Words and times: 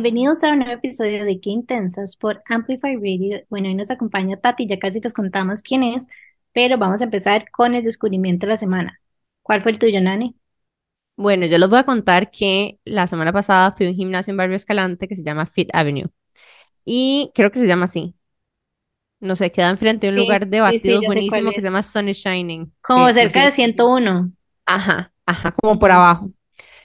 Bienvenidos 0.00 0.44
a 0.44 0.50
un 0.52 0.60
nuevo 0.60 0.74
episodio 0.74 1.24
de 1.24 1.40
Qué 1.40 1.50
Intensas 1.50 2.14
por 2.14 2.40
Amplify 2.48 2.94
Radio. 2.94 3.40
Bueno, 3.50 3.66
hoy 3.66 3.74
nos 3.74 3.90
acompaña 3.90 4.36
Tati, 4.36 4.68
ya 4.68 4.78
casi 4.78 5.00
les 5.00 5.12
contamos 5.12 5.60
quién 5.60 5.82
es, 5.82 6.06
pero 6.52 6.78
vamos 6.78 7.00
a 7.00 7.04
empezar 7.06 7.50
con 7.50 7.74
el 7.74 7.82
descubrimiento 7.82 8.46
de 8.46 8.52
la 8.52 8.56
semana. 8.56 9.00
¿Cuál 9.42 9.60
fue 9.60 9.72
el 9.72 9.80
tuyo, 9.80 10.00
Nani? 10.00 10.36
Bueno, 11.16 11.46
yo 11.46 11.58
les 11.58 11.68
voy 11.68 11.80
a 11.80 11.82
contar 11.82 12.30
que 12.30 12.78
la 12.84 13.08
semana 13.08 13.32
pasada 13.32 13.72
fui 13.72 13.86
a 13.86 13.90
un 13.90 13.96
gimnasio 13.96 14.30
en 14.30 14.36
Barrio 14.36 14.54
Escalante 14.54 15.08
que 15.08 15.16
se 15.16 15.24
llama 15.24 15.46
Fit 15.46 15.68
Avenue. 15.72 16.10
Y 16.84 17.32
creo 17.34 17.50
que 17.50 17.58
se 17.58 17.66
llama 17.66 17.86
así. 17.86 18.14
No 19.18 19.34
sé, 19.34 19.50
queda 19.50 19.68
enfrente 19.68 20.06
de 20.06 20.12
un 20.12 20.18
Sí, 20.20 20.22
lugar 20.22 20.46
de 20.46 20.58
sí, 20.58 20.78
sí, 20.78 20.92
batidos 20.92 21.00
sé 21.00 21.06
cuál 21.06 21.06
buenísimo 21.06 21.50
que 21.50 21.60
se 21.60 21.66
llama 21.66 21.82
Sun 21.82 22.08
is 22.08 22.18
Shining. 22.18 22.72
Como 22.82 23.12
cerca 23.12 23.40
de 23.40 23.46
inclusive- 23.46 23.50
101. 23.52 24.30
Ajá, 24.64 25.12
ajá, 25.26 25.50
como 25.60 25.76
por 25.80 25.90
abajo. 25.90 26.30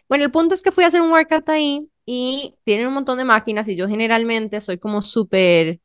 Bueno, 0.10 0.26
el 0.26 0.32
punto 0.32 0.56
es 0.56 0.64
que 0.64 0.72
fui 0.72 0.84
a 0.84 0.88
hacer 0.88 1.00
un 1.02 1.12
workout 1.12 1.48
ahí 1.50 1.88
y 2.06 2.56
tienen 2.64 2.88
un 2.88 2.94
montón 2.96 3.18
de 3.18 3.26
máquinas 3.26 3.68
y 3.68 3.76
yo 3.76 3.88
generalmente 3.88 4.62
soy 4.62 4.78
como 4.78 5.02
súper 5.02 5.80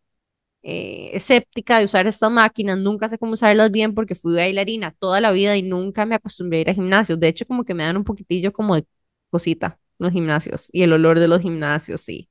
eh, 0.62 1.10
escéptica 1.14 1.78
de 1.78 1.84
usar 1.86 2.06
estas 2.06 2.30
máquinas, 2.30 2.78
nunca 2.78 3.08
sé 3.08 3.18
cómo 3.18 3.32
usarlas 3.34 3.70
bien 3.70 3.94
porque 3.94 4.14
fui 4.14 4.34
bailarina 4.36 4.94
toda 4.98 5.20
la 5.20 5.32
vida 5.32 5.56
y 5.56 5.62
nunca 5.62 6.06
me 6.06 6.16
acostumbré 6.16 6.58
a 6.58 6.60
ir 6.62 6.70
a 6.70 6.74
gimnasios. 6.74 7.20
De 7.20 7.28
hecho, 7.28 7.46
como 7.46 7.64
que 7.64 7.74
me 7.74 7.84
dan 7.84 7.96
un 7.96 8.04
poquitillo 8.04 8.52
como 8.52 8.74
de 8.76 8.86
cosita 9.30 9.78
los 9.98 10.12
gimnasios 10.12 10.68
y 10.72 10.82
el 10.82 10.92
olor 10.92 11.18
de 11.18 11.28
los 11.28 11.40
gimnasios, 11.42 12.00
sí. 12.02 12.28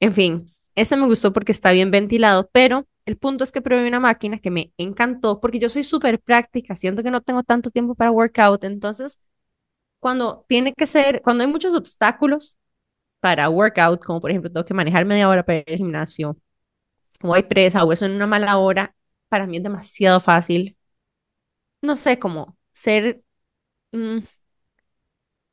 En 0.00 0.12
fin, 0.12 0.54
este 0.74 0.96
me 0.96 1.06
gustó 1.06 1.32
porque 1.32 1.52
está 1.52 1.72
bien 1.72 1.90
ventilado, 1.90 2.48
pero 2.52 2.86
el 3.06 3.16
punto 3.18 3.44
es 3.44 3.52
que 3.52 3.62
probé 3.62 3.88
una 3.88 4.00
máquina 4.00 4.38
que 4.38 4.50
me 4.50 4.72
encantó 4.78 5.40
porque 5.40 5.58
yo 5.58 5.68
soy 5.68 5.84
súper 5.84 6.20
práctica, 6.20 6.76
siento 6.76 7.02
que 7.02 7.10
no 7.10 7.22
tengo 7.22 7.42
tanto 7.42 7.70
tiempo 7.70 7.94
para 7.94 8.10
workout, 8.10 8.64
entonces 8.64 9.18
cuando 10.00 10.44
tiene 10.48 10.72
que 10.74 10.86
ser, 10.86 11.22
cuando 11.22 11.44
hay 11.44 11.50
muchos 11.50 11.74
obstáculos 11.74 12.58
para 13.26 13.50
workout, 13.50 14.00
como 14.04 14.20
por 14.20 14.30
ejemplo 14.30 14.52
tengo 14.52 14.64
que 14.64 14.72
manejar 14.74 15.04
media 15.04 15.28
hora 15.28 15.44
para 15.44 15.58
ir 15.58 15.64
al 15.66 15.76
gimnasio, 15.78 16.36
o 17.22 17.34
hay 17.34 17.42
presa 17.44 17.84
o 17.84 17.92
eso 17.92 18.06
en 18.06 18.12
una 18.12 18.26
mala 18.26 18.58
hora, 18.58 18.94
para 19.28 19.46
mí 19.46 19.58
es 19.58 19.62
demasiado 19.64 20.20
fácil, 20.20 20.78
no 21.82 21.96
sé, 21.96 22.18
cómo 22.18 22.56
ser, 22.72 23.22
mm, 23.92 24.20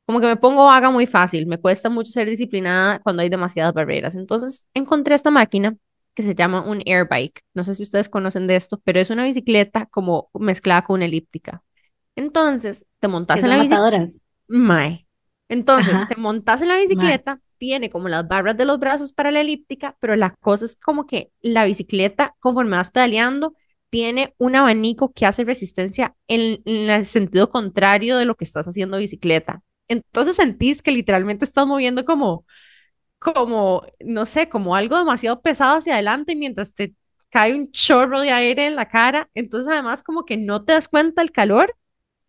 como 0.06 0.20
que 0.20 0.26
me 0.26 0.36
pongo 0.36 0.66
vaga 0.66 0.90
muy 0.90 1.06
fácil, 1.06 1.46
me 1.46 1.58
cuesta 1.58 1.88
mucho 1.88 2.12
ser 2.12 2.28
disciplinada 2.28 2.98
cuando 3.00 3.22
hay 3.22 3.28
demasiadas 3.30 3.72
barreras. 3.72 4.14
Entonces 4.14 4.66
encontré 4.74 5.14
esta 5.14 5.30
máquina 5.30 5.76
que 6.14 6.22
se 6.22 6.34
llama 6.34 6.60
un 6.62 6.82
air 6.86 7.06
bike. 7.08 7.42
No 7.54 7.64
sé 7.64 7.74
si 7.74 7.82
ustedes 7.82 8.08
conocen 8.08 8.46
de 8.46 8.56
esto, 8.56 8.80
pero 8.84 9.00
es 9.00 9.10
una 9.10 9.24
bicicleta 9.24 9.86
como 9.86 10.30
mezclada 10.34 10.82
con 10.82 10.96
una 10.96 11.06
elíptica. 11.06 11.62
Entonces, 12.16 12.86
te 13.00 13.08
montas 13.08 13.42
en 13.42 13.50
la 13.50 13.56
bicicleta. 13.58 13.82
Entonces, 15.48 15.94
Ajá. 15.94 16.08
te 16.08 16.16
montas 16.16 16.62
en 16.62 16.68
la 16.68 16.78
bicicleta, 16.78 17.40
tiene 17.64 17.88
como 17.88 18.10
las 18.10 18.28
barras 18.28 18.58
de 18.58 18.66
los 18.66 18.78
brazos 18.78 19.14
para 19.14 19.30
la 19.30 19.40
elíptica, 19.40 19.96
pero 19.98 20.16
la 20.16 20.34
cosa 20.40 20.66
es 20.66 20.76
como 20.76 21.06
que 21.06 21.32
la 21.40 21.64
bicicleta, 21.64 22.36
conforme 22.40 22.76
vas 22.76 22.90
pedaleando, 22.90 23.54
tiene 23.88 24.34
un 24.36 24.54
abanico 24.54 25.14
que 25.14 25.24
hace 25.24 25.44
resistencia 25.44 26.14
en, 26.28 26.60
el 26.66 27.06
sentido 27.06 27.48
contrario 27.48 28.18
de 28.18 28.26
lo 28.26 28.34
que 28.34 28.44
estás 28.44 28.68
haciendo 28.68 28.98
bicicleta. 28.98 29.62
Entonces 29.88 30.36
sentís 30.36 30.82
que 30.82 30.90
literalmente 30.92 31.46
estás 31.46 31.66
moviendo 31.66 32.04
como, 32.04 32.44
como, 33.18 33.86
no 34.00 34.26
sé, 34.26 34.50
como 34.50 34.76
algo 34.76 34.98
demasiado 34.98 35.40
pesado 35.40 35.78
hacia 35.78 35.94
adelante 35.94 36.36
mientras 36.36 36.74
te 36.74 36.94
cae 37.30 37.54
un 37.54 37.72
chorro 37.72 38.20
de 38.20 38.30
aire 38.30 38.66
en 38.66 38.76
la 38.76 38.88
cara. 38.90 39.30
Entonces, 39.34 39.72
además, 39.72 40.02
como 40.02 40.26
que 40.26 40.36
no 40.36 40.64
te 40.64 40.74
das 40.74 40.88
cuenta 40.88 41.22
el 41.22 41.32
calor 41.32 41.74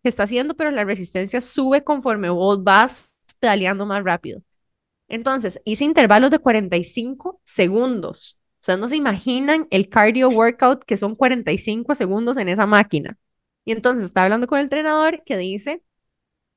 que 0.02 0.08
está 0.08 0.22
haciendo, 0.24 0.56
pero 0.56 0.70
la 0.70 0.84
resistencia 0.84 1.42
sube 1.42 1.84
conforme 1.84 2.30
vos 2.30 2.64
vas 2.64 3.14
pedaleando 3.38 3.84
más 3.86 4.02
rápido. 4.02 4.40
Entonces, 5.08 5.60
hice 5.64 5.84
intervalos 5.84 6.30
de 6.30 6.38
45 6.38 7.40
segundos. 7.44 8.38
O 8.60 8.64
sea, 8.66 8.76
no 8.76 8.88
se 8.88 8.96
imaginan 8.96 9.68
el 9.70 9.88
cardio 9.88 10.28
workout 10.28 10.84
que 10.84 10.96
son 10.96 11.14
45 11.14 11.94
segundos 11.94 12.36
en 12.36 12.48
esa 12.48 12.66
máquina. 12.66 13.16
Y 13.64 13.72
entonces 13.72 14.04
estaba 14.04 14.24
hablando 14.24 14.46
con 14.46 14.58
el 14.58 14.64
entrenador 14.64 15.22
que 15.24 15.36
dice 15.36 15.82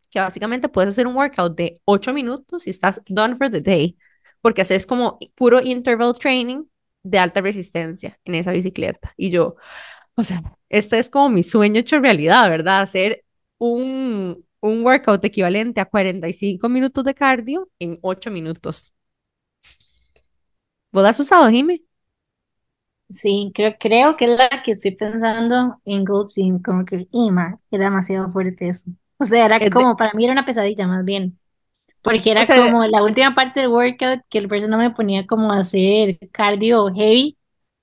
que 0.10 0.20
básicamente 0.20 0.70
puedes 0.70 0.92
hacer 0.92 1.08
un 1.08 1.16
workout 1.16 1.56
de 1.56 1.82
8 1.86 2.14
minutos 2.14 2.68
y 2.68 2.72
estás 2.72 3.02
done 3.08 3.36
for 3.36 3.50
the 3.50 3.62
day, 3.62 3.98
porque 4.42 4.62
haces 4.64 4.86
como 4.86 5.20
puro 5.36 5.62
interval 5.62 6.18
training 6.18 6.66
de 7.04 7.20
alta 7.20 7.42
resistencia 7.42 8.20
en 8.26 8.36
esa 8.36 8.52
bicicleta. 8.52 9.14
Y 9.18 9.30
yo, 9.30 9.56
o 10.16 10.24
sea, 10.24 10.44
este 10.70 11.00
es 11.00 11.10
como 11.10 11.30
mi 11.30 11.44
sueño 11.44 11.80
hecho 11.80 12.00
realidad, 12.00 12.50
¿verdad? 12.50 12.82
Hacer 12.82 13.24
un, 13.58 14.46
un 14.62 14.84
workout 14.86 15.24
equivalente 15.26 15.82
a 15.82 15.86
45 15.86 16.70
minutos 16.70 17.04
de 17.06 17.14
cardio 17.16 17.70
en 17.80 18.00
8 18.02 18.32
minutos. 18.32 18.94
¿Vos 20.92 21.04
la 21.04 21.10
has 21.10 21.20
usado, 21.20 21.50
Jimmy? 21.50 21.86
Sí, 23.10 23.52
creo, 23.56 23.76
creo 23.80 24.18
que 24.18 24.26
es 24.26 24.38
la 24.38 24.62
que 24.64 24.72
estoy 24.72 24.92
pensando 24.96 25.82
en 25.86 26.06
Gold 26.06 26.30
Gym, 26.36 26.62
como 26.62 26.86
que, 26.86 27.08
Ima, 27.12 27.60
era 27.72 27.86
demasiado 27.86 28.32
fuerte 28.32 28.70
eso. 28.70 28.92
O 29.18 29.26
sea, 29.26 29.46
era 29.48 29.68
Es 29.68 29.76
de- 29.76 29.84
como, 29.84 29.96
para 29.98 30.14
mí 30.14 30.26
era 30.26 30.34
una 30.34 30.46
pesadilla 30.46 30.86
más 30.88 31.04
bien. 31.04 31.40
Porque 32.04 32.32
o 32.38 32.44
era 32.44 32.46
sea, 32.46 32.56
como 32.56 32.86
la 32.88 33.04
última 33.04 33.36
parte 33.36 33.62
del 33.62 33.70
workout 33.70 34.22
que 34.30 34.40
el 34.40 34.48
persona 34.50 34.78
me 34.78 34.92
ponía 34.92 35.28
como 35.28 35.54
a 35.54 35.60
hacer 35.60 36.20
cardio 36.32 36.88
heavy 36.96 37.38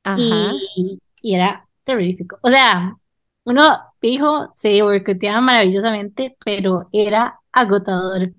ajá, 0.05 0.55
y, 0.77 1.01
y 1.23 1.35
era 1.37 1.69
terrorífico. 1.85 2.39
O 2.43 2.51
sea, 2.51 2.97
uno 3.45 3.79
fijo 4.07 4.53
se 4.55 4.83
workouteaba 4.83 5.41
maravillosamente, 5.41 6.37
pero 6.45 6.89
era 6.93 7.41
agotador. 7.53 8.33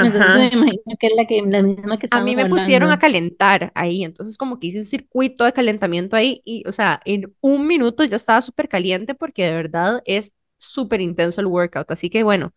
Entonces 0.00 0.34
me 0.34 0.46
imagino 0.48 0.96
que 0.98 1.06
es 1.08 1.12
la 1.14 1.26
que 1.26 1.42
la 1.42 1.62
misma 1.62 1.98
que 1.98 2.06
A 2.10 2.20
mí 2.20 2.34
me 2.34 2.46
pusieron 2.46 2.90
a 2.90 2.98
calentar 2.98 3.70
ahí, 3.74 4.02
entonces 4.02 4.36
como 4.36 4.58
que 4.58 4.68
hice 4.68 4.78
un 4.78 4.84
circuito 4.84 5.44
de 5.44 5.52
calentamiento 5.52 6.16
ahí 6.16 6.40
y, 6.44 6.64
o 6.66 6.72
sea, 6.72 7.00
en 7.04 7.34
un 7.40 7.66
minuto 7.66 8.02
ya 8.04 8.16
estaba 8.16 8.42
súper 8.42 8.68
caliente 8.68 9.14
porque 9.14 9.44
de 9.44 9.52
verdad 9.52 10.02
es 10.06 10.32
súper 10.58 11.00
intenso 11.00 11.40
el 11.40 11.46
workout. 11.46 11.90
Así 11.90 12.10
que 12.10 12.22
bueno, 12.24 12.52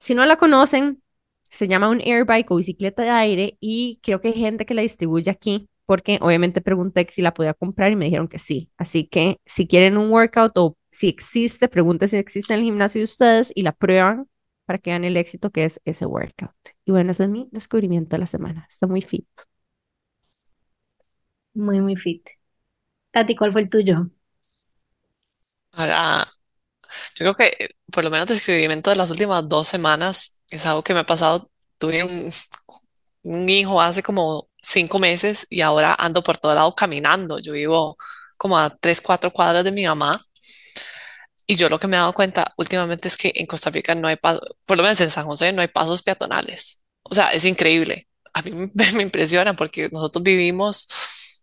si 0.00 0.14
no 0.14 0.26
la 0.26 0.36
conocen, 0.36 1.02
se 1.50 1.68
llama 1.68 1.88
un 1.90 2.00
air 2.02 2.24
bike 2.26 2.50
o 2.50 2.56
bicicleta 2.56 3.02
de 3.02 3.10
aire 3.10 3.58
y 3.60 4.00
creo 4.02 4.20
que 4.20 4.28
hay 4.28 4.34
gente 4.34 4.66
que 4.66 4.74
la 4.74 4.82
distribuye 4.82 5.30
aquí 5.30 5.68
porque 5.86 6.18
obviamente 6.22 6.60
pregunté 6.60 7.06
si 7.10 7.22
la 7.22 7.34
podía 7.34 7.54
comprar 7.54 7.92
y 7.92 7.96
me 7.96 8.06
dijeron 8.06 8.28
que 8.28 8.38
sí. 8.38 8.70
Así 8.78 9.06
que 9.08 9.38
si 9.46 9.66
quieren 9.68 9.98
un 9.98 10.10
workout 10.10 10.52
o 10.56 10.76
si 10.90 11.08
existe, 11.08 11.68
pregunten 11.68 12.08
si 12.08 12.16
existe 12.18 12.54
en 12.54 12.60
el 12.60 12.66
gimnasio 12.66 13.00
de 13.00 13.04
ustedes 13.04 13.52
y 13.54 13.62
la 13.62 13.72
prueban 13.72 14.28
para 14.66 14.78
que 14.80 14.90
vean 14.90 15.04
el 15.04 15.16
éxito 15.16 15.50
que 15.50 15.64
es 15.64 15.80
ese 15.84 16.06
workout. 16.06 16.52
Y 16.84 16.92
bueno, 16.92 17.12
ese 17.12 17.24
es 17.24 17.28
mi 17.30 17.48
descubrimiento 17.52 18.16
de 18.16 18.20
la 18.20 18.26
semana. 18.26 18.66
Está 18.68 18.86
muy 18.88 19.02
fit. 19.02 19.26
Muy, 21.54 21.80
muy 21.80 21.96
fit. 21.96 22.24
Tati, 23.12 23.36
¿cuál 23.36 23.52
fue 23.52 23.62
el 23.62 23.70
tuyo? 23.70 24.10
Ahora, 25.72 26.26
yo 27.16 27.18
creo 27.18 27.36
que 27.36 27.46
eh, 27.64 27.68
por 27.92 28.04
lo 28.04 28.10
menos 28.10 28.28
descubrimiento 28.28 28.90
de 28.90 28.96
las 28.96 29.10
últimas 29.10 29.48
dos 29.48 29.68
semanas 29.68 30.40
es 30.50 30.66
algo 30.66 30.84
que 30.84 30.94
me 30.94 31.00
ha 31.00 31.06
pasado. 31.06 31.50
Tuve 31.78 32.04
un, 32.04 32.30
un 33.22 33.48
hijo 33.48 33.80
hace 33.80 34.02
como 34.02 34.48
cinco 34.66 34.98
meses 34.98 35.46
y 35.50 35.60
ahora 35.60 35.94
ando 35.98 36.22
por 36.22 36.38
todo 36.38 36.54
lado 36.54 36.74
caminando. 36.74 37.38
Yo 37.38 37.52
vivo 37.52 37.96
como 38.36 38.58
a 38.58 38.70
tres, 38.70 39.00
cuatro 39.00 39.32
cuadras 39.32 39.64
de 39.64 39.72
mi 39.72 39.86
mamá 39.86 40.20
y 41.46 41.56
yo 41.56 41.68
lo 41.68 41.78
que 41.78 41.86
me 41.86 41.96
he 41.96 42.00
dado 42.00 42.12
cuenta 42.12 42.52
últimamente 42.56 43.08
es 43.08 43.16
que 43.16 43.32
en 43.36 43.46
Costa 43.46 43.70
Rica 43.70 43.94
no 43.94 44.08
hay 44.08 44.16
pasos, 44.16 44.42
por 44.64 44.76
lo 44.76 44.82
menos 44.82 45.00
en 45.00 45.10
San 45.10 45.26
José 45.26 45.52
no 45.52 45.62
hay 45.62 45.68
pasos 45.68 46.02
peatonales. 46.02 46.82
O 47.02 47.14
sea, 47.14 47.32
es 47.32 47.44
increíble. 47.44 48.08
A 48.32 48.42
mí 48.42 48.50
me, 48.74 48.92
me 48.92 49.02
impresiona 49.02 49.54
porque 49.56 49.88
nosotros 49.92 50.22
vivimos, 50.24 50.88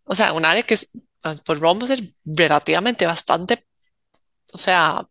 o 0.04 0.14
sea, 0.14 0.32
un 0.32 0.44
área 0.44 0.62
que 0.62 0.74
es, 0.74 0.90
pues, 1.22 1.40
por 1.40 1.58
vamos 1.60 1.84
a 1.84 1.96
ser 1.96 2.04
relativamente 2.24 3.06
bastante, 3.06 3.66
o 4.52 4.58
sea, 4.58 5.06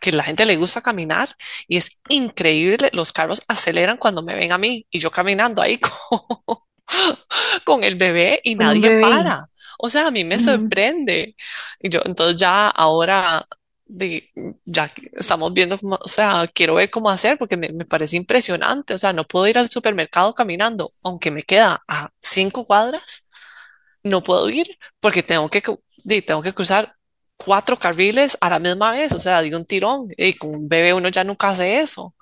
que 0.00 0.12
la 0.12 0.24
gente 0.24 0.46
le 0.46 0.56
gusta 0.56 0.82
caminar 0.82 1.30
y 1.68 1.76
es 1.78 2.00
increíble, 2.08 2.90
los 2.92 3.12
carros 3.12 3.42
aceleran 3.48 3.98
cuando 3.98 4.22
me 4.22 4.36
ven 4.36 4.52
a 4.52 4.58
mí 4.58 4.86
y 4.90 5.00
yo 5.00 5.10
caminando 5.10 5.62
ahí 5.62 5.78
con, 6.46 6.58
con 7.64 7.84
el 7.84 7.96
bebé 7.96 8.40
y 8.44 8.54
nadie 8.54 8.88
bebé. 8.88 9.02
para. 9.02 9.48
O 9.78 9.88
sea, 9.90 10.08
a 10.08 10.10
mí 10.10 10.24
me 10.24 10.38
sorprende. 10.38 11.36
Y 11.80 11.88
yo, 11.88 12.00
entonces 12.04 12.36
ya 12.36 12.68
ahora, 12.68 13.46
de, 13.86 14.30
ya 14.64 14.90
estamos 15.12 15.52
viendo 15.52 15.78
cómo, 15.78 15.98
o 16.00 16.08
sea, 16.08 16.48
quiero 16.52 16.74
ver 16.74 16.90
cómo 16.90 17.10
hacer 17.10 17.38
porque 17.38 17.56
me, 17.56 17.68
me 17.70 17.84
parece 17.84 18.16
impresionante. 18.16 18.94
O 18.94 18.98
sea, 18.98 19.12
no 19.12 19.24
puedo 19.24 19.46
ir 19.46 19.58
al 19.58 19.70
supermercado 19.70 20.34
caminando, 20.34 20.90
aunque 21.04 21.30
me 21.30 21.42
queda 21.42 21.82
a 21.86 22.10
cinco 22.20 22.66
cuadras 22.66 23.28
no 24.02 24.22
puedo 24.22 24.48
ir 24.48 24.78
porque 25.00 25.22
tengo 25.22 25.48
que, 25.48 25.62
tengo 26.22 26.42
que 26.42 26.54
cruzar 26.54 26.94
cuatro 27.36 27.78
carriles 27.78 28.36
a 28.40 28.50
la 28.50 28.58
misma 28.58 28.92
vez, 28.92 29.12
o 29.12 29.20
sea, 29.20 29.40
digo 29.42 29.58
un 29.58 29.64
tirón, 29.64 30.08
y 30.16 30.34
con 30.34 30.50
un 30.50 30.68
bebé 30.68 30.92
uno 30.94 31.08
ya 31.08 31.24
nunca 31.24 31.50
hace 31.50 31.80
eso. 31.80 32.14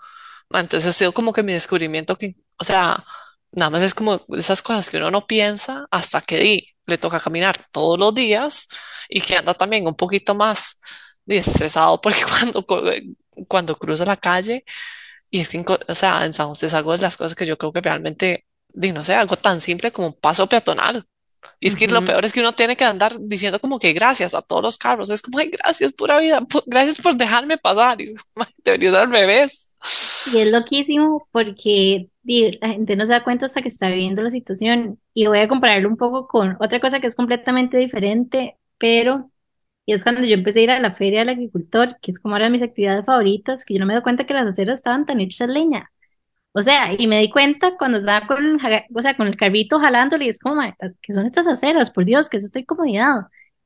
Entonces 0.51 0.87
ha 0.87 0.93
sido 0.93 1.13
como 1.13 1.33
que 1.33 1.43
mi 1.43 1.53
descubrimiento 1.53 2.17
que, 2.17 2.37
o 2.59 2.65
sea, 2.65 3.05
nada 3.57 3.71
más 3.71 3.83
es 3.83 3.95
como 3.95 4.23
esas 4.39 4.63
cosas 4.63 4.91
que 4.91 4.99
uno 4.99 5.13
no 5.13 5.27
piensa 5.29 5.87
hasta 5.93 6.23
que 6.23 6.39
di, 6.39 6.69
le 6.87 6.99
toca 6.99 7.21
caminar 7.21 7.57
todos 7.73 7.99
los 8.01 8.15
días 8.15 8.69
y 9.11 9.23
que 9.23 9.37
anda 9.39 9.55
también 9.55 9.87
un 9.89 9.97
poquito 9.97 10.35
más 10.37 10.81
estresado 11.29 12.01
porque 12.03 12.23
cuando, 12.25 12.67
cuando 13.49 13.77
cruza 13.79 14.05
la 14.07 14.17
calle 14.19 14.65
y 15.31 15.41
es 15.41 15.49
que, 15.49 15.65
o 15.89 15.95
sea, 15.95 16.25
en 16.25 16.33
San 16.33 16.49
José 16.49 16.67
es 16.67 16.75
algo 16.75 16.93
de 16.93 16.99
las 16.99 17.17
cosas 17.17 17.35
que 17.35 17.47
yo 17.47 17.59
creo 17.59 17.73
que 17.73 17.81
realmente 17.81 18.47
di, 18.69 18.93
no 18.93 19.05
sé, 19.05 19.15
algo 19.15 19.37
tan 19.37 19.61
simple 19.61 19.93
como 19.93 20.09
un 20.09 20.15
paso 20.21 20.49
peatonal. 20.49 21.07
Y 21.61 21.69
es 21.69 21.77
que 21.77 21.89
lo 21.89 21.99
Ujú. 21.99 22.07
peor 22.07 22.25
es 22.25 22.33
que 22.33 22.41
uno 22.41 22.55
tiene 22.55 22.77
que 22.77 22.85
andar 22.85 23.17
diciendo 23.21 23.61
como 23.61 23.79
que 23.79 23.93
gracias 23.95 24.35
a 24.35 24.43
todos 24.43 24.63
los 24.63 24.79
carros. 24.79 25.11
Es 25.11 25.23
como, 25.23 25.39
ay, 25.39 25.51
gracias, 25.51 25.93
pura 25.93 26.19
vida, 26.19 26.41
gracias 26.67 26.99
por 27.01 27.17
dejarme 27.17 27.59
pasar. 27.59 28.01
Y 28.01 28.05
es 28.05 28.23
como, 28.35 28.47
"Ay, 28.47 28.55
debería 28.65 28.91
ser 28.93 29.01
al 29.03 29.11
revés. 29.13 29.75
Y 30.33 30.39
es 30.39 30.49
loquísimo 30.51 31.29
porque 31.33 32.11
la 32.25 32.69
gente 32.69 32.97
no 32.97 33.07
se 33.07 33.13
da 33.13 33.25
cuenta 33.25 33.47
hasta 33.47 33.63
que 33.63 33.69
está 33.69 33.89
viviendo 33.89 34.23
la 34.23 34.31
situación. 34.31 35.01
Y 35.15 35.27
voy 35.27 35.39
a 35.41 35.49
compararlo 35.49 35.89
un 35.89 35.97
poco 35.97 36.27
con 36.29 36.57
otra 36.61 36.81
cosa 36.81 37.01
que 37.01 37.07
es 37.07 37.15
completamente 37.17 37.79
diferente, 37.79 38.57
pero 38.79 39.31
es 39.87 40.03
cuando 40.05 40.23
yo 40.27 40.35
empecé 40.35 40.61
a 40.61 40.63
ir 40.65 40.71
a 40.73 40.81
la 40.81 40.95
feria 40.95 41.21
del 41.21 41.31
agricultor, 41.31 41.99
que 42.03 42.11
es 42.11 42.19
como 42.21 42.37
de 42.39 42.51
mis 42.51 42.63
actividades 42.63 43.05
favoritas, 43.07 43.65
que 43.65 43.75
yo 43.75 43.81
no 43.81 43.87
me 43.87 43.95
doy 43.95 44.03
cuenta 44.03 44.27
que 44.27 44.35
las 44.35 44.47
aceras 44.47 44.79
estaban 44.81 45.07
tan 45.07 45.21
hechas 45.21 45.49
de 45.49 45.55
leña. 45.55 45.91
O 46.53 46.63
sea, 46.63 46.95
y 46.99 47.07
me 47.07 47.21
di 47.21 47.31
cuenta 47.31 47.77
cuando 47.79 47.99
estaba 47.99 48.27
con, 48.27 48.57
o 48.95 49.03
sea, 49.03 49.17
con 49.17 49.27
el 49.29 49.37
carrito 49.37 49.79
jalándole 49.79 50.27
y 50.27 50.29
es 50.31 50.39
como, 50.41 50.57
"Mae, 50.57 50.75
¿qué 51.03 51.13
son 51.15 51.27
estas 51.27 51.47
aceras? 51.47 51.91
Por 51.91 52.05
Dios, 52.05 52.29
¿qué 52.31 52.39
es 52.39 52.45
esta? 52.45 52.61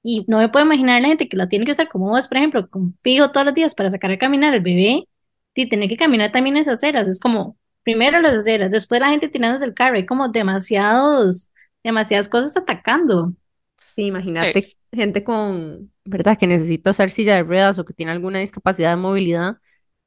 Y 0.03 0.25
no 0.29 0.39
me 0.39 0.49
puedo 0.49 0.65
imaginar 0.65 1.01
la 1.03 1.09
gente 1.09 1.29
que 1.29 1.37
la 1.37 1.49
tiene 1.49 1.65
que 1.65 1.73
usar 1.73 1.89
como 1.89 2.09
vos, 2.11 2.29
por 2.29 2.39
ejemplo, 2.39 2.69
con 2.69 2.99
fijo 3.03 3.31
todos 3.33 3.47
los 3.47 3.55
días 3.55 3.75
para 3.75 3.91
sacar 3.91 4.11
a 4.13 4.19
caminar 4.19 4.55
al 4.55 4.61
bebé 4.61 5.07
y 5.55 5.69
tener 5.69 5.89
que 5.89 5.97
caminar 5.97 6.33
también 6.33 6.57
esas 6.57 6.75
aceras. 6.75 7.09
Es 7.09 7.21
como, 7.21 7.57
primero 7.83 8.21
las 8.21 8.35
aceras, 8.35 8.71
después 8.71 9.01
la 9.01 9.11
gente 9.11 9.29
tirando 9.29 9.59
del 9.59 9.75
carro, 9.75 9.97
hay 9.97 10.07
como 10.07 10.29
demasiados, 10.29 11.51
demasiadas 11.85 12.29
cosas 12.29 12.57
atacando. 12.57 13.35
Sí, 13.95 14.07
imagínate 14.07 14.77
gente 14.93 15.25
con, 15.25 15.93
¿verdad? 16.05 16.37
Que 16.39 16.47
necesita 16.47 16.91
usar 16.91 17.11
silla 17.11 17.37
de 17.37 17.43
ruedas 17.43 17.79
o 17.79 17.85
que 17.85 17.93
tiene 17.95 18.13
alguna 18.13 18.41
discapacidad 18.41 18.91
de 18.91 18.97
movilidad. 18.97 19.57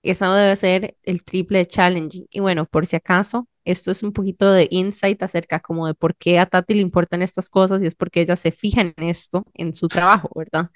Eso 0.02 0.34
debe 0.34 0.56
ser 0.56 0.98
el 1.04 1.24
triple 1.24 1.60
de 1.60 1.68
challenging. 1.68 2.28
Y 2.30 2.40
bueno, 2.42 2.66
por 2.66 2.86
si 2.86 2.96
acaso, 2.96 3.48
esto 3.64 3.92
es 3.92 4.04
un 4.04 4.12
poquito 4.12 4.52
de 4.52 4.68
insight 4.72 5.22
acerca 5.24 5.60
como 5.62 5.88
de 5.88 5.94
por 5.94 6.16
qué 6.16 6.40
a 6.40 6.46
Tati 6.46 6.74
le 6.74 6.82
importan 6.82 7.22
estas 7.22 7.50
cosas 7.50 7.82
y 7.82 7.86
es 7.88 7.96
porque 7.96 8.22
ella 8.22 8.36
se 8.36 8.52
fija 8.52 8.82
en 8.82 8.94
esto 8.98 9.46
en 9.54 9.74
su 9.76 9.88
trabajo, 9.88 10.30
¿verdad? 10.36 10.70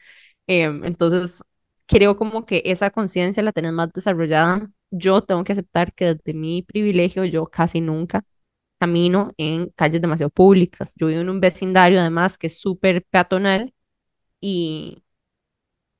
Em, 0.48 0.86
entonces, 0.86 1.44
creo 1.88 2.18
como 2.18 2.46
que 2.46 2.62
esa 2.66 2.90
conciencia 2.92 3.44
la 3.44 3.52
tenés 3.54 3.74
más 3.74 3.92
desarrollada. 3.94 4.70
Yo 4.92 5.22
tengo 5.24 5.44
que 5.44 5.54
aceptar 5.54 5.94
que 5.94 6.16
desde 6.16 6.34
mi 6.34 6.64
privilegio 6.64 7.26
yo 7.26 7.48
casi 7.48 7.82
nunca 7.82 8.24
camino 8.80 9.34
en 9.38 9.70
calles 9.72 10.02
demasiado 10.02 10.30
públicas. 10.32 10.94
Yo 10.98 11.08
vivo 11.08 11.22
en 11.22 11.30
un 11.30 11.42
vecindario 11.42 12.00
además 12.02 12.38
que 12.38 12.48
es 12.48 12.60
súper 12.60 13.06
peatonal 13.06 13.74
y, 14.42 15.04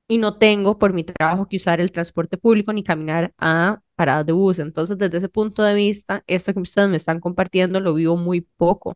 y 0.08 0.18
no 0.18 0.38
tengo 0.38 0.78
por 0.80 0.94
mi 0.94 1.04
trabajo 1.04 1.48
que 1.48 1.58
usar 1.58 1.82
el 1.82 1.92
transporte 1.92 2.38
público 2.38 2.72
ni 2.74 2.84
caminar 2.84 3.34
a 3.38 3.82
paradas 3.96 4.26
de 4.26 4.32
bus. 4.34 4.60
Entonces, 4.60 4.98
desde 4.98 5.18
ese 5.18 5.30
punto 5.30 5.64
de 5.64 5.76
vista, 5.76 6.24
esto 6.28 6.54
que 6.54 6.60
ustedes 6.62 6.90
me 6.90 6.98
están 6.98 7.20
compartiendo 7.20 7.80
lo 7.80 7.94
vivo 7.94 8.16
muy 8.18 8.42
poco. 8.42 8.96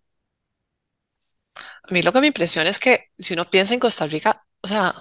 a 1.84 1.94
mí 1.94 2.02
lo 2.02 2.14
que 2.14 2.22
me 2.22 2.28
impresiona 2.28 2.70
es 2.70 2.80
que 2.80 3.12
si 3.18 3.34
uno 3.34 3.50
piensa 3.50 3.74
en 3.74 3.80
Costa 3.80 4.06
Rica, 4.08 4.46
o 4.62 4.68
sea, 4.68 4.94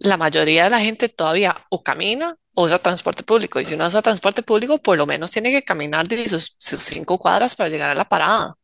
la 0.00 0.16
mayoría 0.16 0.64
de 0.64 0.70
la 0.70 0.80
gente 0.80 1.08
todavía 1.08 1.56
o 1.70 1.82
camina 1.82 2.36
o 2.54 2.64
usa 2.64 2.78
transporte 2.80 3.22
público. 3.22 3.60
Y 3.60 3.64
si 3.66 3.74
uno 3.74 3.86
usa 3.86 4.02
transporte 4.02 4.42
público, 4.42 4.78
por 4.78 4.98
lo 4.98 5.06
menos 5.06 5.30
tiene 5.30 5.50
que 5.52 5.62
caminar 5.62 6.08
de 6.08 6.28
sus, 6.28 6.56
sus 6.58 6.80
cinco 6.80 7.18
cuadras 7.18 7.54
para 7.54 7.70
llegar 7.70 7.90
a 7.90 7.94
la 7.94 8.08
parada. 8.08 8.56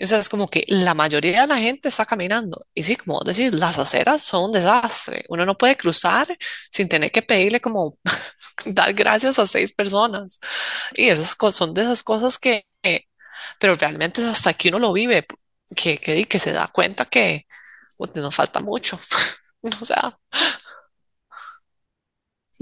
O 0.00 0.06
sea, 0.06 0.18
es 0.18 0.28
como 0.28 0.48
que 0.48 0.64
la 0.68 0.94
mayoría 0.94 1.42
de 1.42 1.46
la 1.46 1.58
gente 1.58 1.88
está 1.88 2.04
caminando. 2.04 2.66
Y 2.74 2.82
sí, 2.82 2.96
como 2.96 3.20
decir, 3.22 3.54
las 3.54 3.78
aceras 3.78 4.22
son 4.22 4.46
un 4.46 4.52
desastre. 4.52 5.24
Uno 5.28 5.46
no 5.46 5.56
puede 5.56 5.76
cruzar 5.76 6.36
sin 6.70 6.88
tener 6.88 7.12
que 7.12 7.22
pedirle 7.22 7.60
como 7.60 7.98
dar 8.66 8.92
gracias 8.94 9.38
a 9.38 9.46
seis 9.46 9.72
personas. 9.72 10.40
Y 10.94 11.08
esas 11.08 11.36
cosas 11.36 11.56
son 11.56 11.74
de 11.74 11.82
esas 11.82 12.02
cosas 12.02 12.38
que, 12.38 12.66
eh, 12.82 13.04
pero 13.60 13.74
realmente 13.76 14.22
es 14.22 14.28
hasta 14.28 14.54
que 14.54 14.70
uno 14.70 14.78
lo 14.80 14.92
vive, 14.92 15.26
que, 15.76 15.98
que, 15.98 16.24
que 16.26 16.38
se 16.38 16.52
da 16.52 16.68
cuenta 16.68 17.04
que 17.06 17.46
pues, 17.96 18.14
nos 18.16 18.34
falta 18.34 18.60
mucho. 18.60 18.98
O 19.80 19.84
sea, 19.84 20.18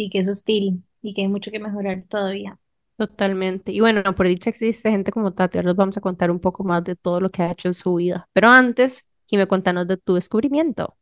Sí, 0.01 0.11
que 0.11 0.19
es 0.21 0.29
hostil 0.29 0.83
y 1.03 1.15
que 1.15 1.23
hay 1.23 1.29
mucho 1.29 1.51
que 1.51 1.59
mejorar 1.61 2.05
todavía. 2.09 2.59
Totalmente. 2.97 3.73
Y 3.73 3.81
bueno, 3.81 4.03
por 4.15 4.27
dicha 4.29 4.51
existe 4.51 4.91
gente 4.91 5.11
como 5.11 5.33
Tati. 5.33 5.57
Ahora 5.59 5.69
les 5.71 5.77
vamos 5.77 5.97
a 5.97 6.01
contar 6.03 6.31
un 6.31 6.39
poco 6.39 6.65
más 6.65 6.85
de 6.85 6.97
todo 6.97 7.19
lo 7.21 7.31
que 7.31 7.43
ha 7.43 7.51
hecho 7.53 7.69
en 7.69 7.75
su 7.75 7.95
vida. 7.95 8.29
Pero 8.35 8.49
antes, 8.51 9.07
me 9.33 9.47
contanos 9.49 9.89
de 9.89 9.97
tu 9.97 10.15
descubrimiento. 10.15 10.97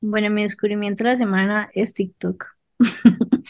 Bueno, 0.00 0.30
mi 0.30 0.42
descubrimiento 0.42 1.04
de 1.04 1.10
la 1.10 1.16
semana 1.16 1.70
es 1.74 1.94
TikTok. 1.94 2.46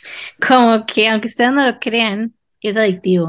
Como 0.47 0.85
que, 0.87 1.09
aunque 1.09 1.29
ustedes 1.29 1.53
no 1.53 1.67
lo 1.67 1.79
crean, 1.81 2.35
es 2.61 2.77
adictivo. 2.77 3.27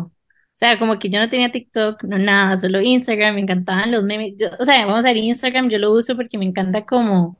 O 0.55 0.55
sea, 0.55 0.77
como 0.79 0.99
que 0.99 1.09
yo 1.09 1.19
no 1.19 1.29
tenía 1.29 1.51
TikTok, 1.51 2.03
no 2.03 2.17
nada, 2.19 2.57
solo 2.57 2.79
Instagram, 2.81 3.35
me 3.35 3.41
encantaban 3.41 3.91
los 3.91 4.03
memes. 4.03 4.33
Yo- 4.37 4.49
o 4.59 4.65
sea, 4.65 4.85
vamos 4.85 5.03
a 5.05 5.07
ver, 5.09 5.17
Instagram 5.17 5.69
yo 5.69 5.79
lo 5.79 5.91
uso 5.93 6.15
porque 6.15 6.37
me 6.37 6.45
encanta 6.45 6.85
como 6.85 7.37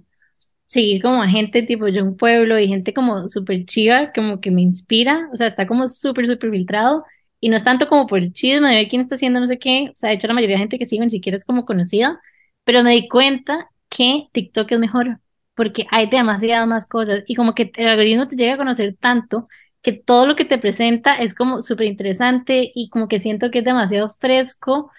seguir 0.65 1.01
como 1.01 1.21
a 1.21 1.27
gente 1.29 1.63
tipo 1.63 1.87
yo 1.87 2.03
un 2.03 2.17
pueblo 2.17 2.59
y 2.59 2.67
gente 2.67 2.93
como 2.93 3.27
súper 3.27 3.65
chiva, 3.65 4.11
como 4.13 4.41
que 4.41 4.51
me 4.51 4.61
inspira. 4.61 5.29
O 5.33 5.35
sea, 5.37 5.47
está 5.47 5.67
como 5.67 5.87
súper, 5.87 6.27
súper 6.27 6.51
filtrado. 6.51 7.03
Y 7.39 7.49
no 7.49 7.55
es 7.57 7.63
tanto 7.63 7.87
como 7.87 8.07
por 8.07 8.19
el 8.19 8.31
chisme 8.33 8.69
de 8.69 8.75
ver 8.77 8.87
quién 8.89 9.01
está 9.01 9.15
haciendo 9.15 9.39
no 9.39 9.47
sé 9.47 9.59
qué. 9.59 9.89
O 9.93 9.97
sea, 9.97 10.09
de 10.09 10.15
hecho, 10.15 10.27
la 10.27 10.33
mayoría 10.33 10.55
de 10.55 10.61
gente 10.61 10.79
que 10.79 10.85
sigo 10.85 11.03
ni 11.03 11.09
siquiera 11.09 11.37
es 11.37 11.45
como 11.45 11.65
conocida. 11.65 12.19
Pero 12.63 12.83
me 12.83 12.91
di 12.91 13.07
cuenta 13.09 13.69
que 13.89 14.27
TikTok 14.31 14.71
es 14.71 14.79
mejor 14.79 15.19
porque 15.55 15.85
hay 15.91 16.07
demasiadas 16.07 16.67
más 16.67 16.87
cosas 16.87 17.23
y 17.27 17.35
como 17.35 17.53
que 17.53 17.71
el 17.75 17.87
algoritmo 17.87 18.27
te 18.27 18.35
llega 18.35 18.53
a 18.55 18.57
conocer 18.57 18.95
tanto 18.99 19.47
que 19.81 19.91
todo 19.91 20.25
lo 20.25 20.35
que 20.35 20.45
te 20.45 20.57
presenta 20.57 21.15
es 21.15 21.35
como 21.35 21.61
súper 21.61 21.87
interesante 21.87 22.71
y 22.73 22.89
como 22.89 23.07
que 23.07 23.19
siento 23.19 23.51
que 23.51 23.59
es 23.59 23.65
demasiado 23.65 24.09
fresco 24.11 24.91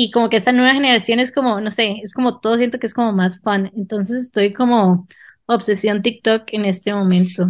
y 0.00 0.10
como 0.12 0.28
que 0.30 0.36
esta 0.36 0.52
nueva 0.52 0.74
generación 0.74 1.20
es 1.20 1.32
como, 1.32 1.60
no 1.60 1.70
sé, 1.70 2.00
es 2.02 2.14
como 2.14 2.40
todo 2.40 2.56
siento 2.56 2.78
que 2.78 2.86
es 2.86 2.94
como 2.94 3.12
más 3.12 3.40
fun. 3.42 3.70
Entonces 3.76 4.22
estoy 4.22 4.52
como 4.52 5.06
obsesión 5.46 6.02
TikTok 6.02 6.44
en 6.52 6.64
este 6.66 6.94
momento. 6.94 7.44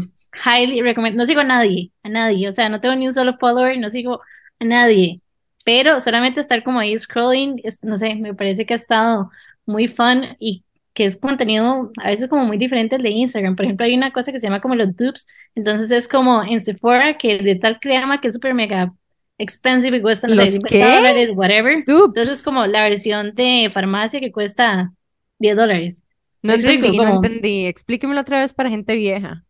Highly 0.45 0.83
recommend. 0.83 1.17
No 1.17 1.27
sigo 1.27 1.41
a 1.41 1.45
nadie, 1.45 1.93
a 2.03 2.09
nadie. 2.09 2.49
O 2.49 2.53
sea, 2.53 2.69
no 2.69 2.81
tengo 2.81 2.95
ni 2.97 3.07
un 3.07 3.13
solo 3.15 3.37
follower, 3.39 3.79
no 3.79 3.91
sigo 3.91 4.21
a 4.61 4.65
nadie. 4.65 5.21
Pero 5.65 6.01
solamente 6.01 6.41
estar 6.41 6.63
como 6.65 6.79
ahí 6.81 6.99
scrolling, 6.99 7.61
es- 7.65 7.83
no 7.85 7.97
sé, 7.97 8.15
me 8.15 8.35
parece 8.35 8.65
que 8.67 8.75
ha 8.75 8.77
estado 8.77 9.31
muy 9.67 9.89
fun 9.89 10.25
y 10.39 10.65
que 10.95 11.05
es 11.05 11.19
contenido 11.21 11.93
a 12.03 12.09
veces 12.09 12.29
como 12.29 12.45
muy 12.45 12.57
diferente 12.59 12.97
al 12.97 13.03
de 13.03 13.11
Instagram. 13.11 13.57
Por 13.57 13.65
ejemplo, 13.67 13.85
hay 13.87 13.95
una 13.95 14.13
cosa 14.13 14.33
que 14.33 14.41
se 14.41 14.47
llama 14.47 14.61
como 14.61 14.75
los 14.75 14.97
dupes. 14.97 15.29
Entonces 15.55 15.91
es 15.91 16.09
como 16.09 16.43
en 16.43 16.61
Sephora 16.61 17.19
que 17.19 17.39
de 17.39 17.57
tal 17.57 17.79
crema 17.81 18.21
que 18.21 18.29
es 18.29 18.35
súper 18.35 18.55
mega 18.55 18.95
expensive 19.39 19.99
y 19.99 20.03
cuesta, 20.03 20.29
no 20.29 20.35
sé, 20.37 20.51
¿Los 20.51 20.51
50 20.53 20.91
qué? 20.95 20.95
dólares, 20.95 21.31
whatever. 21.35 21.73
Entonces 21.75 22.31
es 22.41 22.43
como 22.45 22.67
la 22.67 22.83
versión 22.83 23.35
de 23.35 23.71
farmacia 23.73 24.21
que 24.21 24.33
cuesta 24.33 24.93
10 25.39 25.57
dólares. 25.57 26.03
No 26.43 26.53
entendí, 26.55 26.99
no 27.01 27.09
como, 27.09 27.11
entendí. 27.11 27.67
Explíquemelo 27.67 28.21
otra 28.21 28.39
vez 28.41 28.53
para 28.55 28.71
gente 28.71 28.95
vieja. 28.97 29.45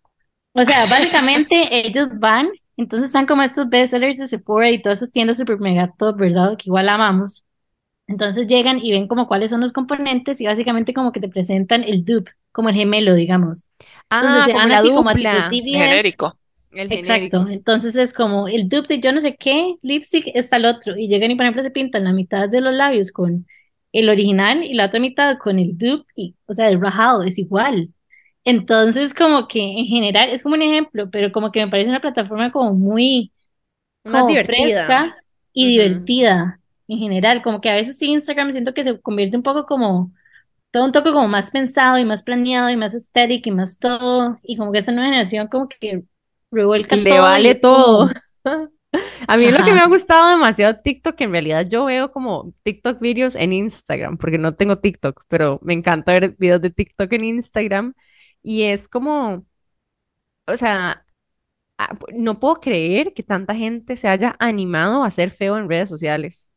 o 0.53 0.65
sea, 0.65 0.87
básicamente 0.87 1.69
ellos 1.87 2.09
van, 2.19 2.49
entonces 2.77 3.09
están 3.09 3.27
como 3.27 3.43
estos 3.43 3.69
bestsellers 3.69 4.17
de 4.19 4.29
Sephora 4.29 4.71
y 4.71 4.83
todas 4.83 4.99
esas 5.01 5.13
tiendas 5.13 5.37
super 5.39 5.59
mega 5.59 5.93
top, 5.99 6.17
¿verdad? 6.19 6.57
Que 6.57 6.65
igual 6.67 6.89
amamos. 6.89 7.45
Entonces 8.09 8.47
llegan 8.49 8.79
y 8.85 8.93
ven 8.93 9.09
como 9.09 9.29
cuáles 9.29 9.51
son 9.51 9.61
los 9.63 9.73
componentes 9.73 10.41
y 10.41 10.47
básicamente 10.47 10.95
como 10.95 11.13
que 11.13 11.21
te 11.21 11.29
presentan 11.29 11.85
el 11.85 12.05
dupe, 12.05 12.33
como 12.53 12.69
el 12.71 12.77
gemelo, 12.77 13.15
digamos. 13.15 13.71
Entonces 14.21 14.45
Ah, 14.45 14.47
se 14.47 14.53
como 14.53 14.69
la 14.69 14.83
como 14.95 15.19
tipo 15.19 15.43
dupla, 15.43 15.43
CVS 15.43 16.07
genérico. 16.07 16.38
El 16.73 16.91
Exacto, 16.91 16.93
genérico. 16.93 17.49
entonces 17.49 17.97
es 17.97 18.15
como 18.15 18.49
el 18.49 18.69
dupe 18.69 18.95
de 18.95 19.01
yo 19.01 19.13
no 19.13 19.21
sé 19.21 19.37
qué, 19.37 19.75
lipstick 19.83 20.27
está 20.35 20.57
el 20.57 20.65
otro, 20.67 20.97
y 20.97 21.09
llegan 21.09 21.31
y 21.31 21.35
por 21.37 21.45
ejemplo 21.45 21.63
se 21.63 21.71
pintan 21.71 22.05
la 22.05 22.13
mitad 22.15 22.49
de 22.49 22.61
los 22.63 22.73
labios 22.75 23.13
con 23.13 23.47
el 23.93 24.09
original 24.09 24.65
y 24.65 24.73
la 24.75 24.87
otra 24.87 25.01
mitad 25.01 25.37
con 25.39 25.59
el 25.59 25.77
dupe, 25.77 26.07
y, 26.17 26.35
o 26.47 26.55
sea, 26.55 26.69
el 26.69 26.81
rajado 26.81 27.23
es 27.25 27.39
igual. 27.39 27.91
Entonces 28.45 29.13
como 29.15 29.49
que 29.49 29.61
en 29.61 29.85
general 29.87 30.31
es 30.31 30.43
como 30.43 30.55
un 30.55 30.63
ejemplo, 30.63 31.11
pero 31.11 31.33
como 31.33 31.53
que 31.53 31.65
me 31.65 31.71
parece 31.71 31.91
una 31.91 32.01
plataforma 32.01 32.53
como 32.53 32.75
muy, 32.75 33.33
Más 34.05 34.27
como 34.27 34.27
divertida. 34.27 34.45
fresca 34.45 35.17
y 35.53 35.69
divertida 35.69 36.61
en 36.89 36.99
general, 36.99 37.43
como 37.43 37.61
que 37.61 37.71
a 37.71 37.75
veces 37.75 37.99
sí 37.99 38.07
Instagram 38.09 38.53
siento 38.53 38.75
que 38.75 38.85
se 38.85 39.01
convierte 39.01 39.37
un 39.37 39.43
poco 39.43 39.67
como, 39.67 40.13
todo 40.73 40.85
un 40.87 40.93
toque 40.93 41.13
como 41.13 41.29
más 41.29 41.51
pensado 41.53 41.99
y 41.99 42.05
más 42.07 42.23
planeado 42.25 42.71
y 42.71 42.77
más 42.77 42.95
estético 42.95 43.51
y 43.51 43.53
más 43.53 43.79
todo, 43.79 44.39
y 44.43 44.57
como 44.57 44.73
que 44.73 44.79
esa 44.81 44.93
nueva 44.93 45.09
generación 45.09 45.49
como 45.49 45.69
que 45.69 46.05
revuelca 46.51 46.97
Le 46.97 47.11
todo 47.11 47.23
vale 47.23 47.55
todo. 47.55 48.11
A 49.27 49.37
mí 49.37 49.51
lo 49.51 49.65
que 49.65 49.73
me 49.75 49.81
ha 49.81 49.87
gustado 49.89 50.31
demasiado 50.31 50.75
TikTok, 50.83 51.21
en 51.21 51.33
realidad 51.33 51.67
yo 51.69 51.85
veo 51.85 52.11
como 52.11 52.55
TikTok 52.63 53.01
videos 53.01 53.37
en 53.37 53.53
Instagram, 53.53 54.17
porque 54.17 54.39
no 54.39 54.55
tengo 54.55 54.79
TikTok, 54.79 55.25
pero 55.29 55.59
me 55.63 55.75
encanta 55.75 56.13
ver 56.13 56.35
videos 56.39 56.61
de 56.63 56.71
TikTok 56.71 57.13
en 57.13 57.25
Instagram 57.25 57.95
y 58.43 58.63
es 58.65 58.89
como, 58.89 59.45
o 60.47 60.57
sea, 60.57 61.05
ah, 61.79 61.95
no 62.15 62.41
puedo 62.41 62.57
creer 62.57 63.15
que 63.15 63.23
tanta 63.23 63.55
gente 63.55 63.97
se 63.97 64.09
haya 64.09 64.37
animado 64.41 65.05
a 65.05 65.11
ser 65.11 65.31
feo 65.31 65.59
en 65.59 65.69
redes 65.69 65.89
sociales, 65.89 66.51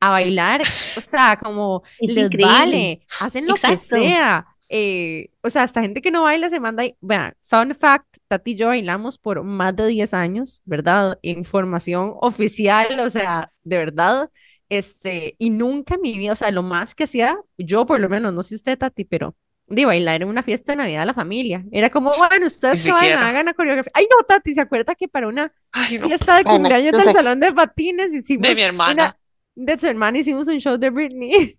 a 0.00 0.10
bailar, 0.10 0.62
o 0.96 1.00
sea, 1.02 1.38
como 1.42 1.82
Es 1.98 2.14
les 2.14 2.16
increíble. 2.16 2.46
vale, 2.46 3.06
hacen 3.20 3.46
lo 3.48 3.58
que 3.58 3.78
sea. 3.78 4.46
Eh, 4.68 5.30
o 5.42 5.50
sea, 5.50 5.62
hasta 5.62 5.80
gente 5.80 6.02
que 6.02 6.10
no 6.10 6.22
baila 6.24 6.50
se 6.50 6.60
manda 6.60 6.82
ahí. 6.82 6.96
Vean, 7.00 7.34
fun 7.40 7.74
fact, 7.74 8.06
Tati 8.28 8.52
y 8.52 8.54
yo 8.56 8.68
bailamos 8.68 9.18
por 9.18 9.42
más 9.42 9.74
de 9.76 9.86
10 9.86 10.14
años, 10.14 10.62
¿verdad? 10.64 11.18
Información 11.22 12.14
oficial, 12.20 12.98
o 13.00 13.10
sea, 13.10 13.52
de 13.62 13.78
verdad. 13.78 14.30
Este, 14.68 15.34
y 15.38 15.50
nunca 15.50 15.94
en 15.94 16.02
mi 16.02 16.18
vida, 16.18 16.32
o 16.32 16.36
sea, 16.36 16.50
lo 16.50 16.62
más 16.62 16.94
que 16.94 17.04
hacía, 17.04 17.38
yo 17.56 17.86
por 17.86 18.00
lo 18.00 18.08
menos, 18.08 18.34
no 18.34 18.42
sé 18.42 18.54
usted, 18.54 18.76
Tati, 18.78 19.04
pero 19.04 19.34
de 19.66 19.84
bailar 19.84 20.22
en 20.22 20.28
una 20.28 20.42
fiesta 20.42 20.72
de 20.72 20.76
Navidad 20.76 21.00
de 21.00 21.06
la 21.06 21.14
familia. 21.14 21.64
Era 21.72 21.90
como, 21.90 22.10
bueno, 22.16 22.46
ustedes 22.46 22.84
que 22.84 22.92
vayan, 22.92 23.22
hagan 23.22 23.46
la 23.46 23.54
coreografía. 23.54 23.90
Ay, 23.94 24.06
no, 24.10 24.24
Tati, 24.26 24.54
¿se 24.54 24.60
acuerda 24.60 24.94
que 24.94 25.08
para 25.08 25.28
una 25.28 25.52
Ay, 25.72 25.98
no. 25.98 26.06
fiesta 26.08 26.36
de 26.36 26.44
No, 26.44 26.50
no, 26.50 26.54
cumpleaños 26.56 26.92
yo 26.92 26.98
del 26.98 27.12
salón 27.14 27.40
de 27.40 27.52
patines 27.52 28.12
hicimos 28.14 28.46
De 28.46 28.54
mi 28.54 28.62
hermana. 28.62 29.16
una, 29.56 29.64
de 29.74 29.78
su 29.80 29.86
hermana 29.86 30.18
hicimos 30.18 30.48
un 30.48 30.58
show 30.58 30.76
de 30.78 30.90
Britney? 30.90 31.54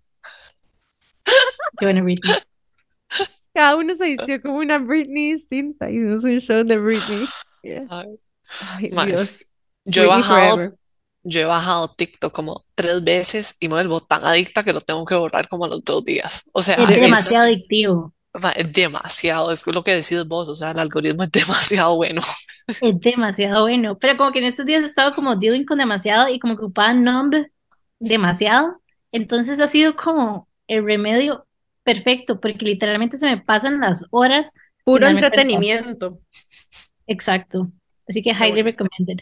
Bueno, 1.80 2.02
Britney. 2.04 2.34
Cada 3.54 3.76
uno 3.76 3.94
se 3.96 4.06
vistió 4.06 4.40
como 4.42 4.56
una 4.58 4.78
Britney 4.78 5.32
distinta. 5.32 5.90
Hicimos 5.90 6.24
un 6.24 6.38
show 6.40 6.64
de 6.64 6.78
Britney. 6.78 7.34
Yeah. 7.62 7.86
Ay, 7.88 8.18
Ay, 8.58 8.90
ma, 8.90 9.06
es 9.06 9.06
Dios. 9.06 9.48
yo 9.84 10.02
he 10.04 10.06
Britney 10.06 10.08
bajado, 10.08 10.58
forever. 10.58 10.76
yo 11.24 11.40
he 11.40 11.44
bajado 11.46 11.94
TikTok 11.94 12.32
como 12.34 12.66
tres 12.74 13.04
veces 13.04 13.56
y 13.60 13.68
me 13.68 13.74
vuelvo 13.76 14.00
tan 14.02 14.24
adicta 14.24 14.64
que 14.64 14.72
lo 14.72 14.80
tengo 14.82 15.04
que 15.06 15.14
borrar 15.16 15.48
como 15.48 15.66
a 15.66 15.68
los 15.68 15.84
dos 15.84 16.04
días. 16.04 16.44
O 16.52 16.62
sea, 16.62 16.76
Es 16.76 16.88
es, 16.88 17.00
demasiado 17.00 17.44
adictivo. 17.46 18.14
es 18.56 18.72
demasiado, 18.72 19.50
es 19.50 19.66
lo 19.66 19.82
que 19.84 19.94
decís 19.94 20.24
vos, 20.26 20.48
o 20.48 20.54
sea, 20.56 20.70
el 20.72 20.78
algoritmo 20.78 21.24
es 21.24 21.32
demasiado 21.32 21.96
bueno. 21.96 22.22
Es 22.80 23.00
demasiado 23.00 23.62
bueno. 23.62 23.98
Pero 23.98 24.16
como 24.16 24.32
que 24.32 24.38
en 24.38 24.44
estos 24.46 24.66
días 24.66 24.82
he 24.82 24.86
estado 24.86 25.14
como 25.14 25.36
dealing 25.36 25.64
con 25.66 25.78
demasiado 25.78 26.28
y 26.28 26.38
como 26.38 26.56
que 26.56 26.64
ocupaba 26.64 26.94
numb 26.94 27.34
demasiado. 27.98 28.80
Entonces 29.12 29.60
ha 29.60 29.66
sido 29.66 29.96
como 29.96 30.48
el 30.68 30.84
remedio 30.84 31.46
perfecto 31.82 32.40
porque 32.40 32.64
literalmente 32.64 33.16
se 33.16 33.26
me 33.26 33.38
pasan 33.38 33.80
las 33.80 34.06
horas 34.10 34.52
Puro 34.84 35.06
entretenimiento. 35.06 36.20
Exacto. 37.06 37.70
Así 38.08 38.22
que 38.22 38.30
highly 38.30 38.62
recommended. 38.62 39.18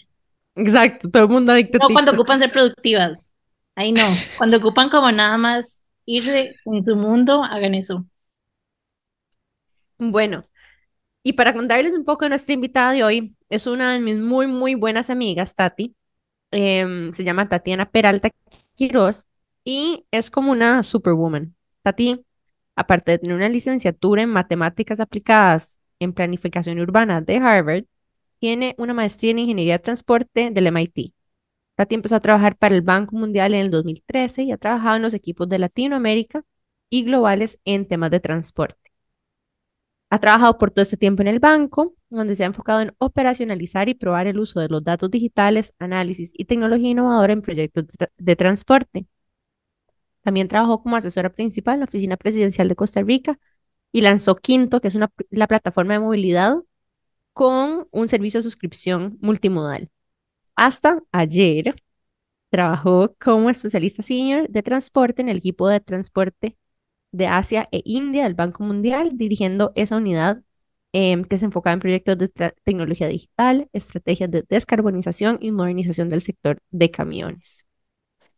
Exacto, 0.54 1.10
todo 1.10 1.24
el 1.24 1.28
mundo 1.28 1.52
adicto 1.52 1.78
No 1.78 1.88
cuando 1.88 2.12
ocupan 2.12 2.40
ser 2.40 2.50
productivas. 2.50 3.32
Ahí 3.74 3.92
no. 3.92 4.02
Cuando 4.38 4.56
ocupan 4.56 4.88
como 4.88 5.12
nada 5.12 5.36
más 5.38 5.84
irse 6.04 6.54
en 6.64 6.82
su 6.82 6.96
mundo, 6.96 7.44
hagan 7.44 7.74
eso. 7.74 8.04
Bueno, 9.98 10.42
y 11.22 11.34
para 11.34 11.52
contarles 11.52 11.92
un 11.92 12.04
poco 12.04 12.24
de 12.24 12.30
nuestra 12.30 12.54
invitada 12.54 12.92
de 12.92 13.04
hoy, 13.04 13.36
es 13.48 13.66
una 13.66 13.92
de 13.92 14.00
mis 14.00 14.16
muy, 14.16 14.46
muy 14.46 14.74
buenas 14.74 15.10
amigas, 15.10 15.54
Tati. 15.54 15.94
Em, 16.50 17.12
se 17.12 17.24
llama 17.24 17.48
Tatiana 17.48 17.90
Peralta 17.90 18.30
Quiroz 18.74 19.26
y 19.64 20.06
es 20.10 20.30
como 20.30 20.50
una 20.52 20.82
superwoman. 20.82 21.54
Tati, 21.82 22.24
aparte 22.78 23.12
de 23.12 23.18
tener 23.18 23.36
una 23.36 23.48
licenciatura 23.48 24.22
en 24.22 24.30
matemáticas 24.30 25.00
aplicadas 25.00 25.78
en 26.00 26.12
planificación 26.12 26.80
urbana 26.80 27.20
de 27.20 27.36
Harvard, 27.38 27.84
tiene 28.40 28.74
una 28.78 28.94
maestría 28.94 29.32
en 29.32 29.40
ingeniería 29.40 29.74
de 29.74 29.78
transporte 29.84 30.50
del 30.50 30.66
MIT. 30.68 31.12
Tati 31.76 31.94
empezó 31.94 32.16
a 32.16 32.20
trabajar 32.20 32.56
para 32.56 32.74
el 32.74 32.82
Banco 32.82 33.16
Mundial 33.16 33.54
en 33.54 33.60
el 33.60 33.70
2013 33.70 34.42
y 34.44 34.52
ha 34.52 34.58
trabajado 34.58 34.96
en 34.96 35.02
los 35.02 35.14
equipos 35.14 35.48
de 35.48 35.58
Latinoamérica 35.58 36.44
y 36.90 37.04
globales 37.04 37.60
en 37.64 37.86
temas 37.88 38.10
de 38.10 38.20
transporte. 38.20 38.90
Ha 40.10 40.18
trabajado 40.20 40.58
por 40.58 40.70
todo 40.70 40.82
este 40.82 40.96
tiempo 40.96 41.22
en 41.22 41.28
el 41.28 41.38
banco, 41.38 41.94
donde 42.10 42.34
se 42.36 42.42
ha 42.42 42.46
enfocado 42.46 42.80
en 42.80 42.94
operacionalizar 42.98 43.88
y 43.88 43.94
probar 43.94 44.26
el 44.26 44.38
uso 44.38 44.60
de 44.60 44.68
los 44.68 44.82
datos 44.84 45.10
digitales, 45.10 45.74
análisis 45.78 46.32
y 46.34 46.46
tecnología 46.46 46.90
innovadora 46.90 47.32
en 47.34 47.42
proyectos 47.42 47.86
de, 47.86 47.92
tra- 48.06 48.10
de 48.16 48.36
transporte. 48.36 49.06
También 50.28 50.48
trabajó 50.48 50.82
como 50.82 50.94
asesora 50.94 51.30
principal 51.30 51.76
en 51.76 51.80
la 51.80 51.86
Oficina 51.86 52.18
Presidencial 52.18 52.68
de 52.68 52.76
Costa 52.76 53.00
Rica 53.00 53.38
y 53.92 54.02
lanzó 54.02 54.36
Quinto, 54.36 54.78
que 54.82 54.88
es 54.88 54.94
una, 54.94 55.10
la 55.30 55.46
plataforma 55.46 55.94
de 55.94 56.00
movilidad 56.00 56.56
con 57.32 57.88
un 57.92 58.08
servicio 58.10 58.40
de 58.40 58.42
suscripción 58.42 59.16
multimodal. 59.22 59.90
Hasta 60.54 61.02
ayer 61.12 61.82
trabajó 62.50 63.14
como 63.18 63.48
especialista 63.48 64.02
senior 64.02 64.50
de 64.50 64.62
transporte 64.62 65.22
en 65.22 65.30
el 65.30 65.38
equipo 65.38 65.66
de 65.66 65.80
transporte 65.80 66.58
de 67.10 67.26
Asia 67.26 67.66
e 67.72 67.80
India 67.86 68.24
del 68.24 68.34
Banco 68.34 68.62
Mundial, 68.64 69.12
dirigiendo 69.14 69.72
esa 69.76 69.96
unidad 69.96 70.42
em, 70.92 71.24
que 71.24 71.38
se 71.38 71.46
enfocaba 71.46 71.72
en 71.72 71.80
proyectos 71.80 72.18
de 72.18 72.28
tecnología 72.64 73.08
digital, 73.08 73.70
estrategias 73.72 74.30
de 74.30 74.44
descarbonización 74.46 75.38
y 75.40 75.52
modernización 75.52 76.10
del 76.10 76.20
sector 76.20 76.60
de 76.70 76.90
camiones. 76.90 77.66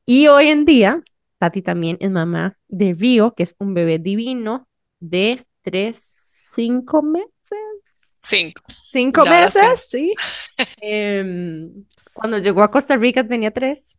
Y 0.06 0.28
hoy 0.28 0.48
en 0.48 0.64
día, 0.64 1.02
Tati 1.40 1.62
también 1.62 1.96
es 2.00 2.10
mamá 2.10 2.58
de 2.68 2.94
Río, 2.94 3.34
que 3.34 3.44
es 3.44 3.56
un 3.58 3.74
bebé 3.74 3.98
divino 3.98 4.68
de 5.00 5.46
tres, 5.62 5.98
cinco 6.54 7.02
meses, 7.02 7.30
Cinco. 8.20 8.62
cinco 8.68 9.22
Ya 9.24 9.30
meses, 9.30 9.86
sí. 9.88 10.14
Em, 10.82 11.84
cuando 12.12 12.38
llegó 12.38 12.62
a 12.62 12.70
Costa 12.70 12.96
Rica 12.96 13.26
tenía 13.26 13.50
tres, 13.50 13.96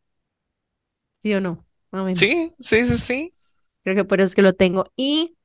¿sí 1.21 1.33
o 1.33 1.41
no? 1.41 1.65
Sí, 2.13 2.53
sí, 2.60 2.86
sí, 2.88 2.98
sí. 2.98 3.33
Creo 3.83 3.95
que 3.95 4.05
por 4.05 4.19
eso 4.21 4.27
es 4.27 4.36
que 4.36 4.41
lo 4.41 4.53
tengo. 4.53 4.86
Y 4.95 5.36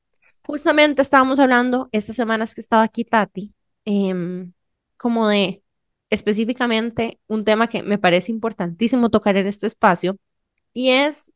justamente 0.46 1.02
estábamos 1.02 1.38
hablando 1.38 1.88
estas 1.92 2.16
semanas 2.16 2.54
que 2.54 2.60
estaba 2.60 2.82
aquí 2.82 3.04
Tati, 3.04 3.52
em, 3.84 4.52
como 4.96 5.28
de 5.28 5.62
específicamente 6.10 7.18
un 7.26 7.44
tema 7.44 7.68
que 7.68 7.82
me 7.82 7.98
parece 7.98 8.30
importantísimo 8.32 9.10
tocar 9.10 9.36
en 9.36 9.46
este 9.46 9.66
espacio, 9.66 10.16
y 10.72 10.90
es 10.90 11.32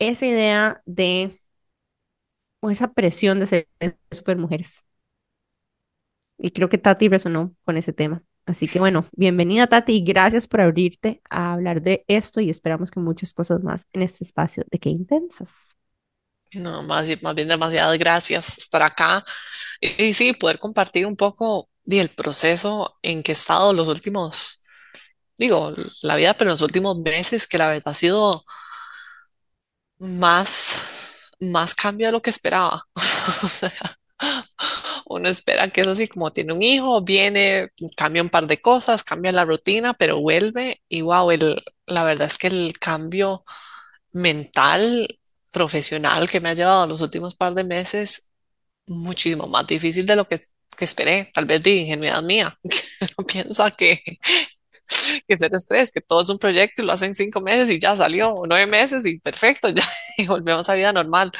esa 0.00 0.26
idea 0.26 0.82
de, 0.86 1.40
o 2.60 2.70
esa 2.70 2.92
presión 2.92 3.40
de 3.40 3.46
ser 3.46 3.68
supermujeres. 4.10 4.84
Y 6.38 6.50
creo 6.52 6.68
que 6.68 6.78
Tati 6.78 7.08
resonó 7.08 7.54
con 7.64 7.76
ese 7.76 7.92
tema. 7.92 8.22
Así 8.46 8.66
que 8.66 8.78
bueno, 8.78 9.06
bienvenida 9.12 9.66
Tati 9.68 9.96
y 9.96 10.02
gracias 10.04 10.48
por 10.48 10.62
abrirte 10.62 11.20
a 11.30 11.52
hablar 11.52 11.82
de 11.82 12.04
esto 12.08 12.40
y 12.40 12.50
esperamos 12.50 12.90
que 12.90 13.00
muchas 13.00 13.34
cosas 13.34 13.62
más 13.62 13.86
en 13.92 14.02
este 14.02 14.24
espacio 14.24 14.64
de 14.70 14.78
Qué 14.78 14.88
Intensas. 14.90 15.50
No, 16.54 16.82
más, 16.82 17.08
más 17.22 17.34
bien 17.36 17.48
demasiadas 17.48 17.96
gracias 17.98 18.58
estar 18.58 18.82
acá. 18.82 19.24
Y, 19.80 20.04
y 20.06 20.12
sí, 20.14 20.32
poder 20.32 20.58
compartir 20.58 21.06
un 21.06 21.16
poco 21.16 21.70
del 21.84 22.10
proceso 22.10 22.98
en 23.02 23.22
que 23.22 23.32
he 23.32 23.34
estado 23.34 23.72
los 23.72 23.88
últimos, 23.88 24.62
digo, 25.38 25.74
la 26.02 26.16
vida, 26.16 26.34
pero 26.34 26.50
los 26.50 26.62
últimos 26.62 26.98
meses, 26.98 27.46
que 27.48 27.58
la 27.58 27.68
verdad 27.68 27.88
ha 27.90 27.94
sido 27.94 28.44
más, 30.00 30.82
más 31.40 31.74
cambio 31.76 32.08
de 32.08 32.12
lo 32.12 32.22
que 32.22 32.30
esperaba. 32.30 32.84
O 33.44 33.48
sea, 33.48 33.72
uno 35.06 35.28
espera 35.28 35.70
que 35.70 35.82
es 35.82 35.86
así 35.86 36.08
como 36.08 36.32
tiene 36.32 36.52
un 36.52 36.62
hijo, 36.62 37.02
viene, 37.02 37.70
cambia 37.96 38.22
un 38.22 38.30
par 38.30 38.46
de 38.46 38.60
cosas, 38.60 39.04
cambia 39.04 39.32
la 39.32 39.44
rutina, 39.44 39.94
pero 39.94 40.20
vuelve 40.20 40.82
y 40.88 41.02
wow, 41.02 41.30
el, 41.30 41.62
la 41.86 42.04
verdad 42.04 42.28
es 42.28 42.38
que 42.38 42.48
el 42.48 42.78
cambio 42.78 43.44
mental, 44.12 45.18
profesional 45.50 46.30
que 46.30 46.40
me 46.40 46.50
ha 46.50 46.54
llevado 46.54 46.86
los 46.86 47.02
últimos 47.02 47.34
par 47.34 47.54
de 47.54 47.64
meses, 47.64 48.28
muchísimo 48.86 49.46
más 49.48 49.66
difícil 49.66 50.06
de 50.06 50.16
lo 50.16 50.28
que, 50.28 50.40
que 50.76 50.84
esperé, 50.84 51.30
tal 51.34 51.46
vez 51.46 51.62
de 51.62 51.72
ingenuidad 51.76 52.22
mía, 52.22 52.58
que 52.64 53.06
uno 53.18 53.26
piensa 53.26 53.70
que, 53.72 54.02
que 55.28 55.36
ser 55.36 55.54
estrés, 55.54 55.90
que 55.90 56.00
todo 56.00 56.20
es 56.20 56.28
un 56.28 56.38
proyecto 56.38 56.82
y 56.82 56.86
lo 56.86 56.92
hacen 56.92 57.14
cinco 57.14 57.40
meses 57.40 57.70
y 57.70 57.78
ya 57.78 57.96
salió, 57.96 58.34
nueve 58.48 58.66
meses 58.66 59.06
y 59.06 59.18
perfecto, 59.18 59.68
ya, 59.70 59.84
y 60.16 60.26
volvemos 60.26 60.68
a 60.68 60.74
vida 60.74 60.92
normal. 60.92 61.32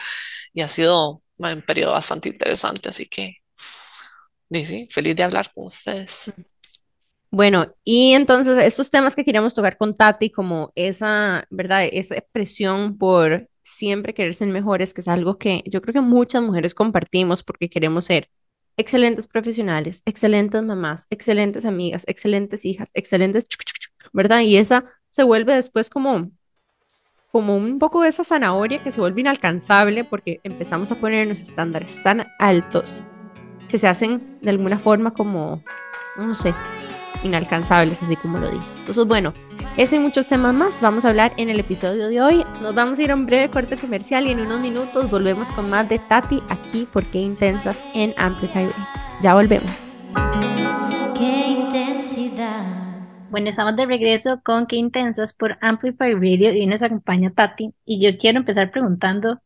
Y 0.52 0.62
ha 0.62 0.68
sido 0.68 1.22
un 1.38 1.62
periodo 1.62 1.92
bastante 1.92 2.28
interesante, 2.28 2.88
así 2.88 3.06
que 3.06 3.36
sí, 4.50 4.88
feliz 4.90 5.16
de 5.16 5.22
hablar 5.22 5.50
con 5.52 5.66
ustedes. 5.66 6.32
Bueno, 7.32 7.72
y 7.84 8.12
entonces 8.14 8.58
estos 8.58 8.90
temas 8.90 9.14
que 9.14 9.24
queríamos 9.24 9.54
tocar 9.54 9.76
con 9.78 9.96
Tati, 9.96 10.30
como 10.30 10.72
esa, 10.74 11.46
¿verdad? 11.50 11.88
Esa 11.92 12.16
presión 12.32 12.98
por 12.98 13.48
siempre 13.62 14.14
querer 14.14 14.34
ser 14.34 14.48
mejores, 14.48 14.92
que 14.94 15.00
es 15.00 15.08
algo 15.08 15.38
que 15.38 15.62
yo 15.66 15.80
creo 15.80 15.94
que 15.94 16.00
muchas 16.00 16.42
mujeres 16.42 16.74
compartimos 16.74 17.44
porque 17.44 17.70
queremos 17.70 18.06
ser 18.06 18.28
excelentes 18.76 19.26
profesionales, 19.26 20.02
excelentes 20.04 20.62
mamás, 20.62 21.06
excelentes 21.10 21.64
amigas, 21.64 22.04
excelentes 22.06 22.64
hijas, 22.64 22.90
excelentes, 22.94 23.46
¿verdad? 24.12 24.40
Y 24.40 24.56
esa 24.56 24.84
se 25.10 25.22
vuelve 25.22 25.54
después 25.54 25.90
como, 25.90 26.30
como 27.32 27.56
un 27.56 27.78
poco 27.78 28.02
de 28.02 28.08
esa 28.08 28.24
zanahoria 28.24 28.82
que 28.82 28.92
se 28.92 29.00
vuelve 29.00 29.20
inalcanzable 29.20 30.04
porque 30.04 30.40
empezamos 30.44 30.90
a 30.92 30.96
ponernos 30.96 31.40
estándares 31.40 32.02
tan 32.02 32.26
altos 32.38 33.02
que 33.68 33.78
se 33.78 33.88
hacen 33.88 34.38
de 34.40 34.50
alguna 34.50 34.78
forma 34.78 35.12
como, 35.12 35.62
no 36.16 36.34
sé, 36.34 36.54
inalcanzables, 37.22 38.02
así 38.02 38.16
como 38.16 38.38
lo 38.38 38.50
dije. 38.50 38.66
Entonces, 38.78 39.04
bueno, 39.06 39.32
ese 39.76 39.96
y 39.96 39.98
muchos 39.98 40.26
temas 40.26 40.52
más 40.52 40.80
vamos 40.80 41.04
a 41.04 41.10
hablar 41.10 41.32
en 41.36 41.48
el 41.48 41.60
episodio 41.60 42.08
de 42.08 42.20
hoy. 42.20 42.44
Nos 42.60 42.74
vamos 42.74 42.98
a 42.98 43.02
ir 43.02 43.12
a 43.12 43.14
un 43.14 43.26
breve 43.26 43.50
corte 43.50 43.76
comercial 43.76 44.26
y 44.26 44.32
en 44.32 44.40
unos 44.40 44.60
minutos 44.60 45.10
volvemos 45.10 45.52
con 45.52 45.70
más 45.70 45.88
de 45.88 45.98
Tati 45.98 46.42
aquí 46.48 46.88
porque 46.92 47.18
intensas 47.18 47.80
en 47.94 48.12
Amplify. 48.16 48.68
Ya 49.22 49.34
volvemos. 49.34 49.70
Qué 51.16 51.48
intensidad. 51.50 52.64
Bueno, 53.30 53.50
estamos 53.50 53.76
de 53.76 53.86
regreso 53.86 54.40
con 54.44 54.66
Qué 54.66 54.76
Intensas 54.76 55.32
por 55.32 55.56
Amplify 55.60 56.14
Radio 56.14 56.52
y 56.52 56.60
hoy 56.60 56.66
nos 56.66 56.82
acompaña 56.82 57.32
Tati. 57.32 57.72
Y 57.84 58.00
yo 58.00 58.18
quiero 58.18 58.38
empezar 58.38 58.70
preguntando 58.70 59.40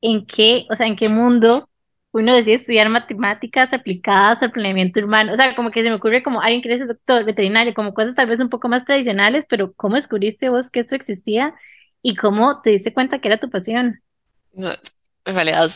en 0.00 0.26
qué, 0.26 0.66
o 0.70 0.76
sea, 0.76 0.86
en 0.86 0.96
qué 0.96 1.08
mundo 1.08 1.69
uno 2.12 2.34
decide 2.34 2.54
estudiar 2.54 2.88
matemáticas 2.88 3.72
aplicadas 3.72 4.42
al 4.42 4.50
planeamiento 4.50 5.00
urbano. 5.00 5.32
O 5.32 5.36
sea, 5.36 5.54
como 5.54 5.70
que 5.70 5.82
se 5.82 5.90
me 5.90 5.96
ocurre 5.96 6.22
como 6.22 6.40
alguien 6.40 6.60
quiere 6.60 6.76
ser 6.76 6.88
doctor, 6.88 7.24
veterinario, 7.24 7.74
como 7.74 7.94
cosas 7.94 8.14
tal 8.14 8.26
vez 8.26 8.40
un 8.40 8.48
poco 8.48 8.68
más 8.68 8.84
tradicionales, 8.84 9.44
pero 9.48 9.72
¿cómo 9.74 9.94
descubriste 9.94 10.48
vos 10.48 10.70
que 10.70 10.80
esto 10.80 10.96
existía? 10.96 11.54
¿Y 12.02 12.16
cómo 12.16 12.62
te 12.62 12.70
diste 12.70 12.92
cuenta 12.92 13.20
que 13.20 13.28
era 13.28 13.38
tu 13.38 13.48
pasión? 13.48 14.02
En 14.52 15.34
realidad, 15.34 15.70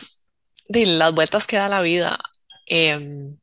de 0.68 0.86
las 0.86 1.14
vueltas 1.14 1.46
que 1.46 1.56
da 1.56 1.68
la 1.68 1.82
vida. 1.82 2.18
Em, 2.66 3.36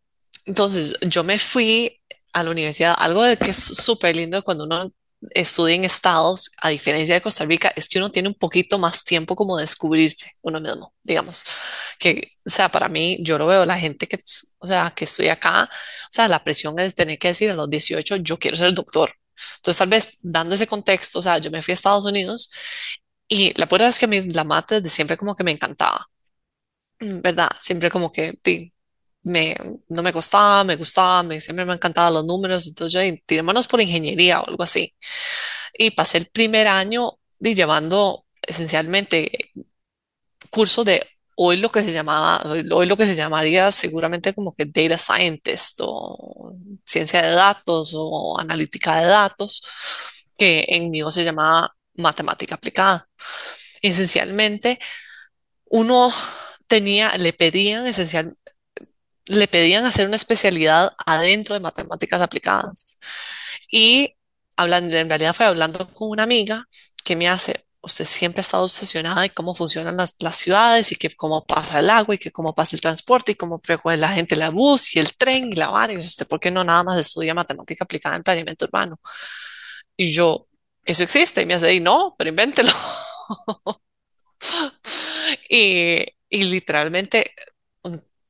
entonces, 0.45 0.97
yo 1.01 1.23
me 1.23 1.39
fui 1.39 2.01
a 2.33 2.43
la 2.43 2.51
universidad. 2.51 2.95
Algo 2.97 3.23
de 3.23 3.37
que 3.37 3.51
es 3.51 3.57
súper 3.57 4.15
lindo 4.15 4.43
cuando 4.43 4.65
uno 4.65 4.91
estudia 5.31 5.75
en 5.75 5.85
estados, 5.85 6.51
a 6.61 6.69
diferencia 6.69 7.15
de 7.15 7.21
Costa 7.21 7.45
Rica, 7.45 7.71
es 7.75 7.87
que 7.87 7.99
uno 7.99 8.09
tiene 8.09 8.29
un 8.29 8.35
poquito 8.35 8.79
más 8.79 9.03
tiempo 9.03 9.35
como 9.35 9.57
de 9.57 9.63
descubrirse 9.63 10.31
uno 10.41 10.59
mismo, 10.59 10.93
digamos. 11.03 11.43
Que, 11.99 12.33
o 12.45 12.49
sea, 12.49 12.69
para 12.69 12.89
mí, 12.89 13.17
yo 13.21 13.37
lo 13.37 13.47
veo, 13.47 13.65
la 13.65 13.77
gente 13.77 14.07
que, 14.07 14.17
o 14.59 14.67
sea, 14.67 14.91
que 14.95 15.05
estoy 15.05 15.27
acá, 15.29 15.65
o 15.65 16.07
sea, 16.11 16.27
la 16.27 16.43
presión 16.43 16.77
es 16.79 16.95
tener 16.95 17.19
que 17.19 17.29
decir 17.29 17.51
a 17.51 17.55
los 17.55 17.69
18, 17.69 18.17
yo 18.17 18.37
quiero 18.39 18.57
ser 18.57 18.73
doctor. 18.73 19.13
Entonces, 19.57 19.77
tal 19.79 19.89
vez 19.89 20.17
dando 20.21 20.55
ese 20.55 20.67
contexto, 20.67 21.19
o 21.19 21.21
sea, 21.21 21.37
yo 21.39 21.51
me 21.51 21.61
fui 21.61 21.71
a 21.71 21.75
Estados 21.75 22.05
Unidos 22.05 22.51
y 23.27 23.53
la 23.59 23.65
verdad 23.65 23.89
es 23.89 23.99
que 23.99 24.05
a 24.05 24.07
mí 24.07 24.21
la 24.31 24.43
mate 24.43 24.75
desde 24.81 24.89
siempre 24.95 25.17
como 25.17 25.35
que 25.35 25.43
me 25.43 25.51
encantaba, 25.51 26.07
mm, 26.99 27.21
¿verdad? 27.21 27.49
Siempre 27.59 27.89
como 27.91 28.11
que 28.11 28.33
me, 29.23 29.55
no 29.89 30.01
me 30.03 30.13
costaba, 30.13 30.63
me 30.63 30.75
gustaba, 30.75 31.23
me, 31.23 31.39
siempre 31.41 31.65
me 31.65 31.73
encantaban 31.73 32.13
los 32.13 32.25
números, 32.25 32.67
entonces 32.67 32.93
yo 32.93 32.99
"Ey, 33.01 33.21
tirémonos 33.25 33.67
por 33.67 33.81
ingeniería 33.81 34.41
o 34.41 34.47
algo 34.49 34.63
así. 34.63 34.95
Y 35.77 35.91
pasé 35.91 36.19
el 36.19 36.27
primer 36.27 36.67
año 36.67 37.19
di, 37.39 37.55
llevando 37.55 38.25
esencialmente 38.47 39.51
cursos 40.49 40.85
de 40.85 41.05
hoy 41.35 41.57
lo 41.57 41.69
que 41.69 41.81
se 41.81 41.91
llamaba, 41.91 42.41
hoy 42.71 42.85
lo 42.85 42.97
que 42.97 43.05
se 43.05 43.15
llamaría 43.15 43.71
seguramente 43.71 44.33
como 44.33 44.53
que 44.55 44.65
data 44.65 44.97
scientist 44.97 45.79
o 45.81 46.53
ciencia 46.85 47.21
de 47.21 47.31
datos 47.31 47.93
o 47.95 48.37
analítica 48.39 48.99
de 49.01 49.07
datos, 49.07 49.63
que 50.37 50.65
en 50.69 50.89
mío 50.91 51.09
se 51.11 51.23
llamaba 51.23 51.75
matemática 51.95 52.55
aplicada. 52.55 53.07
Esencialmente, 53.81 54.79
uno 55.65 56.11
tenía, 56.67 57.17
le 57.17 57.33
pedían 57.33 57.87
esencial, 57.87 58.35
le 59.31 59.47
pedían 59.47 59.85
hacer 59.85 60.07
una 60.07 60.15
especialidad 60.17 60.93
adentro 61.05 61.55
de 61.55 61.61
matemáticas 61.61 62.21
aplicadas. 62.21 62.97
Y 63.71 64.15
hablando, 64.55 64.95
en 64.97 65.09
realidad 65.09 65.33
fue 65.33 65.45
hablando 65.45 65.87
con 65.93 66.09
una 66.09 66.23
amiga 66.23 66.67
que 67.03 67.15
me 67.15 67.29
hace, 67.29 67.65
usted 67.81 68.05
siempre 68.05 68.41
ha 68.41 68.43
estado 68.43 68.63
obsesionada 68.65 69.25
en 69.25 69.31
cómo 69.33 69.55
funcionan 69.55 69.97
las, 69.97 70.15
las 70.19 70.35
ciudades 70.37 70.91
y 70.91 70.95
que 70.97 71.15
cómo 71.15 71.45
pasa 71.45 71.79
el 71.79 71.89
agua 71.89 72.15
y 72.15 72.17
que 72.17 72.31
cómo 72.31 72.53
pasa 72.53 72.75
el 72.75 72.81
transporte 72.81 73.31
y 73.33 73.35
cómo 73.35 73.61
recoge 73.63 73.97
la 73.97 74.09
gente 74.09 74.35
la 74.35 74.49
bus 74.49 74.95
y 74.95 74.99
el 74.99 75.13
tren 75.17 75.51
y 75.51 75.55
la 75.55 75.69
vara. 75.69 75.93
Y 75.93 75.97
usted, 75.97 76.27
¿por 76.27 76.39
qué 76.39 76.51
no 76.51 76.63
nada 76.63 76.83
más 76.83 76.99
estudia 76.99 77.33
matemática 77.33 77.83
aplicada 77.85 78.15
en 78.15 78.23
planeamiento 78.23 78.65
urbano? 78.65 78.99
Y 79.97 80.11
yo, 80.13 80.47
eso 80.85 81.03
existe. 81.03 81.41
Y 81.41 81.45
me 81.45 81.55
hace, 81.55 81.73
y 81.73 81.79
no, 81.79 82.15
pero 82.17 82.29
invéntelo. 82.29 82.71
Y, 85.49 86.05
y 86.29 86.43
literalmente, 86.43 87.33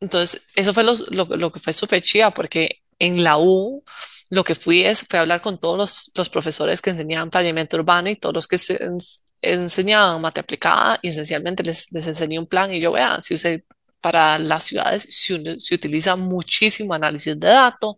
entonces, 0.01 0.48
eso 0.55 0.74
fue 0.74 0.84
los- 0.86 1.12
lo, 1.12 1.25
lo 1.25 1.51
que 1.51 1.60
fue 1.62 1.74
súper 1.74 2.01
chiva, 2.03 2.31
porque 2.34 2.84
en 3.00 3.24
la 3.24 3.38
U 3.39 3.84
lo 4.32 4.43
que 4.43 4.56
fui 4.56 4.84
es, 4.84 5.06
fue 5.10 5.19
a 5.19 5.23
hablar 5.23 5.41
con 5.41 5.60
todos 5.60 5.78
los, 5.78 6.12
los 6.15 6.30
profesores 6.30 6.82
que 6.82 6.91
enseñaban 6.91 7.30
planeamiento 7.32 7.78
urbano 7.78 8.10
y 8.10 8.15
todos 8.17 8.34
los 8.36 8.47
que 8.47 8.58
se 8.58 8.80
ens- 8.80 9.23
enseñaban 9.41 10.21
mate 10.21 10.39
aplicada 10.41 10.99
y 11.02 11.10
esencialmente 11.10 11.63
les, 11.63 11.91
les 11.91 12.08
enseñé 12.08 12.39
un 12.39 12.47
plan 12.47 12.73
y 12.73 12.80
yo, 12.82 12.91
vea, 12.93 13.21
si 13.21 13.36
usted, 13.36 13.63
para 14.02 14.39
las 14.39 14.63
ciudades 14.65 15.04
se, 15.10 15.60
se 15.60 15.76
utiliza 15.76 16.15
muchísimo 16.15 16.93
análisis 16.93 17.39
de 17.39 17.47
datos, 17.49 17.95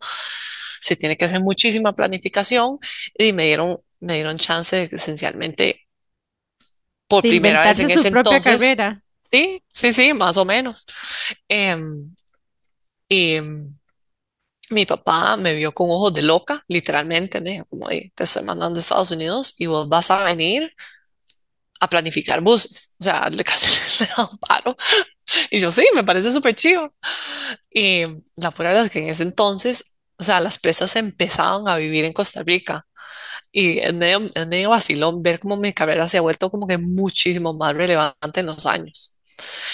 se 0.82 0.96
tiene 0.96 1.18
que 1.18 1.26
hacer 1.26 1.42
muchísima 1.42 1.96
planificación 1.96 2.80
y 3.18 3.34
me 3.34 3.46
dieron, 3.46 3.80
me 4.00 4.16
dieron 4.16 4.38
chance 4.38 4.76
de 4.76 4.90
que 4.90 4.98
esencialmente 4.98 5.88
por 7.08 7.26
De 7.26 7.28
primera 7.28 7.62
vez 7.64 7.80
en 7.80 7.90
su 7.90 7.90
ese 7.90 8.10
propia 8.10 8.40
entonces 8.40 8.42
carrera. 8.42 9.03
Sí, 9.34 9.64
sí, 9.74 9.92
sí, 9.94 10.14
más 10.14 10.38
o 10.38 10.46
menos. 10.46 10.86
Em, 11.50 12.16
y 13.10 13.40
mi 14.72 14.86
papá 14.86 15.38
me 15.38 15.54
vio 15.56 15.74
con 15.74 15.90
ojos 15.92 16.14
de 16.14 16.22
loca, 16.22 16.64
literalmente, 16.68 17.42
me 17.42 17.52
dijo, 17.52 17.66
como, 17.66 17.90
"Ey, 17.90 18.12
te 18.16 18.24
estoy 18.26 18.44
mandando 18.44 18.80
a 18.80 18.82
Estados 18.82 19.12
Unidos 19.12 19.54
y 19.58 19.68
vos 19.68 19.88
vas 19.90 20.10
a 20.12 20.24
venir 20.24 20.74
a 21.80 21.88
planificar 21.90 22.42
buses. 22.42 22.96
O 23.00 23.04
sea, 23.04 23.30
le 23.30 23.44
casi 23.44 24.04
le 24.04 24.10
da 24.16 24.24
un 24.32 24.38
paro. 24.38 24.76
Y 25.52 25.60
yo, 25.60 25.72
sí, 25.72 25.86
me 25.96 26.04
parece 26.04 26.32
súper 26.32 26.56
chido. 26.56 26.94
Y 27.72 28.04
la 28.36 28.52
pura 28.52 28.70
verdad 28.70 28.86
es 28.86 28.92
que 28.92 29.00
en 29.02 29.10
ese 29.10 29.24
entonces, 29.24 29.96
o 30.18 30.24
sea, 30.24 30.40
las 30.42 30.60
presas 30.60 30.96
empezaban 30.96 31.68
a 31.68 31.78
vivir 31.78 32.06
en 32.06 32.14
Costa 32.14 32.44
Rica. 32.44 32.88
Y 33.52 33.80
es 33.80 33.94
medio, 33.94 34.32
es 34.36 34.48
medio 34.48 34.72
vacilón 34.72 35.24
ver 35.24 35.40
cómo 35.40 35.58
mi 35.58 35.74
carrera 35.74 36.08
se 36.10 36.20
ha 36.20 36.22
vuelto 36.22 36.52
como 36.52 36.68
que 36.68 36.78
muchísimo 36.80 37.54
más 37.54 37.76
relevante 37.76 38.42
en 38.42 38.48
los 38.48 38.66
años. 38.68 39.20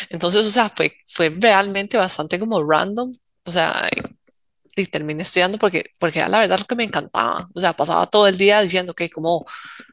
Entonces, 0.10 0.46
o 0.46 0.50
sea, 0.52 0.70
fue, 0.70 0.96
fue 1.08 1.30
realmente 1.38 1.98
bastante 1.98 2.40
como 2.40 2.64
random. 2.64 3.12
O 3.46 3.52
sea, 3.52 3.90
y 4.82 4.86
terminé 4.88 5.24
estudiando 5.24 5.58
porque, 5.58 5.92
porque 6.00 6.20
la 6.28 6.40
verdad 6.40 6.60
lo 6.60 6.66
que 6.66 6.76
me 6.76 6.84
encantaba. 6.84 7.50
O 7.54 7.60
sea, 7.60 7.74
pasaba 7.74 8.08
todo 8.08 8.28
el 8.28 8.38
día 8.38 8.62
diciendo 8.62 8.94
que 8.94 9.10
cómo, 9.10 9.46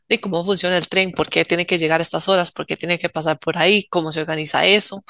de 0.08 0.20
cómo 0.20 0.44
funciona 0.44 0.76
el 0.76 0.88
tren, 0.88 1.12
por 1.12 1.28
qué 1.28 1.44
tiene 1.44 1.66
que 1.66 1.78
llegar 1.78 2.00
a 2.00 2.02
estas 2.02 2.28
horas, 2.28 2.52
por 2.52 2.66
qué 2.66 2.76
tiene 2.76 2.98
que 2.98 3.08
pasar 3.08 3.38
por 3.38 3.58
ahí, 3.58 3.86
cómo 3.88 4.12
se 4.12 4.20
organiza 4.20 4.66
eso. 4.66 5.04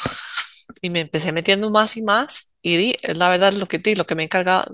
Y 0.82 0.90
me 0.90 1.00
empecé 1.00 1.32
metiendo 1.32 1.70
más 1.70 1.96
y 1.96 2.02
más. 2.02 2.48
Y 2.62 2.76
di, 2.76 2.96
es 3.02 3.16
la 3.16 3.28
verdad 3.28 3.52
lo 3.54 3.66
que 3.66 3.78
di, 3.78 3.94
lo 3.94 4.06
que 4.06 4.14
me 4.14 4.24
encarga, 4.24 4.66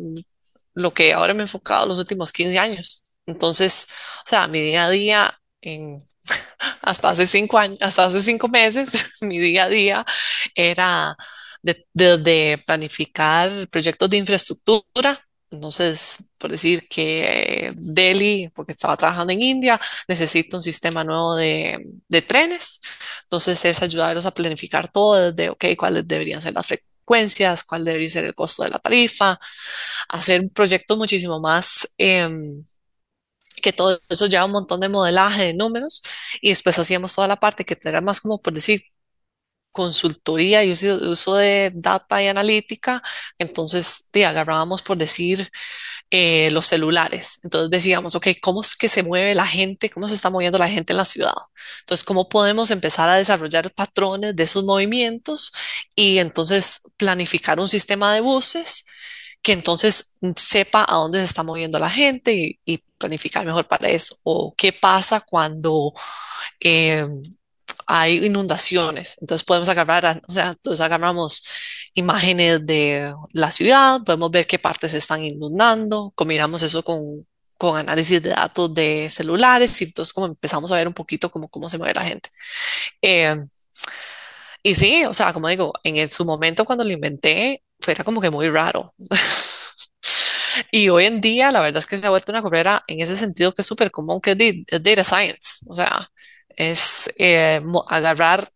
lo 0.74 0.94
que 0.94 1.12
ahora 1.12 1.34
me 1.34 1.40
he 1.40 1.42
enfocado 1.44 1.86
los 1.86 1.98
últimos 1.98 2.32
15 2.32 2.58
años. 2.58 3.04
Entonces, 3.26 3.86
o 4.24 4.28
sea, 4.28 4.48
mi 4.48 4.60
día 4.60 4.86
a 4.86 4.90
día 4.90 5.40
en 5.60 6.02
hasta 6.82 7.10
hace 7.10 7.26
cinco 7.26 7.58
años, 7.58 7.78
hasta 7.80 8.04
hace 8.04 8.20
cinco 8.22 8.48
meses, 8.48 8.92
mi 9.22 9.38
día 9.38 9.64
a 9.64 9.68
día 9.68 10.04
era 10.54 11.16
de, 11.62 11.86
de- 11.92 12.18
de 12.18 12.62
planificar 12.66 13.68
proyectos 13.68 14.10
de 14.10 14.16
infraestructura. 14.18 15.20
Entonces, 15.50 16.24
por 16.38 16.50
decir 16.50 16.88
que 16.88 17.72
Delhi, 17.76 18.48
porque 18.54 18.72
estaba 18.72 18.96
trabajando 18.96 19.32
en 19.34 19.42
India, 19.42 19.78
necesita 20.08 20.56
un 20.56 20.62
sistema 20.62 21.04
nuevo 21.04 21.34
de, 21.36 21.78
de 22.08 22.22
trenes. 22.22 22.80
Entonces, 23.24 23.62
es 23.66 23.82
ayudarlos 23.82 24.24
a 24.26 24.30
planificar 24.32 24.90
todo 24.90 25.30
desde, 25.32 25.50
ok, 25.50 25.64
cuáles 25.76 26.08
deberían 26.08 26.40
ser 26.40 26.54
las 26.54 26.66
frecuencias, 26.66 27.64
cuál 27.64 27.84
debería 27.84 28.08
ser 28.08 28.24
el 28.24 28.34
costo 28.34 28.62
de 28.62 28.70
la 28.70 28.78
tarifa, 28.78 29.38
hacer 30.08 30.48
proyectos 30.54 30.96
muchísimo 30.98 31.40
más 31.40 31.88
em, 31.98 32.62
que 33.62 33.72
todo 33.72 33.98
eso 34.08 34.26
lleva 34.26 34.44
un 34.46 34.52
montón 34.52 34.80
de 34.80 34.90
modelaje 34.90 35.44
de 35.46 35.54
números 35.54 36.02
y 36.42 36.50
después 36.50 36.78
hacíamos 36.78 37.14
toda 37.14 37.28
la 37.28 37.36
parte 37.40 37.64
que 37.64 37.78
era 37.84 38.00
más 38.02 38.20
como 38.20 38.40
por 38.42 38.52
decir 38.54 38.82
consultoría 39.72 40.62
y 40.64 40.70
uso, 40.72 40.96
uso 41.10 41.36
de 41.36 41.72
data 41.74 42.22
y 42.22 42.28
analítica, 42.28 43.02
entonces 43.38 44.08
de, 44.12 44.26
agarrábamos 44.26 44.82
por 44.82 44.98
decir 44.98 45.50
eh, 46.10 46.50
los 46.52 46.66
celulares, 46.66 47.40
entonces 47.42 47.70
decíamos, 47.70 48.14
ok, 48.14 48.28
¿cómo 48.42 48.60
es 48.62 48.76
que 48.76 48.88
se 48.88 49.02
mueve 49.02 49.34
la 49.34 49.46
gente? 49.46 49.90
¿Cómo 49.90 50.08
se 50.08 50.14
está 50.14 50.28
moviendo 50.30 50.58
la 50.58 50.68
gente 50.68 50.92
en 50.92 50.98
la 50.98 51.04
ciudad? 51.06 51.32
Entonces, 51.80 52.04
¿cómo 52.04 52.28
podemos 52.28 52.70
empezar 52.70 53.08
a 53.08 53.16
desarrollar 53.16 53.72
patrones 53.72 54.36
de 54.36 54.42
esos 54.44 54.64
movimientos 54.64 55.52
y 55.94 56.18
entonces 56.18 56.82
planificar 56.98 57.58
un 57.60 57.68
sistema 57.68 58.14
de 58.14 58.20
buses? 58.20 58.84
Que 59.42 59.52
entonces 59.52 60.16
sepa 60.36 60.86
a 60.88 60.96
dónde 60.96 61.18
se 61.18 61.24
está 61.24 61.42
moviendo 61.42 61.78
la 61.78 61.90
gente 61.90 62.32
y, 62.32 62.58
y 62.64 62.78
planificar 62.98 63.44
mejor 63.44 63.66
para 63.66 63.88
eso. 63.88 64.16
O 64.24 64.54
qué 64.56 64.72
pasa 64.72 65.20
cuando 65.20 65.92
eh, 66.60 67.06
hay 67.86 68.24
inundaciones. 68.26 69.18
Entonces 69.20 69.44
podemos 69.44 69.68
agarrar, 69.68 70.22
o 70.26 70.32
sea, 70.32 70.50
entonces 70.50 70.80
agarramos 70.80 71.42
imágenes 71.94 72.64
de 72.64 73.14
la 73.32 73.50
ciudad, 73.50 74.00
podemos 74.04 74.30
ver 74.30 74.46
qué 74.46 74.58
partes 74.58 74.92
se 74.92 74.98
están 74.98 75.22
inundando, 75.22 76.12
combinamos 76.14 76.62
eso 76.62 76.82
con, 76.82 77.26
con 77.58 77.76
análisis 77.76 78.22
de 78.22 78.30
datos 78.30 78.72
de 78.74 79.08
celulares 79.10 79.80
y 79.82 79.84
entonces 79.84 80.12
como 80.12 80.26
empezamos 80.26 80.72
a 80.72 80.76
ver 80.76 80.88
un 80.88 80.94
poquito 80.94 81.30
como 81.30 81.48
cómo 81.48 81.68
se 81.68 81.78
mueve 81.78 81.94
la 81.94 82.04
gente. 82.04 82.30
Eh, 83.02 83.36
y 84.62 84.74
sí, 84.74 85.04
o 85.04 85.14
sea, 85.14 85.32
como 85.32 85.48
digo, 85.48 85.72
en 85.82 86.08
su 86.08 86.24
momento 86.24 86.64
cuando 86.64 86.84
lo 86.84 86.92
inventé, 86.92 87.62
era 87.90 88.04
como 88.04 88.20
que 88.20 88.30
muy 88.30 88.48
raro. 88.48 88.94
Y 90.70 90.88
hoy 90.88 91.06
en 91.06 91.20
día, 91.20 91.50
la 91.50 91.60
verdad 91.60 91.78
es 91.78 91.86
que 91.86 91.96
se 91.96 92.06
ha 92.06 92.10
vuelto 92.10 92.32
una 92.32 92.42
carrera 92.42 92.84
en 92.86 93.00
ese 93.00 93.16
sentido 93.16 93.52
que 93.52 93.62
es 93.62 93.66
súper 93.66 93.90
común, 93.90 94.20
que 94.20 94.32
es, 94.68 94.82
data 94.82 95.04
science. 95.04 95.64
O 95.66 95.74
sea, 95.74 96.10
es 96.48 97.10
eh, 97.16 97.62
agarrar 97.88 98.50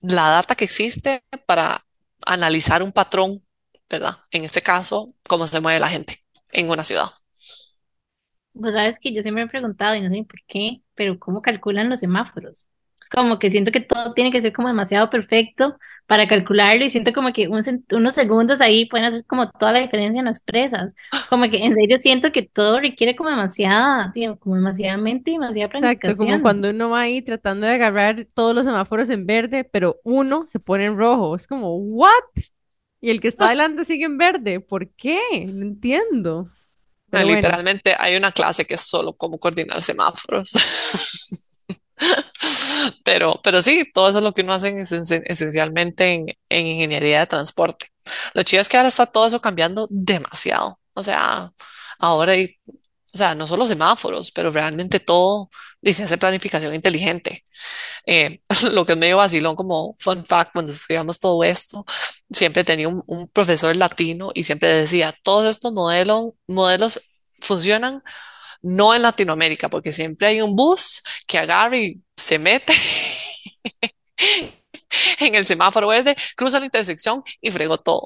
la 0.00 0.30
data 0.30 0.54
que 0.54 0.64
existe 0.64 1.22
para 1.46 1.84
analizar 2.26 2.82
un 2.82 2.92
patrón, 2.92 3.42
¿verdad? 3.88 4.16
En 4.30 4.44
este 4.44 4.62
caso, 4.62 5.14
cómo 5.28 5.46
se 5.46 5.60
mueve 5.60 5.80
la 5.80 5.88
gente 5.88 6.22
en 6.52 6.70
una 6.70 6.84
ciudad. 6.84 7.10
Pues 8.52 8.74
sabes 8.74 8.98
que 9.00 9.12
yo 9.12 9.22
siempre 9.22 9.44
me 9.44 9.48
he 9.48 9.50
preguntado, 9.50 9.94
y 9.96 10.00
no 10.00 10.08
sé 10.08 10.24
por 10.24 10.40
qué, 10.46 10.82
pero 10.94 11.18
¿cómo 11.18 11.42
calculan 11.42 11.88
los 11.88 12.00
semáforos? 12.00 12.68
Es 13.04 13.10
como 13.10 13.38
que 13.38 13.50
siento 13.50 13.70
que 13.70 13.80
todo 13.80 14.14
tiene 14.14 14.32
que 14.32 14.40
ser 14.40 14.54
como 14.54 14.68
demasiado 14.68 15.10
perfecto 15.10 15.78
para 16.06 16.26
calcularlo 16.26 16.86
y 16.86 16.88
siento 16.90 17.12
como 17.12 17.34
que 17.34 17.48
un 17.48 17.62
unos 17.92 18.14
segundos 18.14 18.62
ahí 18.62 18.86
pueden 18.86 19.04
hacer 19.04 19.26
como 19.26 19.50
toda 19.50 19.72
la 19.72 19.80
diferencia 19.80 20.20
en 20.20 20.24
las 20.24 20.40
presas. 20.40 20.94
Como 21.28 21.50
que 21.50 21.62
en 21.62 21.74
serio 21.74 21.98
siento 21.98 22.32
que 22.32 22.40
todo 22.40 22.80
requiere 22.80 23.14
como 23.14 23.28
demasiada, 23.28 24.10
tío, 24.14 24.38
como 24.38 24.54
demasiada 24.56 24.96
mente 24.96 25.32
y 25.32 25.34
demasiada 25.34 25.66
Exacto, 25.66 26.16
como 26.16 26.38
planificación. 26.38 26.40
cuando 26.40 26.70
uno 26.70 26.88
va 26.88 27.00
ahí 27.02 27.20
tratando 27.20 27.66
de 27.66 27.74
agarrar 27.74 28.26
todos 28.32 28.54
los 28.54 28.64
semáforos 28.64 29.10
en 29.10 29.26
verde, 29.26 29.64
pero 29.64 30.00
uno 30.02 30.46
se 30.48 30.58
pone 30.58 30.86
en 30.86 30.96
rojo. 30.96 31.36
Es 31.36 31.46
como, 31.46 31.76
¿what? 31.76 32.10
Y 33.02 33.10
el 33.10 33.20
que 33.20 33.28
está 33.28 33.48
adelante 33.48 33.84
sigue 33.84 34.06
en 34.06 34.16
verde. 34.16 34.60
¿Por 34.60 34.88
qué? 34.94 35.20
No 35.46 35.60
entiendo. 35.60 36.48
Bueno, 37.08 37.34
Literalmente 37.34 37.94
hay 37.98 38.16
una 38.16 38.32
clase 38.32 38.64
que 38.64 38.74
es 38.74 38.80
solo 38.80 39.12
cómo 39.12 39.38
coordinar 39.38 39.82
semáforos. 39.82 40.52
Pero, 43.04 43.40
pero 43.42 43.62
sí, 43.62 43.84
todo 43.92 44.08
eso 44.08 44.18
es 44.18 44.24
lo 44.24 44.32
que 44.32 44.42
uno 44.42 44.52
hace 44.54 44.68
en 44.68 44.78
esen- 44.78 45.22
esencialmente 45.26 46.12
en, 46.14 46.26
en 46.48 46.66
ingeniería 46.66 47.20
de 47.20 47.26
transporte. 47.26 47.86
Lo 48.34 48.42
chido 48.42 48.60
es 48.60 48.68
que 48.68 48.76
ahora 48.76 48.88
está 48.88 49.06
todo 49.06 49.26
eso 49.26 49.40
cambiando 49.40 49.86
demasiado. 49.90 50.80
O 50.94 51.02
sea, 51.02 51.52
ahora 51.98 52.32
hay, 52.32 52.56
o 53.14 53.18
sea, 53.18 53.34
no 53.34 53.46
solo 53.46 53.66
semáforos, 53.66 54.30
pero 54.32 54.50
realmente 54.50 55.00
todo 55.00 55.50
dice 55.80 56.04
hace 56.04 56.18
planificación 56.18 56.74
inteligente. 56.74 57.44
Eh, 58.06 58.40
lo 58.72 58.86
que 58.86 58.92
es 58.92 58.98
medio 58.98 59.18
vacilón 59.18 59.56
como 59.56 59.96
fun 60.00 60.24
fact, 60.26 60.52
cuando 60.52 60.72
estudiamos 60.72 61.18
todo 61.18 61.44
esto, 61.44 61.84
siempre 62.30 62.64
tenía 62.64 62.88
un, 62.88 63.02
un 63.06 63.28
profesor 63.28 63.74
latino 63.76 64.30
y 64.34 64.44
siempre 64.44 64.68
decía, 64.70 65.14
todos 65.22 65.46
estos 65.46 65.72
modelos, 65.72 66.34
modelos 66.46 67.00
funcionan 67.40 68.02
no 68.64 68.94
en 68.94 69.02
Latinoamérica, 69.02 69.68
porque 69.68 69.92
siempre 69.92 70.28
hay 70.28 70.40
un 70.42 70.56
bus 70.56 71.02
que 71.26 71.38
agarra 71.38 71.78
y 71.78 72.00
se 72.16 72.38
mete 72.38 72.72
en 75.20 75.34
el 75.34 75.44
semáforo 75.44 75.88
verde, 75.88 76.16
cruza 76.36 76.58
la 76.58 76.66
intersección 76.66 77.22
y 77.40 77.50
fregó 77.50 77.78
todo. 77.78 78.02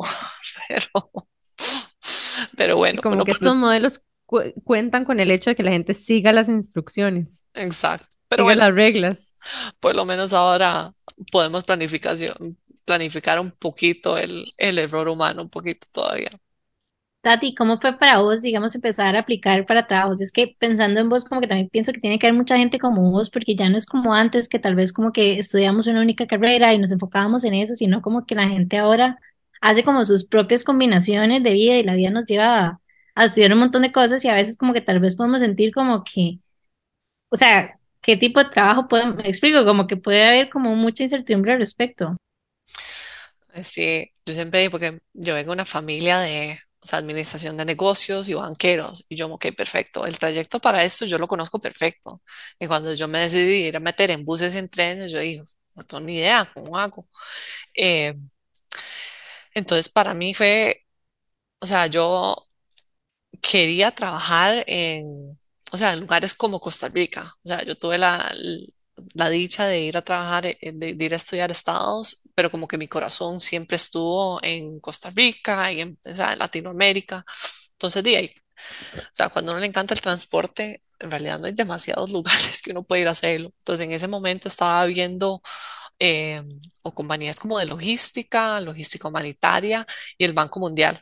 Pero, 2.56 2.76
bueno, 2.76 3.02
como 3.02 3.24
que 3.24 3.32
por- 3.32 3.36
estos 3.36 3.56
modelos 3.56 4.00
cu- 4.26 4.52
cuentan 4.64 5.04
con 5.04 5.20
el 5.20 5.30
hecho 5.30 5.50
de 5.50 5.56
que 5.56 5.62
la 5.62 5.70
gente 5.70 5.94
siga 5.94 6.32
las 6.32 6.48
instrucciones, 6.48 7.44
exacto. 7.54 8.06
Pero 8.28 8.42
siga 8.42 8.44
bueno, 8.44 8.62
las 8.66 8.74
reglas. 8.74 9.32
por 9.80 9.96
lo 9.96 10.04
menos 10.04 10.32
ahora 10.32 10.92
podemos 11.32 11.64
planificación, 11.64 12.58
planificar 12.84 13.40
un 13.40 13.50
poquito 13.52 14.18
el, 14.18 14.52
el 14.56 14.78
error 14.78 15.08
humano, 15.08 15.42
un 15.42 15.50
poquito 15.50 15.86
todavía. 15.92 16.30
Tati, 17.20 17.54
¿cómo 17.54 17.78
fue 17.80 17.98
para 17.98 18.18
vos, 18.20 18.42
digamos, 18.42 18.74
empezar 18.74 19.16
a 19.16 19.20
aplicar 19.20 19.66
para 19.66 19.86
trabajos? 19.86 20.20
Es 20.20 20.30
que 20.32 20.56
pensando 20.58 21.00
en 21.00 21.08
vos, 21.08 21.24
como 21.24 21.40
que 21.40 21.48
también 21.48 21.68
pienso 21.68 21.92
que 21.92 22.00
tiene 22.00 22.18
que 22.18 22.26
haber 22.28 22.38
mucha 22.38 22.56
gente 22.56 22.78
como 22.78 23.10
vos, 23.10 23.28
porque 23.30 23.56
ya 23.56 23.68
no 23.68 23.76
es 23.76 23.86
como 23.86 24.14
antes, 24.14 24.48
que 24.48 24.58
tal 24.58 24.76
vez 24.76 24.92
como 24.92 25.12
que 25.12 25.38
estudiamos 25.38 25.86
una 25.88 26.00
única 26.00 26.26
carrera 26.26 26.72
y 26.74 26.78
nos 26.78 26.92
enfocábamos 26.92 27.44
en 27.44 27.54
eso, 27.54 27.74
sino 27.74 28.02
como 28.02 28.24
que 28.24 28.34
la 28.36 28.48
gente 28.48 28.78
ahora 28.78 29.18
hace 29.60 29.82
como 29.84 30.04
sus 30.04 30.26
propias 30.26 30.64
combinaciones 30.64 31.42
de 31.42 31.52
vida 31.52 31.76
y 31.76 31.82
la 31.82 31.94
vida 31.94 32.10
nos 32.10 32.24
lleva 32.24 32.60
a, 32.66 32.80
a 33.16 33.24
estudiar 33.24 33.52
un 33.52 33.58
montón 33.60 33.82
de 33.82 33.92
cosas 33.92 34.24
y 34.24 34.28
a 34.28 34.34
veces 34.34 34.56
como 34.56 34.72
que 34.72 34.80
tal 34.80 35.00
vez 35.00 35.16
podemos 35.16 35.40
sentir 35.40 35.72
como 35.74 36.04
que, 36.04 36.38
o 37.30 37.36
sea, 37.36 37.78
¿qué 38.02 38.16
tipo 38.16 38.42
de 38.42 38.50
trabajo 38.50 38.88
podemos, 38.88 39.16
me 39.16 39.28
explico, 39.28 39.64
como 39.64 39.86
que 39.86 39.96
puede 39.96 40.26
haber 40.26 40.50
como 40.50 40.74
mucha 40.76 41.04
incertidumbre 41.04 41.52
al 41.54 41.58
respecto. 41.60 42.16
Sí, 43.62 44.12
yo 44.24 44.34
siempre 44.34 44.60
digo, 44.60 44.72
porque 44.72 45.00
yo 45.14 45.34
vengo 45.34 45.50
de 45.50 45.54
una 45.54 45.64
familia 45.64 46.18
de, 46.20 46.60
o 46.80 46.86
sea, 46.86 46.98
administración 47.00 47.56
de 47.56 47.64
negocios 47.64 48.28
y 48.28 48.34
banqueros, 48.34 49.04
y 49.08 49.16
yo, 49.16 49.28
ok, 49.32 49.46
perfecto, 49.56 50.06
el 50.06 50.18
trayecto 50.18 50.60
para 50.60 50.84
esto 50.84 51.06
yo 51.06 51.18
lo 51.18 51.28
conozco 51.28 51.60
perfecto. 51.60 52.22
Y 52.58 52.66
cuando 52.66 52.94
yo 52.94 53.08
me 53.08 53.20
decidí 53.20 53.66
ir 53.66 53.76
a 53.76 53.80
meter 53.80 54.10
en 54.10 54.24
buses 54.24 54.54
y 54.54 54.58
en 54.58 54.68
trenes, 54.68 55.12
yo 55.12 55.18
dije, 55.20 55.42
no 55.74 55.84
tengo 55.84 56.00
ni 56.04 56.16
idea, 56.18 56.50
¿cómo 56.54 56.78
hago? 56.78 57.08
Eh, 57.74 58.14
entonces, 59.54 59.88
para 59.88 60.14
mí 60.14 60.34
fue, 60.34 60.84
o 61.60 61.66
sea, 61.66 61.86
yo 61.88 62.36
quería 63.42 63.90
trabajar 63.92 64.64
en, 64.66 65.38
o 65.72 65.76
sea, 65.76 65.92
en 65.92 66.00
lugares 66.00 66.34
como 66.34 66.60
Costa 66.60 66.88
Rica. 66.88 67.34
O 67.44 67.48
sea, 67.48 67.62
yo 67.64 67.74
tuve 67.76 67.98
la, 67.98 68.32
la 69.14 69.28
dicha 69.30 69.66
de 69.66 69.80
ir 69.80 69.96
a 69.96 70.02
trabajar, 70.02 70.46
eh, 70.46 70.58
de, 70.74 70.94
de 70.94 71.04
ir 71.04 71.12
a 71.12 71.16
estudiar 71.16 71.50
estados, 71.50 72.22
pero 72.34 72.50
como 72.50 72.68
que 72.68 72.78
mi 72.78 72.88
corazón 72.88 73.40
siempre 73.40 73.76
estuvo 73.76 74.40
en 74.42 74.80
Costa 74.80 75.10
Rica 75.10 75.72
y 75.72 75.80
en, 75.82 75.98
o 76.04 76.14
sea, 76.14 76.32
en 76.34 76.38
Latinoamérica. 76.40 77.24
Entonces, 77.72 78.02
de 78.04 78.16
ahí, 78.16 78.34
o 78.96 79.00
sea, 79.12 79.28
cuando 79.30 79.52
a 79.52 79.54
uno 79.54 79.60
le 79.60 79.66
encanta 79.66 79.94
el 79.94 80.00
transporte, 80.00 80.82
en 80.98 81.10
realidad 81.10 81.38
no 81.38 81.46
hay 81.46 81.52
demasiados 81.52 82.10
lugares 82.12 82.62
que 82.62 82.72
uno 82.72 82.84
puede 82.84 83.02
ir 83.02 83.08
a 83.08 83.12
hacerlo. 83.12 83.52
Entonces, 83.58 83.86
en 83.86 83.92
ese 83.92 84.08
momento 84.08 84.48
estaba 84.48 84.84
viendo 84.86 85.42
eh, 86.00 86.42
o 86.82 86.94
compañías 86.94 87.40
como 87.40 87.58
de 87.60 87.66
logística, 87.66 88.60
logística 88.60 89.08
humanitaria 89.08 89.86
y 90.18 90.24
el 90.26 90.34
Banco 90.34 90.60
Mundial. 90.60 91.00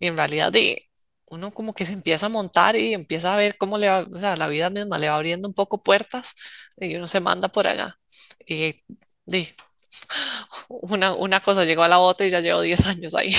Y 0.00 0.08
en 0.08 0.16
realidad 0.16 0.52
de, 0.52 0.89
uno 1.30 1.52
como 1.52 1.74
que 1.74 1.86
se 1.86 1.94
empieza 1.94 2.26
a 2.26 2.28
montar 2.30 2.76
y 2.76 2.94
empieza 2.94 3.34
a 3.34 3.38
ver 3.38 3.56
cómo 3.58 3.78
le 3.78 3.88
va, 3.90 4.00
o 4.12 4.18
sea, 4.18 4.36
la 4.36 4.48
vida 4.48 4.70
misma 4.70 4.98
le 4.98 5.08
va 5.10 5.16
abriendo 5.16 5.48
un 5.48 5.54
poco 5.54 5.82
puertas 5.82 6.34
y 6.78 6.96
uno 6.96 7.06
se 7.08 7.20
manda 7.20 7.48
por 7.48 7.68
allá. 7.68 7.98
Y 8.46 8.82
de, 9.26 9.54
una, 10.68 11.14
una 11.14 11.40
cosa 11.40 11.64
llegó 11.64 11.82
a 11.82 11.88
la 11.88 11.98
otra 12.00 12.26
y 12.26 12.30
ya 12.30 12.40
llevo 12.40 12.60
10 12.62 12.86
años 12.86 13.14
ahí. 13.14 13.34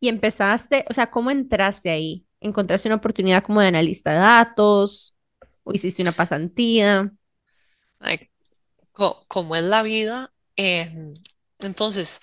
Y 0.00 0.08
empezaste, 0.08 0.84
o 0.90 0.94
sea, 0.94 1.10
¿cómo 1.10 1.30
entraste 1.30 1.90
ahí? 1.90 2.26
¿Encontraste 2.40 2.88
una 2.88 2.96
oportunidad 2.96 3.42
como 3.44 3.60
de 3.60 3.68
analista 3.68 4.12
de 4.12 4.18
datos? 4.18 5.14
¿O 5.64 5.72
hiciste 5.74 6.02
una 6.02 6.12
pasantía? 6.12 7.12
Ay, 8.00 8.30
co- 8.92 9.24
como 9.28 9.56
es 9.56 9.64
la 9.64 9.82
vida. 9.82 10.32
em, 10.56 11.14
entonces, 11.60 12.20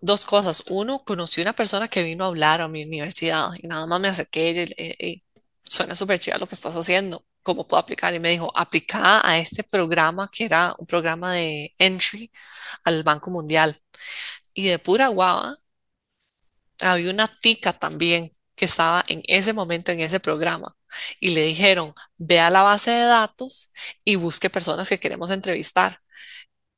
dos 0.00 0.24
cosas. 0.24 0.64
Uno, 0.70 1.04
conocí 1.04 1.40
una 1.40 1.52
persona 1.54 1.88
que 1.88 2.02
vino 2.02 2.24
a 2.24 2.28
hablar 2.28 2.60
a 2.60 2.68
mi 2.68 2.84
universidad 2.84 3.50
y 3.62 3.66
nada 3.68 3.86
más 3.86 4.00
me 4.00 4.08
acerqué 4.08 4.50
y, 4.50 4.66
le- 4.66 4.96
y 4.98 5.24
suena 5.64 5.94
súper 5.94 6.18
chido 6.20 6.38
lo 6.38 6.46
que 6.48 6.54
estás 6.54 6.74
haciendo. 6.76 7.24
¿Cómo 7.42 7.66
puedo 7.68 7.80
aplicar? 7.82 8.14
Y 8.14 8.20
me 8.20 8.30
dijo, 8.30 8.50
aplica 8.56 9.26
a 9.28 9.38
este 9.38 9.62
programa 9.64 10.28
que 10.32 10.44
era 10.46 10.74
un 10.78 10.86
programa 10.86 11.32
de 11.34 11.74
entry 11.78 12.30
al 12.84 13.02
Banco 13.04 13.30
Mundial. 13.30 13.76
Y 14.54 14.68
de 14.68 14.78
pura 14.80 15.08
guava, 15.08 15.58
había 16.82 17.10
una 17.10 17.28
tica 17.28 17.72
también 17.72 18.32
que 18.54 18.64
estaba 18.66 19.02
en 19.08 19.22
ese 19.26 19.52
momento 19.52 19.92
en 19.92 20.00
ese 20.00 20.20
programa. 20.20 20.76
Y 21.20 21.30
le 21.30 21.42
dijeron, 21.44 21.94
ve 22.16 22.40
a 22.40 22.50
la 22.50 22.62
base 22.62 22.90
de 22.90 23.02
datos 23.04 23.72
y 24.04 24.16
busque 24.16 24.48
personas 24.50 24.88
que 24.88 24.98
queremos 25.00 25.30
entrevistar. 25.30 26.00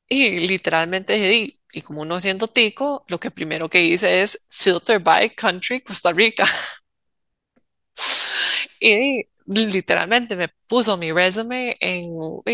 Y 0.09 0.47
literalmente 0.47 1.13
dije, 1.13 1.58
y, 1.73 1.81
como 1.81 2.01
uno 2.01 2.19
siendo 2.19 2.47
tico, 2.47 3.05
lo 3.07 3.19
que 3.19 3.31
primero 3.31 3.69
que 3.69 3.83
hice 3.83 4.21
es 4.21 4.45
filter 4.49 4.99
by 4.99 5.29
country 5.31 5.81
Costa 5.81 6.11
Rica. 6.11 6.45
Y 8.81 9.25
literalmente 9.45 10.35
me 10.35 10.49
puso 10.67 10.95
mi 10.97 11.11
resume 11.11 11.77
en, 11.81 12.11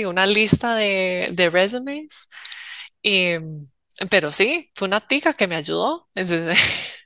una 0.08 0.26
lista 0.26 0.76
de, 0.76 1.30
de 1.34 1.50
resumes. 1.50 2.28
Y, 3.02 3.36
pero 4.10 4.32
sí, 4.32 4.72
fue 4.76 4.88
una 4.88 5.02
tica 5.02 5.34
que 5.34 5.48
me 5.48 5.56
ayudó. 5.56 6.10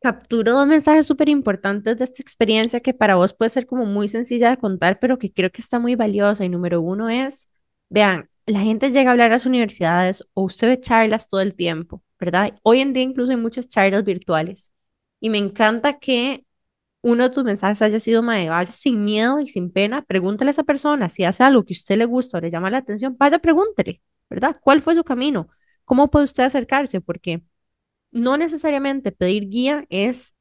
Capturo 0.00 0.52
dos 0.52 0.66
mensajes 0.66 1.06
súper 1.06 1.28
importantes 1.28 1.98
de 1.98 2.04
esta 2.04 2.22
experiencia 2.22 2.80
que 2.80 2.94
para 2.94 3.16
vos 3.16 3.34
puede 3.34 3.50
ser 3.50 3.66
como 3.66 3.86
muy 3.86 4.08
sencilla 4.08 4.50
de 4.50 4.56
contar, 4.58 4.98
pero 5.00 5.18
que 5.18 5.32
creo 5.32 5.50
que 5.50 5.60
está 5.62 5.78
muy 5.78 5.96
valiosa. 5.96 6.44
Y 6.44 6.48
número 6.48 6.80
uno 6.80 7.08
es, 7.08 7.48
vean, 7.88 8.30
la 8.46 8.60
gente 8.60 8.90
llega 8.90 9.10
a 9.10 9.12
hablar 9.12 9.30
a 9.30 9.34
las 9.34 9.46
universidades 9.46 10.24
o 10.34 10.42
usted 10.44 10.68
ve 10.68 10.80
charlas 10.80 11.28
todo 11.28 11.40
el 11.40 11.54
tiempo, 11.54 12.02
¿verdad? 12.18 12.58
Hoy 12.62 12.80
en 12.80 12.92
día 12.92 13.02
incluso 13.02 13.32
hay 13.32 13.36
muchas 13.38 13.68
charlas 13.68 14.04
virtuales. 14.04 14.72
Y 15.20 15.30
me 15.30 15.38
encanta 15.38 15.98
que 15.98 16.46
uno 17.02 17.24
de 17.24 17.30
tus 17.30 17.44
mensajes 17.44 17.82
haya 17.82 18.00
sido, 18.00 18.22
mae, 18.22 18.48
vaya 18.48 18.72
sin 18.72 19.04
miedo 19.04 19.40
y 19.40 19.48
sin 19.48 19.72
pena, 19.72 20.02
pregúntale 20.02 20.50
a 20.50 20.52
esa 20.52 20.64
persona 20.64 21.10
si 21.10 21.24
hace 21.24 21.42
algo 21.44 21.64
que 21.64 21.74
a 21.74 21.76
usted 21.76 21.96
le 21.98 22.04
gusta 22.06 22.38
o 22.38 22.40
le 22.40 22.50
llama 22.50 22.70
la 22.70 22.78
atención, 22.78 23.16
vaya, 23.18 23.38
pregúntele, 23.40 24.02
¿verdad? 24.30 24.56
¿Cuál 24.62 24.82
fue 24.82 24.94
su 24.94 25.04
camino? 25.04 25.48
¿Cómo 25.84 26.10
puede 26.10 26.24
usted 26.24 26.44
acercarse? 26.44 27.00
Porque 27.00 27.42
no 28.12 28.36
necesariamente 28.36 29.12
pedir 29.12 29.48
guía 29.48 29.86
es 29.90 30.34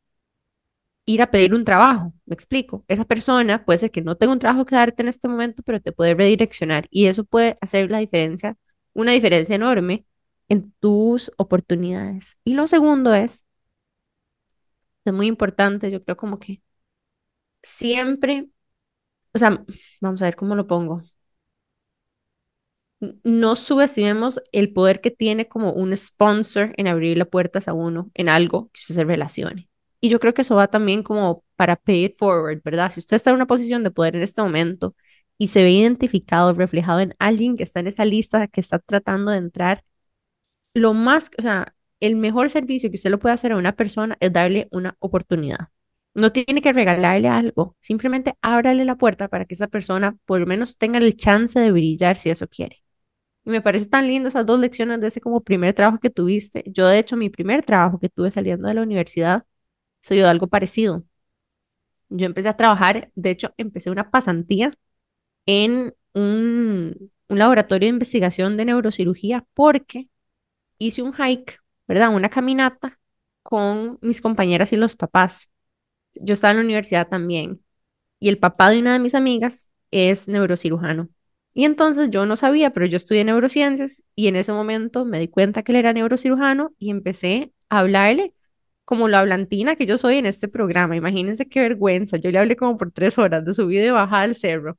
ir 1.05 1.21
a 1.21 1.31
pedir 1.31 1.53
un 1.53 1.65
trabajo, 1.65 2.13
me 2.25 2.33
explico. 2.33 2.83
Esa 2.87 3.05
persona 3.05 3.65
puede 3.65 3.79
ser 3.79 3.91
que 3.91 4.01
no 4.01 4.15
tenga 4.15 4.33
un 4.33 4.39
trabajo 4.39 4.65
que 4.65 4.75
darte 4.75 5.01
en 5.03 5.09
este 5.09 5.27
momento, 5.27 5.63
pero 5.63 5.81
te 5.81 5.91
puede 5.91 6.15
redireccionar 6.15 6.87
y 6.89 7.07
eso 7.07 7.23
puede 7.25 7.57
hacer 7.61 7.91
la 7.91 7.99
diferencia, 7.99 8.57
una 8.93 9.11
diferencia 9.11 9.55
enorme 9.55 10.05
en 10.49 10.73
tus 10.79 11.31
oportunidades. 11.37 12.37
Y 12.43 12.53
lo 12.55 12.67
segundo 12.67 13.13
es, 13.13 13.45
es 15.05 15.13
muy 15.13 15.27
importante, 15.27 15.91
yo 15.91 16.03
creo 16.03 16.17
como 16.17 16.39
que 16.39 16.61
siempre, 17.63 18.49
o 19.33 19.39
sea, 19.39 19.65
vamos 20.01 20.21
a 20.23 20.25
ver 20.25 20.35
cómo 20.35 20.55
lo 20.55 20.67
pongo. 20.67 21.03
No 23.23 23.55
subestimemos 23.55 24.41
el 24.51 24.73
poder 24.73 24.99
que 25.01 25.11
tiene 25.11 25.47
como 25.47 25.71
un 25.73 25.95
sponsor 25.95 26.73
en 26.77 26.87
abrirle 26.87 27.25
puertas 27.25 27.67
a 27.67 27.73
uno 27.73 28.09
en 28.13 28.29
algo 28.29 28.69
que 28.73 28.81
se 28.81 29.03
relacione. 29.03 29.69
Y 30.01 30.09
yo 30.09 30.19
creo 30.19 30.33
que 30.33 30.41
eso 30.43 30.55
va 30.55 30.67
también 30.67 31.03
como 31.03 31.43
para 31.55 31.75
pay 31.75 32.05
it 32.05 32.17
forward, 32.17 32.61
¿verdad? 32.63 32.91
Si 32.91 32.99
usted 32.99 33.15
está 33.15 33.31
en 33.31 33.37
una 33.37 33.47
posición 33.47 33.83
de 33.83 33.91
poder 33.91 34.15
en 34.15 34.23
este 34.23 34.41
momento 34.41 34.95
y 35.37 35.49
se 35.49 35.63
ve 35.63 35.71
identificado, 35.71 36.53
reflejado 36.53 36.99
en 37.01 37.15
alguien 37.19 37.57
que 37.57 37.63
está 37.63 37.79
en 37.79 37.87
esa 37.87 38.05
lista, 38.05 38.47
que 38.47 38.61
está 38.61 38.79
tratando 38.79 39.31
de 39.31 39.37
entrar, 39.39 39.83
lo 40.73 40.93
más, 40.93 41.29
o 41.37 41.41
sea, 41.41 41.75
el 41.99 42.15
mejor 42.15 42.49
servicio 42.49 42.89
que 42.89 42.97
usted 42.97 43.09
le 43.11 43.17
puede 43.17 43.35
hacer 43.35 43.51
a 43.51 43.57
una 43.57 43.73
persona 43.75 44.17
es 44.19 44.31
darle 44.33 44.67
una 44.71 44.95
oportunidad. 44.99 45.69
No 46.13 46.31
tiene 46.31 46.61
que 46.61 46.73
regalarle 46.73 47.27
algo, 47.27 47.75
simplemente 47.81 48.35
ábrale 48.41 48.85
la 48.85 48.95
puerta 48.97 49.27
para 49.27 49.45
que 49.45 49.53
esa 49.55 49.67
persona 49.67 50.17
por 50.25 50.39
lo 50.39 50.45
menos 50.45 50.77
tenga 50.77 50.97
el 50.99 51.15
chance 51.17 51.59
de 51.59 51.71
brillar 51.71 52.17
si 52.17 52.29
eso 52.29 52.47
quiere. 52.47 52.81
Y 53.45 53.51
me 53.51 53.61
parece 53.61 53.87
tan 53.87 54.07
lindo 54.07 54.29
esas 54.29 54.45
dos 54.45 54.59
lecciones 54.59 55.01
de 55.01 55.07
ese 55.07 55.21
como 55.21 55.41
primer 55.43 55.73
trabajo 55.73 55.99
que 55.99 56.09
tuviste. 56.09 56.63
Yo, 56.67 56.87
de 56.87 56.99
hecho, 56.99 57.17
mi 57.17 57.29
primer 57.29 57.63
trabajo 57.63 57.99
que 57.99 58.09
tuve 58.09 58.31
saliendo 58.31 58.67
de 58.67 58.73
la 58.75 58.81
universidad 58.83 59.45
se 60.05 60.13
dio 60.15 60.29
algo 60.29 60.47
parecido. 60.47 61.03
Yo 62.09 62.27
empecé 62.27 62.47
a 62.49 62.57
trabajar, 62.57 63.11
de 63.15 63.31
hecho, 63.31 63.53
empecé 63.57 63.89
una 63.89 64.11
pasantía 64.11 64.71
en 65.47 65.95
un, 66.13 67.11
un 67.29 67.39
laboratorio 67.39 67.87
de 67.87 67.95
investigación 67.95 68.57
de 68.57 68.65
neurocirugía 68.65 69.45
porque 69.55 70.09
hice 70.77 71.01
un 71.01 71.13
hike, 71.13 71.59
¿verdad? 71.87 72.15
Una 72.15 72.29
caminata 72.29 72.99
con 73.43 73.97
mis 74.01 74.21
compañeras 74.21 74.73
y 74.73 74.77
los 74.77 74.95
papás. 74.95 75.49
Yo 76.13 76.35
estaba 76.35 76.51
en 76.51 76.57
la 76.57 76.63
universidad 76.65 77.07
también 77.09 77.61
y 78.19 78.29
el 78.29 78.37
papá 78.39 78.69
de 78.69 78.79
una 78.79 78.93
de 78.93 78.99
mis 78.99 79.15
amigas 79.15 79.69
es 79.91 80.27
neurocirujano. 80.27 81.09
Y 81.53 81.65
entonces 81.65 82.11
yo 82.11 82.27
no 82.27 82.35
sabía, 82.35 82.71
pero 82.71 82.85
yo 82.85 82.97
estudié 82.97 83.23
neurociencias 83.23 84.03
y 84.15 84.27
en 84.27 84.35
ese 84.35 84.53
momento 84.53 85.05
me 85.05 85.19
di 85.19 85.29
cuenta 85.29 85.63
que 85.63 85.71
él 85.71 85.77
era 85.77 85.93
neurocirujano 85.93 86.75
y 86.77 86.91
empecé 86.91 87.53
a 87.69 87.79
hablarle 87.79 88.35
como 88.85 89.07
la 89.07 89.19
hablantina 89.21 89.75
que 89.75 89.85
yo 89.85 89.97
soy 89.97 90.17
en 90.17 90.25
este 90.27 90.47
programa. 90.47 90.95
Imagínense 90.95 91.47
qué 91.49 91.61
vergüenza. 91.61 92.17
Yo 92.17 92.31
le 92.31 92.39
hablé 92.39 92.55
como 92.55 92.77
por 92.77 92.91
tres 92.91 93.17
horas 93.17 93.45
de 93.45 93.53
subida 93.53 93.85
y 93.85 93.89
bajada 93.89 94.23
al 94.23 94.35
cerro. 94.35 94.77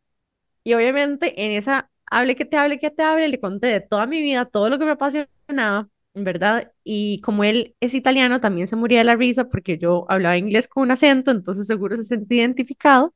Y 0.65 0.75
obviamente 0.75 1.45
en 1.45 1.53
esa 1.53 1.91
hable 2.11 2.37
que 2.37 2.45
te 2.45 2.57
hable, 2.57 2.79
que 2.79 2.91
te 2.91 3.03
hable, 3.03 3.29
le 3.29 3.41
conté 3.41 3.69
de 3.69 3.81
toda 3.81 4.07
mi 4.07 4.21
vida, 4.21 4.45
todo 4.47 4.71
lo 4.71 4.79
que 4.79 4.85
me 4.85 4.93
apasionaba, 4.93 5.89
¿verdad? 6.15 6.73
Y 6.85 7.21
como 7.23 7.45
él 7.45 7.77
es 7.81 7.95
italiano, 7.95 8.41
también 8.41 8.69
se 8.69 8.77
moría 8.77 8.99
de 8.99 9.05
la 9.05 9.17
risa 9.17 9.49
porque 9.49 9.79
yo 9.79 10.07
hablaba 10.11 10.37
inglés 10.39 10.69
con 10.69 10.85
un 10.85 10.91
acento, 10.93 11.31
entonces 11.31 11.67
seguro 11.67 11.97
se 11.97 12.05
sentía 12.05 12.41
identificado. 12.43 13.15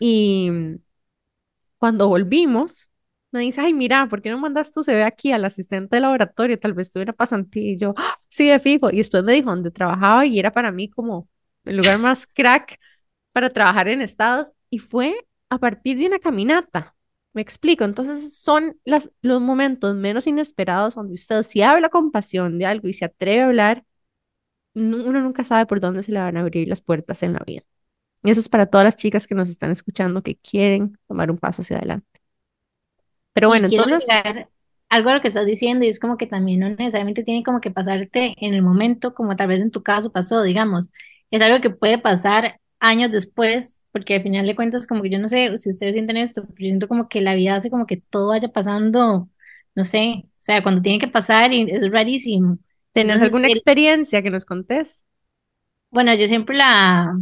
Y 0.00 0.50
cuando 1.78 2.08
volvimos, 2.08 2.88
me 3.32 3.40
dice, 3.40 3.60
ay, 3.60 3.72
mira, 3.74 4.08
¿por 4.08 4.22
qué 4.22 4.30
no 4.30 4.38
mandas 4.38 4.70
tu 4.72 4.82
CV 4.84 5.02
aquí 5.04 5.32
al 5.32 5.44
asistente 5.44 5.96
de 5.96 6.00
laboratorio? 6.02 6.58
Tal 6.58 6.72
vez 6.74 6.90
tuviera 6.90 7.12
pasantía. 7.12 7.72
Y 7.72 7.78
yo, 7.78 7.94
"Ah, 7.96 8.14
sí, 8.34 8.48
de 8.48 8.58
fijo. 8.58 8.90
Y 8.90 8.98
después 8.98 9.22
me 9.24 9.32
dijo 9.32 9.50
dónde 9.50 9.70
trabajaba 9.70 10.26
y 10.26 10.38
era 10.38 10.52
para 10.52 10.72
mí 10.72 10.88
como 10.88 11.28
el 11.64 11.76
lugar 11.76 11.98
más 12.00 12.26
crack 12.26 12.78
para 13.32 13.50
trabajar 13.52 13.88
en 13.88 14.02
estados. 14.02 14.52
Y 14.70 14.78
fue 14.78 15.14
a 15.48 15.58
partir 15.58 15.98
de 15.98 16.06
una 16.06 16.18
caminata. 16.18 16.96
Me 17.32 17.42
explico. 17.42 17.84
Entonces 17.84 18.36
son 18.36 18.78
las, 18.84 19.10
los 19.22 19.40
momentos 19.40 19.94
menos 19.94 20.26
inesperados 20.26 20.96
donde 20.96 21.14
usted 21.14 21.42
si 21.44 21.62
habla 21.62 21.88
con 21.90 22.10
pasión 22.10 22.58
de 22.58 22.66
algo 22.66 22.88
y 22.88 22.92
se 22.92 23.04
atreve 23.04 23.42
a 23.42 23.46
hablar, 23.46 23.84
uno 24.74 25.20
nunca 25.20 25.44
sabe 25.44 25.66
por 25.66 25.80
dónde 25.80 26.02
se 26.02 26.10
le 26.10 26.18
van 26.18 26.36
a 26.36 26.40
abrir 26.40 26.68
las 26.68 26.80
puertas 26.80 27.22
en 27.22 27.34
la 27.34 27.40
vida. 27.46 27.62
Y 28.24 28.30
eso 28.30 28.40
es 28.40 28.48
para 28.48 28.66
todas 28.66 28.84
las 28.84 28.96
chicas 28.96 29.26
que 29.28 29.34
nos 29.36 29.50
están 29.50 29.70
escuchando 29.70 30.22
que 30.22 30.36
quieren 30.36 30.98
tomar 31.06 31.30
un 31.30 31.38
paso 31.38 31.62
hacia 31.62 31.76
adelante. 31.76 32.20
Pero 33.32 33.48
bueno, 33.48 33.68
entonces, 33.70 34.06
algo 34.88 35.10
a 35.10 35.14
lo 35.14 35.20
que 35.20 35.28
estás 35.28 35.46
diciendo 35.46 35.84
y 35.84 35.88
es 35.88 35.98
como 36.00 36.16
que 36.16 36.26
también 36.26 36.60
no 36.60 36.68
necesariamente 36.70 37.24
tiene 37.24 37.42
como 37.42 37.60
que 37.60 37.70
pasarte 37.70 38.34
en 38.38 38.54
el 38.54 38.62
momento, 38.62 39.14
como 39.14 39.36
tal 39.36 39.48
vez 39.48 39.62
en 39.62 39.70
tu 39.70 39.82
caso 39.82 40.12
pasó, 40.12 40.42
digamos. 40.42 40.92
Es 41.30 41.42
algo 41.42 41.60
que 41.60 41.70
puede 41.70 41.98
pasar 41.98 42.60
años 42.80 43.10
después, 43.12 43.82
porque 43.92 44.16
al 44.16 44.22
final 44.22 44.46
de 44.46 44.56
cuentas 44.56 44.86
como 44.86 45.02
que 45.02 45.10
yo 45.10 45.18
no 45.18 45.28
sé 45.28 45.56
si 45.58 45.70
ustedes 45.70 45.94
sienten 45.94 46.16
esto, 46.16 46.42
pero 46.42 46.54
yo 46.58 46.66
siento 46.68 46.88
como 46.88 47.08
que 47.08 47.20
la 47.20 47.34
vida 47.34 47.56
hace 47.56 47.70
como 47.70 47.86
que 47.86 47.96
todo 47.98 48.28
vaya 48.28 48.48
pasando, 48.48 49.28
no 49.74 49.84
sé, 49.84 50.24
o 50.26 50.28
sea, 50.38 50.62
cuando 50.62 50.82
tiene 50.82 50.98
que 50.98 51.08
pasar 51.08 51.52
y 51.52 51.62
es 51.70 51.90
rarísimo. 51.90 52.58
¿tenés 52.92 53.20
Entonces, 53.20 53.22
alguna 53.22 53.46
experiencia 53.48 54.22
que 54.22 54.30
nos 54.30 54.44
contés? 54.46 55.04
bueno, 55.90 56.14
yo 56.14 56.26
siempre 56.26 56.56
la, 56.56 57.12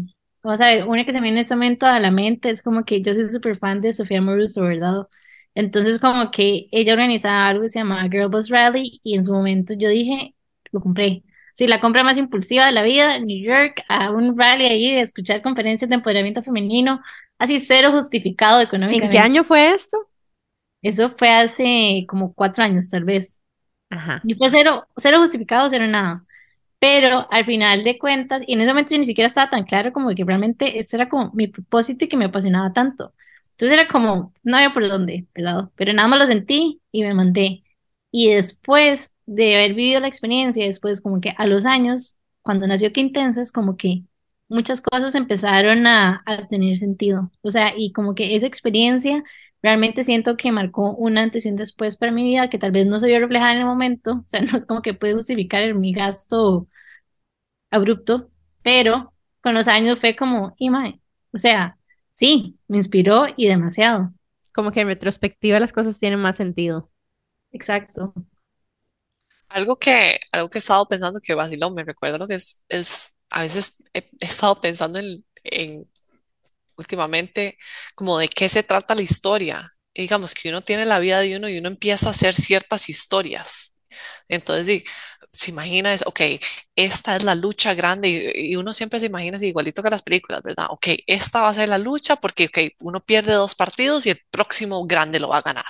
vamos 0.42 0.61
a 0.61 0.66
ver, 0.66 0.87
una 0.88 1.05
que 1.05 1.12
se 1.12 1.18
me 1.20 1.25
viene 1.25 1.38
en 1.38 1.40
este 1.42 1.55
momento 1.55 1.87
a 1.87 2.01
la 2.01 2.11
mente 2.11 2.51
es 2.51 2.62
como 2.62 2.85
que 2.85 3.03
yo 3.03 3.14
soy 3.14 3.25
súper 3.25 3.59
fan 3.59 3.81
de 3.81 3.92
Sofía 3.92 4.20
Moruso, 4.22 4.62
¿verdad? 4.62 5.07
Entonces 5.55 5.99
como 6.01 6.31
que 6.31 6.69
ella 6.73 6.95
organizaba 6.95 7.49
algo 7.49 7.62
que 7.62 7.69
se 7.69 7.79
llamaba 7.81 8.05
Girl 8.05 8.29
Boss 8.29 8.49
Rally 8.49 9.01
y 9.03 9.17
en 9.17 9.25
su 9.25 9.33
momento 9.33 9.75
yo 9.75 9.88
dije, 9.88 10.35
lo 10.73 10.81
compré. 10.81 11.23
Sí, 11.55 11.67
la 11.67 11.81
compra 11.81 12.03
más 12.03 12.17
impulsiva 12.17 12.65
de 12.65 12.73
la 12.73 12.83
vida, 12.83 13.17
en 13.17 13.27
New 13.27 13.45
York, 13.45 13.83
a 13.88 14.11
un 14.11 14.38
rally 14.38 14.65
ahí 14.65 14.93
de 14.93 15.03
escuchar 15.03 15.43
conferencias 15.43 15.88
de 15.91 15.97
empoderamiento 15.97 16.43
femenino, 16.43 17.01
así 17.38 17.59
cero 17.61 17.91
justificado 17.93 18.59
¿En 18.61 18.67
qué 18.67 18.69
económicamente. 18.69 19.19
año 19.19 19.45
fue 19.45 19.71
esto? 19.73 20.09
Eso 20.81 21.11
fue 21.17 21.31
hace 21.31 22.07
como 22.09 22.33
cuatro 22.35 22.65
años, 22.65 22.91
tal 22.91 23.05
vez. 23.05 23.41
Ajá. 23.91 24.23
Y 24.25 24.35
fue 24.35 24.49
cero, 24.51 24.87
cero 24.97 25.19
justificado, 25.21 25.69
cero 25.69 25.87
nada. 25.87 26.25
Pero 26.79 27.29
al 27.31 27.45
final 27.45 27.85
de 27.85 27.99
cuentas, 27.99 28.43
y 28.47 28.55
en 28.55 28.62
ese 28.62 28.73
momento 28.73 28.93
yo 28.93 28.99
ni 28.99 29.05
siquiera 29.05 29.29
estaba 29.29 29.51
tan 29.51 29.65
claro 29.65 29.93
como 29.93 30.15
que 30.15 30.25
realmente 30.25 30.79
esto 30.79 30.97
era 30.97 31.09
como 31.09 31.31
mi 31.35 31.47
propósito 31.47 32.05
y 32.05 32.09
que 32.09 32.17
me 32.17 32.25
apasionaba 32.25 32.73
tanto. 32.73 33.12
Entonces 33.62 33.79
era 33.79 33.88
como, 33.88 34.33
no 34.42 34.57
había 34.57 34.72
por 34.75 34.88
dónde, 34.88 35.27
¿verdad? 35.35 35.70
Pero 35.77 35.92
nada 35.92 36.09
más 36.09 36.18
lo 36.18 36.27
sentí 36.27 36.81
y 36.90 37.03
me 37.05 37.14
mandé. 37.14 37.62
Y 38.11 38.31
después 38.35 39.14
de 39.27 39.55
haber 39.55 39.75
vivido 39.75 40.01
la 40.01 40.09
experiencia, 40.09 40.64
después 40.66 41.01
como 41.01 41.20
que 41.20 41.35
a 41.38 41.46
los 41.46 41.64
años, 41.66 42.18
cuando 42.42 42.66
nació 42.66 42.92
Qué 42.92 43.01
Intensas, 43.01 43.53
como 43.53 43.77
que 43.77 44.05
muchas 44.48 44.81
cosas 44.83 45.14
empezaron 45.14 45.87
a, 45.87 46.22
a 46.27 46.46
tener 46.48 46.77
sentido. 46.77 47.31
O 47.42 47.51
sea, 47.51 47.72
y 47.77 47.92
como 47.92 48.14
que 48.14 48.35
esa 48.37 48.46
experiencia 48.46 49.22
realmente 49.62 50.03
siento 50.05 50.37
que 50.37 50.51
marcó 50.53 50.92
un 50.96 51.16
antes 51.18 51.46
y 51.46 51.51
un 51.51 51.57
después 51.57 51.96
para 51.96 52.12
mi 52.12 52.25
vida, 52.25 52.51
que 52.51 52.59
tal 52.59 52.72
vez 52.72 52.87
no 52.87 52.98
se 52.98 53.07
vio 53.07 53.20
reflejada 53.20 53.53
en 53.53 53.59
el 53.61 53.64
momento. 53.66 54.12
O 54.25 54.29
sea, 54.29 54.40
no 54.42 54.57
es 54.57 54.66
como 54.66 54.83
que 54.83 54.94
puede 54.94 55.14
justificar 55.14 55.72
mi 55.75 55.92
gasto 55.92 56.66
abrupto, 57.70 58.31
pero 58.62 59.12
con 59.42 59.55
los 59.55 59.68
años 59.68 59.98
fue 60.01 60.16
como, 60.16 60.55
y 60.59 60.70
mae, 60.70 61.01
o 61.33 61.38
sea, 61.38 61.79
sí, 62.12 62.59
me 62.68 62.79
inspiró 62.79 63.27
y 63.37 63.48
demasiado. 63.48 64.12
Como 64.55 64.72
que 64.72 64.81
en 64.81 64.88
retrospectiva 64.88 65.61
las 65.61 65.72
cosas 65.72 65.98
tienen 65.98 66.20
más 66.20 66.37
sentido. 66.37 66.90
Exacto. 67.53 68.14
Algo 69.48 69.79
que, 69.79 70.20
algo 70.33 70.48
que 70.51 70.59
he 70.59 70.61
estado 70.61 70.88
pensando 70.88 71.20
que 71.20 71.35
vacilón, 71.35 71.75
me 71.75 71.85
recuerda 71.85 72.18
lo 72.18 72.27
que 72.29 72.37
es, 72.37 72.61
es 72.68 73.11
a 73.31 73.42
veces 73.42 73.83
he, 73.94 73.98
he 74.20 74.25
estado 74.27 74.61
pensando 74.61 74.98
en, 74.98 75.25
en 75.44 75.87
últimamente 76.77 77.59
como 77.96 78.18
de 78.18 78.29
qué 78.29 78.48
se 78.48 78.62
trata 78.64 78.94
la 78.94 79.03
historia. 79.03 79.70
Y 79.94 80.03
digamos 80.03 80.35
que 80.35 80.51
uno 80.51 80.62
tiene 80.62 80.87
la 80.87 81.01
vida 81.01 81.20
de 81.20 81.37
uno 81.37 81.48
y 81.48 81.59
uno 81.59 81.68
empieza 81.68 82.09
a 82.09 82.12
hacer 82.12 82.35
ciertas 82.35 82.88
historias. 82.88 83.75
Entonces, 84.29 84.85
se 85.33 85.51
imagina, 85.51 85.95
es, 85.95 86.05
ok, 86.07 86.21
esta 86.77 87.16
es 87.16 87.23
la 87.25 87.35
lucha 87.35 87.75
grande 87.75 88.33
y, 88.37 88.57
uno 88.57 88.73
siempre 88.73 89.01
se 89.01 89.07
imagina 89.07 89.37
así, 89.38 89.49
igualito 89.49 89.83
que 89.83 89.90
las 89.90 90.03
películas, 90.03 90.42
¿verdad? 90.42 90.66
Ok, 90.71 90.88
esta 91.07 91.40
va 91.40 91.49
a 91.49 91.55
ser 91.55 91.68
la 91.71 91.79
lucha 91.79 92.16
porque, 92.16 92.47
ok, 92.47 92.59
uno 92.83 93.01
pierde 93.01 93.33
dos 93.33 93.55
partidos 93.55 94.07
y 94.07 94.11
el 94.11 94.21
próximo 94.31 94.87
grande 94.87 95.18
lo 95.21 95.29
va 95.29 95.38
a 95.38 95.42
ganar. 95.42 95.64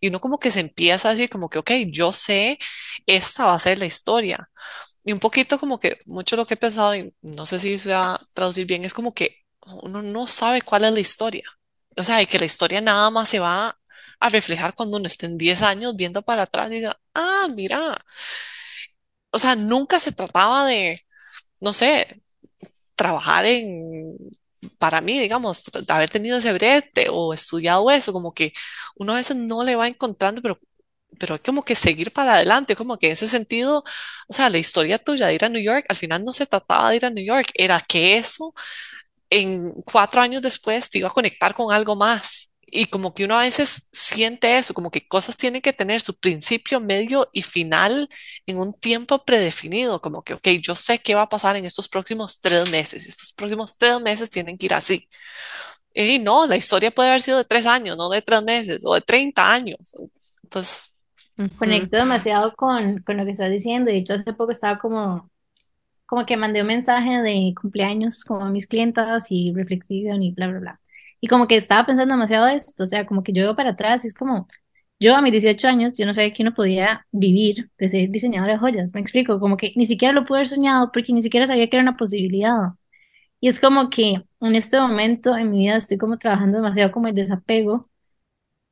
Y 0.00 0.08
uno 0.08 0.20
como 0.20 0.38
que 0.38 0.50
se 0.50 0.60
empieza 0.60 1.08
a 1.08 1.12
decir 1.12 1.28
como 1.30 1.50
que, 1.50 1.58
ok, 1.58 1.70
yo 1.88 2.12
sé, 2.12 2.58
esta 3.06 3.46
va 3.46 3.54
a 3.54 3.58
ser 3.58 3.78
la 3.78 3.86
historia. 3.86 4.50
Y 5.04 5.12
un 5.12 5.20
poquito 5.20 5.58
como 5.58 5.78
que 5.80 6.00
mucho 6.06 6.36
lo 6.36 6.46
que 6.46 6.54
he 6.54 6.56
pensado, 6.56 6.94
y 6.96 7.14
no 7.22 7.46
sé 7.46 7.58
si 7.60 7.78
se 7.78 7.92
va 7.92 8.14
a 8.16 8.20
traducir 8.34 8.66
bien, 8.66 8.84
es 8.84 8.94
como 8.94 9.14
que 9.14 9.44
uno 9.82 10.02
no 10.02 10.26
sabe 10.26 10.62
cuál 10.62 10.84
es 10.84 10.92
la 10.92 11.00
historia. 11.00 11.44
O 11.96 12.04
sea, 12.04 12.22
y 12.22 12.26
que 12.26 12.38
la 12.38 12.46
historia 12.46 12.80
nada 12.80 13.10
más 13.10 13.28
se 13.28 13.38
va 13.40 13.78
a 14.20 14.28
reflejar 14.28 14.74
cuando 14.74 14.96
uno 14.98 15.06
esté 15.06 15.26
en 15.26 15.38
10 15.38 15.62
años 15.62 15.94
viendo 15.96 16.22
para 16.22 16.42
atrás 16.42 16.70
y 16.70 16.76
diga, 16.76 16.98
ah, 17.14 17.48
mira. 17.54 17.96
O 19.36 19.38
sea, 19.38 19.54
nunca 19.56 19.98
se 20.00 20.12
trataba 20.12 20.66
de, 20.66 21.00
no 21.60 21.72
sé, 21.72 22.22
trabajar 22.96 23.46
en, 23.46 24.16
para 24.78 25.00
mí, 25.00 25.18
digamos, 25.20 25.64
haber 25.88 26.10
tenido 26.10 26.38
ese 26.38 26.52
brete 26.52 27.08
o 27.10 27.34
estudiado 27.34 27.90
eso, 27.90 28.12
como 28.12 28.34
que 28.34 28.52
uno 28.96 29.12
a 29.12 29.16
veces 29.16 29.36
no 29.36 29.64
le 29.64 29.76
va 29.76 29.88
encontrando, 29.88 30.42
pero, 30.42 30.58
pero 31.18 31.34
hay 31.34 31.40
como 31.40 31.64
que 31.64 31.74
seguir 31.76 32.12
para 32.12 32.34
adelante, 32.36 32.76
como 32.76 32.98
que 32.98 33.08
en 33.08 33.12
ese 33.14 33.28
sentido, 33.28 33.84
o 34.28 34.32
sea, 34.34 34.50
la 34.50 34.58
historia 34.58 34.98
tuya 34.98 35.26
de 35.28 35.34
ir 35.34 35.44
a 35.44 35.48
New 35.48 35.62
York, 35.62 35.86
al 35.88 35.96
final 35.96 36.24
no 36.24 36.32
se 36.32 36.46
trataba 36.46 36.90
de 36.90 36.96
ir 36.96 37.06
a 37.06 37.10
New 37.10 37.24
York, 37.26 37.48
era 37.54 37.80
que 37.80 38.16
eso 38.18 38.54
en 39.30 39.72
cuatro 39.84 40.22
años 40.22 40.42
después 40.42 40.90
te 40.90 40.98
iba 40.98 41.08
a 41.08 41.12
conectar 41.12 41.54
con 41.54 41.72
algo 41.72 41.96
más. 41.96 42.50
Y 42.76 42.86
como 42.86 43.14
que 43.14 43.24
uno 43.24 43.38
a 43.38 43.42
veces 43.42 43.88
siente 43.90 44.58
eso, 44.58 44.74
como 44.74 44.90
que 44.90 45.08
cosas 45.08 45.36
tienen 45.38 45.62
que 45.62 45.72
tener 45.72 46.02
su 46.02 46.14
principio, 46.14 46.78
medio 46.78 47.26
y 47.32 47.40
final 47.40 48.06
en 48.44 48.58
un 48.58 48.74
tiempo 48.74 49.24
predefinido, 49.24 50.02
como 50.02 50.22
que, 50.22 50.34
ok, 50.34 50.46
yo 50.60 50.74
sé 50.74 50.98
qué 50.98 51.14
va 51.14 51.22
a 51.22 51.28
pasar 51.30 51.56
en 51.56 51.64
estos 51.64 51.88
próximos 51.88 52.38
tres 52.42 52.68
meses, 52.68 53.06
estos 53.08 53.32
próximos 53.32 53.78
tres 53.78 53.98
meses 54.02 54.28
tienen 54.28 54.58
que 54.58 54.66
ir 54.66 54.74
así. 54.74 55.08
Y 55.94 56.18
no, 56.18 56.46
la 56.46 56.58
historia 56.58 56.90
puede 56.90 57.08
haber 57.08 57.22
sido 57.22 57.38
de 57.38 57.44
tres 57.44 57.64
años, 57.64 57.96
no 57.96 58.10
de 58.10 58.20
tres 58.20 58.42
meses 58.42 58.84
o 58.84 58.94
de 58.94 59.00
30 59.00 59.50
años. 59.54 59.94
Entonces. 60.42 60.94
Conecto 61.58 61.96
demasiado 61.96 62.52
con, 62.54 62.98
con 63.04 63.16
lo 63.16 63.24
que 63.24 63.30
estás 63.30 63.50
diciendo. 63.50 63.90
De 63.90 63.96
hecho, 63.96 64.12
hace 64.12 64.34
poco 64.34 64.52
estaba 64.52 64.78
como, 64.78 65.30
como 66.04 66.26
que 66.26 66.36
mandé 66.36 66.60
un 66.60 66.66
mensaje 66.66 67.22
de 67.22 67.54
cumpleaños 67.58 68.22
como 68.22 68.44
a 68.44 68.50
mis 68.50 68.66
clientas 68.66 69.28
y 69.30 69.54
reflexión 69.54 70.22
y 70.22 70.32
bla, 70.32 70.48
bla, 70.48 70.58
bla. 70.60 70.80
Y 71.20 71.28
como 71.28 71.46
que 71.48 71.56
estaba 71.56 71.86
pensando 71.86 72.14
demasiado 72.14 72.46
de 72.46 72.54
esto, 72.54 72.84
o 72.84 72.86
sea, 72.86 73.06
como 73.06 73.22
que 73.22 73.32
yo 73.32 73.42
veo 73.44 73.56
para 73.56 73.70
atrás 73.70 74.04
y 74.04 74.08
es 74.08 74.14
como, 74.14 74.48
yo 75.00 75.16
a 75.16 75.22
mis 75.22 75.32
18 75.32 75.68
años, 75.68 75.96
yo 75.96 76.06
no 76.06 76.14
sabía 76.14 76.32
que 76.32 76.42
uno 76.42 76.54
podía 76.54 77.06
vivir 77.12 77.70
de 77.78 77.88
ser 77.88 78.10
diseñador 78.10 78.50
de 78.50 78.58
joyas, 78.58 78.94
me 78.94 79.00
explico, 79.00 79.40
como 79.40 79.56
que 79.56 79.72
ni 79.76 79.86
siquiera 79.86 80.14
lo 80.14 80.24
pude 80.26 80.38
haber 80.38 80.48
soñado 80.48 80.90
porque 80.92 81.12
ni 81.12 81.22
siquiera 81.22 81.46
sabía 81.46 81.68
que 81.68 81.76
era 81.76 81.82
una 81.82 81.96
posibilidad. 81.96 82.56
Y 83.40 83.48
es 83.48 83.60
como 83.60 83.90
que 83.90 84.24
en 84.40 84.54
este 84.56 84.80
momento 84.80 85.36
en 85.36 85.50
mi 85.50 85.60
vida 85.60 85.76
estoy 85.76 85.98
como 85.98 86.18
trabajando 86.18 86.58
demasiado 86.58 86.92
como 86.92 87.08
el 87.08 87.14
desapego 87.14 87.90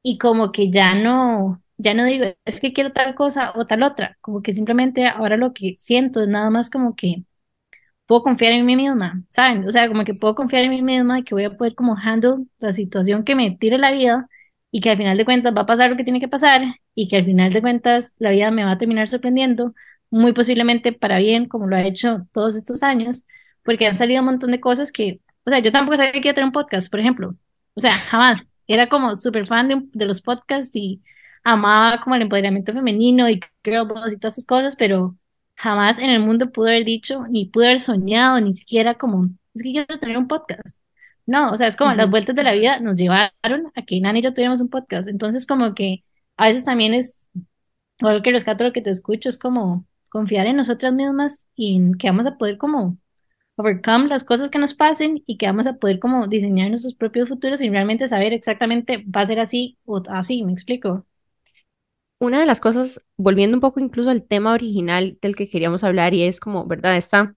y 0.02 0.18
como 0.18 0.52
que 0.52 0.70
ya 0.70 0.94
no, 0.94 1.62
ya 1.78 1.94
no 1.94 2.04
digo, 2.04 2.26
es 2.44 2.61
que 2.61 2.72
quiero 2.72 2.92
tal 2.92 3.14
cosa 3.14 3.52
o 3.57 3.66
tal 3.66 3.83
otra, 3.83 4.18
como 4.20 4.42
que 4.42 4.52
simplemente 4.52 5.07
ahora 5.09 5.37
lo 5.37 5.52
que 5.54 5.76
siento 5.78 6.22
es 6.22 6.28
nada 6.28 6.50
más 6.50 6.70
como 6.70 6.94
que 6.96 7.24
puedo 8.06 8.22
confiar 8.22 8.52
en 8.52 8.66
mí 8.66 8.76
misma, 8.76 9.22
¿saben? 9.30 9.66
O 9.66 9.70
sea, 9.70 9.88
como 9.88 10.04
que 10.04 10.14
puedo 10.14 10.34
confiar 10.34 10.64
en 10.64 10.70
mí 10.70 10.82
misma 10.82 11.20
y 11.20 11.24
que 11.24 11.34
voy 11.34 11.44
a 11.44 11.56
poder 11.56 11.74
como 11.74 11.96
handle 11.96 12.46
la 12.58 12.72
situación 12.72 13.24
que 13.24 13.34
me 13.34 13.56
tire 13.56 13.78
la 13.78 13.92
vida 13.92 14.28
y 14.70 14.80
que 14.80 14.90
al 14.90 14.96
final 14.96 15.16
de 15.16 15.24
cuentas 15.24 15.54
va 15.56 15.62
a 15.62 15.66
pasar 15.66 15.90
lo 15.90 15.96
que 15.96 16.04
tiene 16.04 16.20
que 16.20 16.28
pasar 16.28 16.62
y 16.94 17.08
que 17.08 17.16
al 17.16 17.24
final 17.24 17.52
de 17.52 17.60
cuentas 17.62 18.14
la 18.18 18.30
vida 18.30 18.50
me 18.50 18.64
va 18.64 18.72
a 18.72 18.78
terminar 18.78 19.08
sorprendiendo, 19.08 19.74
muy 20.10 20.32
posiblemente 20.32 20.92
para 20.92 21.18
bien, 21.18 21.46
como 21.48 21.66
lo 21.66 21.76
ha 21.76 21.82
hecho 21.82 22.26
todos 22.32 22.56
estos 22.56 22.82
años, 22.82 23.24
porque 23.62 23.86
han 23.86 23.94
salido 23.96 24.20
un 24.20 24.26
montón 24.26 24.50
de 24.50 24.60
cosas 24.60 24.92
que, 24.92 25.20
o 25.44 25.50
sea, 25.50 25.58
yo 25.60 25.72
tampoco 25.72 25.96
sabía 25.96 26.12
que 26.12 26.18
iba 26.28 26.32
a 26.32 26.34
tener 26.34 26.46
un 26.46 26.52
podcast, 26.52 26.90
por 26.90 27.00
ejemplo. 27.00 27.36
O 27.74 27.80
sea, 27.80 27.92
jamás. 27.92 28.40
Era 28.66 28.88
como 28.88 29.14
súper 29.16 29.46
fan 29.46 29.68
de, 29.68 29.82
de 29.92 30.06
los 30.06 30.22
podcasts 30.22 30.74
y 30.74 31.02
amaba 31.42 32.00
como 32.00 32.14
el 32.16 32.22
empoderamiento 32.22 32.72
femenino 32.72 33.28
y 33.28 33.40
girl 33.62 33.86
boss 33.86 34.12
y 34.12 34.18
todas 34.18 34.34
esas 34.34 34.46
cosas, 34.46 34.76
pero 34.76 35.16
jamás 35.56 35.98
en 35.98 36.10
el 36.10 36.20
mundo 36.20 36.50
pude 36.52 36.70
haber 36.70 36.84
dicho, 36.84 37.26
ni 37.28 37.46
pude 37.46 37.66
haber 37.66 37.80
soñado, 37.80 38.40
ni 38.40 38.52
siquiera 38.52 38.94
como, 38.96 39.28
es 39.54 39.62
que 39.62 39.72
quiero 39.72 39.98
tener 39.98 40.18
un 40.18 40.28
podcast. 40.28 40.80
No, 41.26 41.50
o 41.52 41.56
sea, 41.56 41.66
es 41.68 41.76
como 41.76 41.92
las 41.94 42.10
vueltas 42.10 42.36
de 42.36 42.42
la 42.42 42.52
vida 42.52 42.80
nos 42.80 42.96
llevaron 42.96 43.32
a 43.74 43.82
que 43.82 44.00
Nani 44.00 44.18
y 44.20 44.22
yo 44.22 44.34
tuviéramos 44.34 44.60
un 44.60 44.68
podcast. 44.68 45.08
Entonces, 45.08 45.46
como 45.46 45.74
que 45.74 46.04
a 46.36 46.46
veces 46.48 46.64
también 46.64 46.94
es, 46.94 47.28
o 48.02 48.08
algo 48.08 48.22
que 48.22 48.30
rescato 48.32 48.64
lo 48.64 48.72
que 48.72 48.82
te 48.82 48.90
escucho, 48.90 49.28
es 49.28 49.38
como 49.38 49.86
confiar 50.10 50.46
en 50.46 50.56
nosotras 50.56 50.92
mismas 50.92 51.46
y 51.56 51.76
en 51.76 51.94
que 51.94 52.08
vamos 52.08 52.26
a 52.26 52.36
poder 52.38 52.58
como 52.58 52.98
overcome 53.56 54.08
las 54.08 54.24
cosas 54.24 54.50
que 54.50 54.58
nos 54.58 54.74
pasen 54.74 55.22
y 55.26 55.38
que 55.38 55.46
vamos 55.46 55.66
a 55.66 55.74
poder 55.74 55.98
como 56.00 56.26
diseñar 56.26 56.68
nuestros 56.70 56.94
propios 56.94 57.28
futuros 57.28 57.62
y 57.62 57.70
realmente 57.70 58.06
saber 58.08 58.32
exactamente 58.32 59.04
va 59.04 59.22
a 59.22 59.26
ser 59.26 59.40
así 59.40 59.78
o 59.84 60.02
así, 60.08 60.44
¿me 60.44 60.52
explico? 60.52 61.06
Una 62.24 62.40
de 62.40 62.46
las 62.46 62.60
cosas, 62.60 63.00
volviendo 63.16 63.56
un 63.56 63.60
poco 63.60 63.80
incluso 63.80 64.10
al 64.10 64.26
tema 64.26 64.52
original 64.52 65.18
del 65.22 65.37
que 65.37 65.48
queríamos 65.48 65.84
hablar, 65.84 66.14
y 66.14 66.22
es 66.24 66.40
como, 66.40 66.66
¿verdad? 66.66 66.96
Está, 66.96 67.34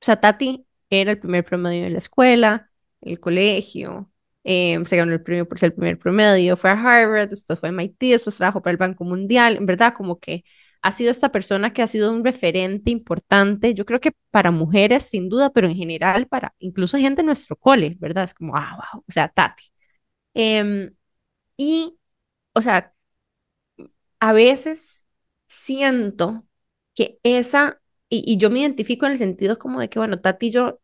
o 0.00 0.04
sea, 0.04 0.16
Tati 0.20 0.66
era 0.90 1.10
el 1.12 1.18
primer 1.18 1.44
promedio 1.44 1.86
en 1.86 1.92
la 1.92 1.98
escuela, 1.98 2.70
el 3.00 3.20
colegio, 3.20 4.10
eh, 4.44 4.78
se 4.86 4.96
ganó 4.96 5.12
el 5.12 5.22
premio 5.22 5.46
por 5.48 5.58
ser 5.58 5.68
el 5.68 5.74
primer 5.74 5.98
promedio, 5.98 6.56
fue 6.56 6.70
a 6.70 6.74
Harvard, 6.74 7.28
después 7.30 7.60
fue 7.60 7.68
a 7.68 7.72
MIT, 7.72 8.10
después 8.12 8.36
trabajó 8.36 8.62
para 8.62 8.72
el 8.72 8.78
Banco 8.78 9.04
Mundial, 9.04 9.58
verdad, 9.62 9.94
como 9.94 10.18
que 10.18 10.44
ha 10.82 10.92
sido 10.92 11.10
esta 11.10 11.30
persona 11.30 11.72
que 11.72 11.82
ha 11.82 11.86
sido 11.86 12.12
un 12.12 12.24
referente 12.24 12.90
importante, 12.90 13.74
yo 13.74 13.84
creo 13.86 14.00
que 14.00 14.12
para 14.30 14.50
mujeres 14.50 15.04
sin 15.04 15.28
duda, 15.28 15.50
pero 15.50 15.68
en 15.68 15.76
general 15.76 16.26
para 16.26 16.54
incluso 16.58 16.98
gente 16.98 17.20
en 17.20 17.26
nuestro 17.26 17.56
cole, 17.56 17.96
¿verdad? 18.00 18.24
Es 18.24 18.34
como, 18.34 18.56
ah, 18.56 18.76
wow, 18.92 19.04
o 19.06 19.12
sea, 19.12 19.28
Tati. 19.28 19.64
Em, 20.34 20.94
y, 21.56 21.98
o 22.54 22.62
sea, 22.62 22.94
a 24.22 24.32
veces 24.32 25.04
siento 25.48 26.46
que 26.94 27.18
esa, 27.24 27.80
y, 28.08 28.24
y 28.32 28.36
yo 28.38 28.50
me 28.50 28.60
identifico 28.60 29.06
en 29.06 29.12
el 29.14 29.18
sentido 29.18 29.58
como 29.58 29.80
de 29.80 29.88
que, 29.90 29.98
bueno, 29.98 30.20
Tati 30.20 30.48
y 30.48 30.50
yo 30.52 30.80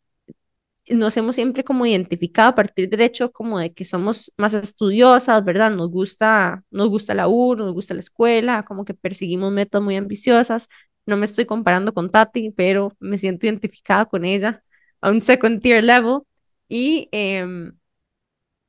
nos 0.90 1.16
hemos 1.18 1.34
siempre 1.36 1.64
como 1.64 1.84
identificado 1.86 2.50
a 2.50 2.54
partir 2.54 2.88
del 2.88 3.02
hecho 3.02 3.30
como 3.32 3.58
de 3.58 3.72
que 3.74 3.84
somos 3.84 4.32
más 4.38 4.54
estudiosas, 4.54 5.44
¿verdad? 5.44 5.70
Nos 5.70 5.90
gusta, 5.90 6.64
nos 6.70 6.88
gusta 6.88 7.14
la 7.14 7.28
U, 7.28 7.54
nos 7.56 7.72
gusta 7.74 7.94
la 7.94 8.00
escuela, 8.00 8.62
como 8.62 8.84
que 8.84 8.94
perseguimos 8.94 9.52
metas 9.52 9.82
muy 9.82 9.96
ambiciosas. 9.96 10.68
No 11.06 11.16
me 11.18 11.26
estoy 11.26 11.44
comparando 11.46 11.92
con 11.94 12.10
Tati, 12.10 12.50
pero 12.52 12.92
me 13.00 13.18
siento 13.18 13.46
identificada 13.46 14.06
con 14.06 14.24
ella 14.24 14.62
a 15.00 15.10
un 15.10 15.20
second 15.22 15.60
tier 15.60 15.84
level. 15.84 16.20
Y, 16.68 17.08
em, 17.12 17.72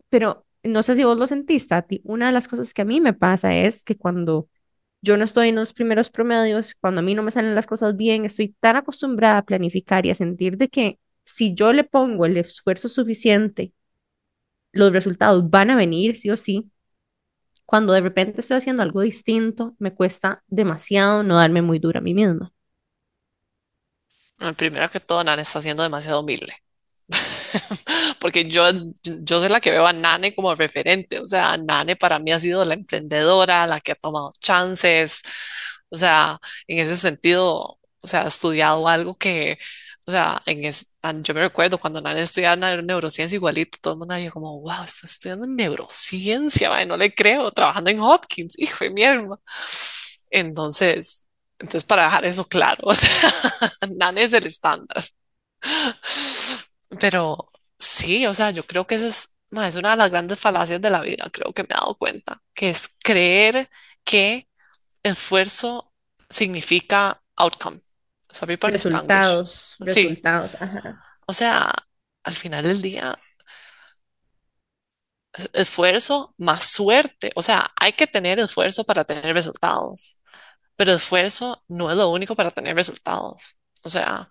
pero 0.10 0.46
no 0.64 0.84
sé 0.84 0.96
si 0.96 1.04
vos 1.04 1.18
lo 1.18 1.28
sentís, 1.28 1.68
Tati. 1.68 2.02
Una 2.04 2.28
de 2.28 2.32
las 2.34 2.48
cosas 2.48 2.74
que 2.74 2.82
a 2.82 2.86
mí 2.86 3.02
me 3.02 3.14
pasa 3.14 3.56
es 3.56 3.84
que 3.84 3.98
cuando 3.98 4.50
yo 5.02 5.18
no 5.18 5.24
estoy 5.24 5.50
en 5.50 5.56
los 5.56 5.74
primeros 5.74 6.10
promedios, 6.10 6.76
cuando 6.82 7.00
a 7.00 7.04
mí 7.04 7.16
no 7.16 7.24
me 7.24 7.32
salen 7.32 7.56
las 7.56 7.68
cosas 7.68 7.96
bien, 7.98 8.26
estoy 8.26 8.50
tan 8.60 8.76
acostumbrada 8.78 9.40
a 9.40 9.46
planificar 9.46 10.06
y 10.06 10.12
a 10.12 10.16
sentir 10.16 10.58
de 10.58 10.70
que 10.70 11.00
si 11.24 11.54
yo 11.54 11.74
le 11.74 11.84
pongo 11.84 12.26
el 12.26 12.38
esfuerzo 12.38 12.90
suficiente, 12.90 13.74
los 14.72 14.92
resultados 14.94 15.50
van 15.50 15.70
a 15.72 15.76
venir 15.76 16.16
sí 16.16 16.30
o 16.32 16.38
sí. 16.38 16.72
Cuando 17.66 17.94
de 17.94 18.02
repente 18.02 18.42
estoy 18.42 18.58
haciendo 18.58 18.84
algo 18.84 19.02
distinto, 19.02 19.76
me 19.80 19.94
cuesta 19.96 20.44
demasiado 20.48 21.24
no 21.24 21.38
darme 21.38 21.62
muy 21.62 21.80
dura 21.80 22.00
a 22.00 22.04
mí 22.04 22.14
misma. 22.14 22.54
Primero 24.58 24.90
que 24.90 25.00
todo, 25.00 25.24
Nan 25.24 25.40
está 25.40 25.62
siendo 25.62 25.84
demasiado 25.84 26.20
humilde. 26.22 26.54
Porque 28.20 28.50
yo, 28.50 28.64
yo 29.04 29.40
soy 29.40 29.50
la 29.50 29.60
que 29.62 29.72
veo 29.72 29.86
a 29.88 29.94
Nane 29.94 30.34
como 30.36 30.56
referente. 30.56 31.20
O 31.20 31.26
sea, 31.26 31.58
Nane 31.58 31.96
para 31.96 32.20
mí 32.20 32.32
ha 32.32 32.40
sido 32.40 32.66
la 32.66 32.74
emprendedora, 32.76 33.68
la 33.68 33.80
que 33.82 33.94
ha 33.94 33.96
tomado 33.96 34.32
chances. 34.40 35.22
O 35.90 35.98
sea, 35.98 36.40
en 36.68 36.80
ese 36.80 36.96
sentido, 36.98 37.80
o 38.02 38.08
sea, 38.08 38.24
ha 38.24 38.28
estudiado 38.28 38.88
algo 38.88 39.16
que, 39.18 39.58
o 40.06 40.12
sea, 40.12 40.42
en 40.46 40.64
es, 40.66 40.94
yo 41.24 41.34
me 41.34 41.42
recuerdo 41.42 41.78
cuando 41.80 42.02
Nane 42.02 42.22
estudiaba 42.22 42.56
neu- 42.58 42.84
neurociencia 42.86 43.36
igualito, 43.36 43.78
todo 43.82 43.94
el 43.94 44.00
mundo 44.00 44.14
decía 44.16 44.32
como, 44.32 44.60
wow, 44.62 44.84
está 44.86 45.08
estudiando 45.08 45.48
neurociencia, 45.48 46.70
mae, 46.70 46.86
no 46.86 46.98
le 46.98 47.14
creo, 47.14 47.52
trabajando 47.52 47.90
en 47.90 48.00
Hopkins, 48.00 48.58
hijo 48.60 48.84
de 48.86 48.92
mierda. 48.92 49.40
Entonces, 50.32 51.28
entonces 51.60 51.84
para 51.86 52.06
dejar 52.06 52.26
eso 52.26 52.46
claro, 52.48 52.80
o 52.84 52.96
sea, 52.96 53.32
es 54.18 54.34
el 54.34 54.46
estándar. 54.46 55.04
Pero 57.00 57.52
sí, 57.78 58.26
o 58.26 58.34
sea, 58.34 58.52
yo 58.52 58.66
creo 58.66 58.88
que 58.88 58.96
esa 58.96 59.08
es, 59.08 59.38
ma, 59.52 59.68
es 59.68 59.76
una 59.76 59.92
de 59.92 59.98
las 59.98 60.10
grandes 60.12 60.40
falacias 60.40 60.82
de 60.82 60.90
la 60.90 61.02
vida, 61.02 61.30
creo 61.32 61.54
que 61.54 61.64
me 61.64 61.70
he 61.72 61.76
dado 61.76 61.98
cuenta, 61.98 62.42
que 62.54 62.70
es 62.70 62.90
creer 63.04 63.70
que 64.04 64.48
esfuerzo 65.04 65.94
significa 66.30 67.24
outcome. 67.38 67.80
Sorry 68.30 68.58
por 68.58 68.72
el 68.72 68.78
Spanglish. 68.80 69.44
Resultados, 69.44 69.76
Sí, 69.84 70.26
resultados, 70.26 70.56
ajá. 70.62 71.04
o 71.28 71.34
sea, 71.34 71.74
al 72.24 72.34
final 72.34 72.64
del 72.64 72.82
día, 72.82 73.18
es- 75.34 75.50
esfuerzo 75.54 76.34
más 76.38 76.64
suerte. 76.72 77.32
O 77.36 77.42
sea, 77.44 77.72
hay 77.76 77.94
que 77.94 78.08
tener 78.08 78.40
esfuerzo 78.40 78.84
para 78.84 79.04
tener 79.06 79.34
resultados, 79.34 80.20
pero 80.76 80.94
esfuerzo 80.94 81.64
no 81.68 81.92
es 81.92 81.98
lo 81.98 82.10
único 82.12 82.36
para 82.36 82.52
tener 82.52 82.76
resultados. 82.76 83.60
O 83.84 83.90
sea, 83.90 84.30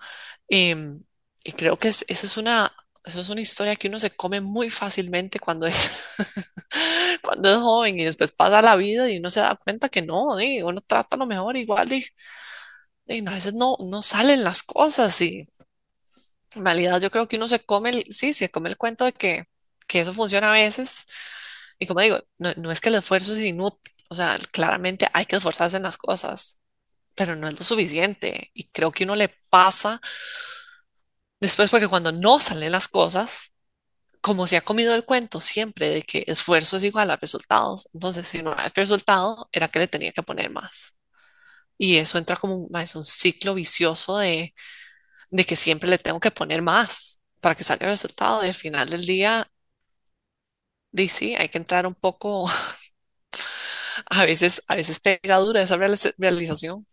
em, 0.49 1.03
y 1.45 1.53
creo 1.53 1.79
que 1.79 1.89
es- 1.89 2.05
eso 2.09 2.27
es 2.27 2.37
una, 2.37 2.73
eso 3.05 3.21
es 3.21 3.29
una 3.31 3.41
historia 3.41 3.77
que 3.77 3.89
uno 3.89 3.99
se 3.99 4.11
come 4.17 4.41
muy 4.41 4.71
fácilmente 4.71 5.39
cuando 5.41 5.67
es, 5.67 5.91
cuando 7.23 7.51
es 7.51 7.59
joven 7.61 7.99
y 8.01 8.05
después 8.05 8.33
pasa 8.33 8.63
la 8.63 8.77
vida 8.77 9.11
y 9.11 9.19
uno 9.19 9.31
se 9.31 9.41
da 9.41 9.57
cuenta 9.57 9.89
que 9.89 10.03
no, 10.03 10.37
di, 10.37 10.63
uno 10.63 10.81
trata 10.81 11.17
lo 11.17 11.27
mejor 11.27 11.57
igual 11.57 11.93
y, 11.93 12.07
y 13.07 13.27
a 13.27 13.33
veces 13.33 13.55
no, 13.55 13.77
no 13.81 14.03
salen 14.03 14.45
las 14.45 14.63
cosas 14.63 15.21
y 15.23 15.49
en 16.55 16.65
realidad 16.65 17.01
yo 17.01 17.11
creo 17.11 17.29
que 17.29 17.37
uno 17.37 17.49
se 17.49 17.61
come 17.65 17.91
el, 17.91 18.07
sí, 18.11 18.33
se 18.33 18.51
come 18.51 18.69
el 18.71 18.77
cuento 18.77 19.05
de 19.05 19.13
que, 19.13 19.45
que 19.87 20.01
eso 20.01 20.15
funciona 20.15 20.51
a 20.51 20.53
veces 20.55 21.05
y 21.79 21.87
como 21.87 22.01
digo, 22.01 22.19
no, 22.39 22.51
no 22.57 22.71
es 22.71 22.81
que 22.81 22.89
el 22.89 22.97
esfuerzo 22.97 23.33
es 23.35 23.41
inútil, 23.43 23.93
o 24.09 24.15
sea, 24.15 24.39
claramente 24.53 25.09
hay 25.13 25.27
que 25.27 25.37
esforzarse 25.37 25.77
en 25.77 25.83
las 25.85 25.99
cosas 25.99 26.59
pero 27.17 27.37
no 27.37 27.49
es 27.49 27.59
lo 27.59 27.65
suficiente. 27.65 28.51
Y 28.55 28.71
creo 28.71 28.93
que 28.93 29.05
uno 29.05 29.15
le 29.17 29.31
pasa 29.51 30.01
después 31.41 31.71
porque 31.71 31.89
cuando 31.89 32.13
no 32.13 32.41
salen 32.41 32.73
las 32.73 32.89
cosas, 32.89 33.55
como 34.23 34.47
se 34.47 34.57
ha 34.57 34.63
comido 34.63 34.95
el 34.95 35.05
cuento 35.07 35.41
siempre 35.41 35.91
de 35.91 36.03
que 36.05 36.25
esfuerzo 36.29 36.79
es 36.79 36.85
igual 36.85 37.11
a 37.11 37.17
resultados, 37.17 37.89
entonces 37.95 38.27
si 38.29 38.43
no 38.43 38.55
hay 38.59 38.71
resultado, 38.75 39.49
era 39.53 39.69
que 39.69 39.81
le 39.81 39.89
tenía 39.89 40.13
que 40.13 40.23
poner 40.25 40.51
más. 40.51 40.97
Y 41.79 41.97
eso 41.99 42.19
entra 42.19 42.37
como 42.37 42.57
un, 42.57 42.77
es 42.79 42.97
un 42.97 43.05
ciclo 43.05 43.55
vicioso 43.55 44.19
de, 44.19 44.55
de 45.31 45.45
que 45.47 45.57
siempre 45.57 45.89
le 45.91 45.99
tengo 45.99 46.21
que 46.21 46.31
poner 46.33 46.63
más 46.63 47.21
para 47.41 47.55
que 47.57 47.65
salga 47.65 47.87
el 47.87 47.93
resultado. 47.93 48.45
Y 48.45 48.49
al 48.51 48.55
final 48.55 48.91
del 48.91 49.07
día, 49.07 49.51
di 50.93 51.09
sí, 51.09 51.35
hay 51.37 51.49
que 51.49 51.59
entrar 51.59 51.87
un 51.87 51.95
poco, 51.95 52.49
a 54.11 54.25
veces, 54.25 54.63
a 54.69 54.77
veces 54.77 55.01
pega 55.01 55.37
dura 55.39 55.63
esa 55.63 55.77
realiza- 55.77 56.13
realización. 56.19 56.87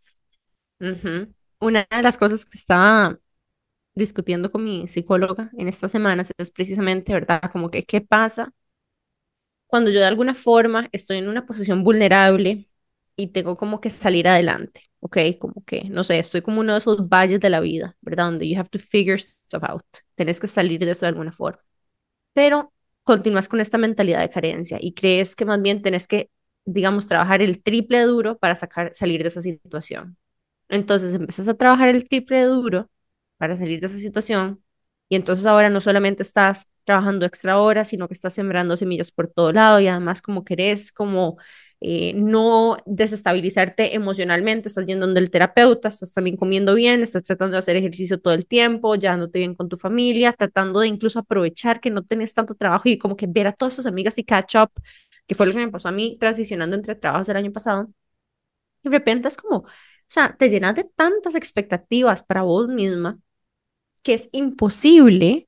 Una 1.60 1.88
de 1.90 2.02
las 2.04 2.18
cosas 2.18 2.46
que 2.46 2.58
estaba 2.58 3.18
discutiendo 3.96 4.52
con 4.52 4.64
mi 4.64 4.88
psicóloga 4.88 5.52
en 5.58 5.68
estas 5.68 5.92
semanas 5.92 6.32
es 6.38 6.52
precisamente, 6.52 7.14
¿verdad? 7.14 7.42
Como 7.52 7.72
que, 7.72 7.84
¿qué 7.86 8.02
pasa 8.02 8.54
cuando 9.68 9.92
yo 9.92 10.00
de 10.00 10.06
alguna 10.06 10.34
forma 10.34 10.90
estoy 10.92 11.18
en 11.18 11.30
una 11.30 11.46
posición 11.46 11.84
vulnerable 11.84 12.70
y 13.16 13.28
tengo 13.28 13.58
como 13.58 13.82
que 13.82 13.90
salir 13.90 14.28
adelante? 14.28 14.82
¿Ok? 15.00 15.18
Como 15.40 15.64
que, 15.66 15.86
no 15.90 16.04
sé, 16.04 16.20
estoy 16.20 16.42
como 16.42 16.62
uno 16.62 16.74
de 16.74 16.80
esos 16.80 17.08
valles 17.10 17.40
de 17.40 17.50
la 17.50 17.60
vida, 17.60 17.96
¿verdad? 18.02 18.26
Donde 18.26 18.48
you 18.50 18.60
have 18.60 18.70
to 18.70 18.80
figure 18.80 19.18
stuff 19.18 19.64
out. 19.64 19.86
Tienes 20.16 20.40
que 20.40 20.48
salir 20.48 20.80
de 20.84 20.92
eso 20.92 21.06
de 21.06 21.10
alguna 21.10 21.32
forma. 21.32 21.60
Pero 22.34 22.74
continúas 23.04 23.48
con 23.50 23.62
esta 23.62 23.78
mentalidad 23.78 24.22
de 24.22 24.30
carencia 24.30 24.78
y 24.82 24.94
crees 24.94 25.36
que 25.36 25.46
más 25.46 25.62
bien 25.62 25.82
tenés 25.82 26.08
que, 26.08 26.32
digamos, 26.66 27.08
trabajar 27.08 27.42
el 27.42 27.64
triple 27.64 28.02
duro 28.04 28.38
para 28.40 28.56
sacar, 28.56 28.94
salir 28.94 29.22
de 29.24 29.30
esa 29.30 29.42
situación. 29.42 30.18
Entonces 30.70 31.14
empezás 31.14 31.48
a 31.48 31.56
trabajar 31.56 31.90
el 31.90 32.08
triple 32.10 32.44
duro 32.44 32.90
para 33.38 33.58
salir 33.58 33.80
de 33.80 33.88
esa 33.88 33.98
situación 33.98 34.64
y 35.10 35.16
entonces 35.16 35.46
ahora 35.46 35.70
no 35.70 35.82
solamente 35.82 36.24
estás 36.24 36.68
trabajando 36.84 37.26
extra 37.26 37.60
horas, 37.60 37.90
sino 37.90 38.08
que 38.08 38.14
estás 38.14 38.34
sembrando 38.34 38.78
semillas 38.78 39.12
por 39.12 39.28
todo 39.28 39.52
lado 39.54 39.80
y 39.80 39.88
además 39.88 40.22
como 40.22 40.44
querés 40.44 40.92
como 40.92 41.38
eh, 41.82 42.14
no 42.16 42.78
desestabilizarte 42.86 43.96
emocionalmente, 43.96 44.70
estás 44.70 44.86
yendo 44.86 45.06
donde 45.06 45.20
el 45.20 45.30
terapeuta, 45.30 45.90
estás 45.90 46.14
también 46.14 46.38
comiendo 46.38 46.74
bien, 46.74 47.04
estás 47.04 47.24
tratando 47.24 47.54
de 47.54 47.60
hacer 47.60 47.76
ejercicio 47.76 48.20
todo 48.20 48.34
el 48.34 48.48
tiempo, 48.48 48.96
llevándote 48.96 49.40
bien 49.40 49.56
con 49.56 49.70
tu 49.70 49.78
familia, 49.78 50.34
tratando 50.34 50.80
de 50.80 50.88
incluso 50.88 51.20
aprovechar 51.20 51.80
que 51.82 51.92
no 51.92 52.04
tenés 52.04 52.34
tanto 52.34 52.56
trabajo 52.56 52.90
y 52.90 52.98
como 52.98 53.16
que 53.16 53.28
ver 53.28 53.48
a 53.48 53.54
todas 53.54 53.76
tus 53.76 53.86
amigas 53.86 54.18
y 54.18 54.24
catch 54.24 54.56
up, 54.56 54.72
que 55.28 55.36
fue 55.36 55.46
lo 55.48 55.54
que 55.54 55.60
me 55.60 55.70
pasó 55.72 55.90
a 55.90 55.92
mí 55.92 56.18
transicionando 56.20 56.76
entre 56.76 56.96
trabajos 56.96 57.30
el 57.30 57.38
año 57.38 57.52
pasado. 57.52 57.90
Y 58.84 58.90
de 58.90 58.98
repente 58.98 59.28
es 59.28 59.38
como, 59.38 59.66
o 60.10 60.12
sea, 60.16 60.36
te 60.38 60.50
llenas 60.50 60.76
de 60.76 60.84
tantas 60.86 61.36
expectativas 61.36 62.24
para 62.24 62.44
vos 62.44 62.68
misma 62.68 63.20
que 64.04 64.14
es 64.14 64.30
imposible 64.32 65.48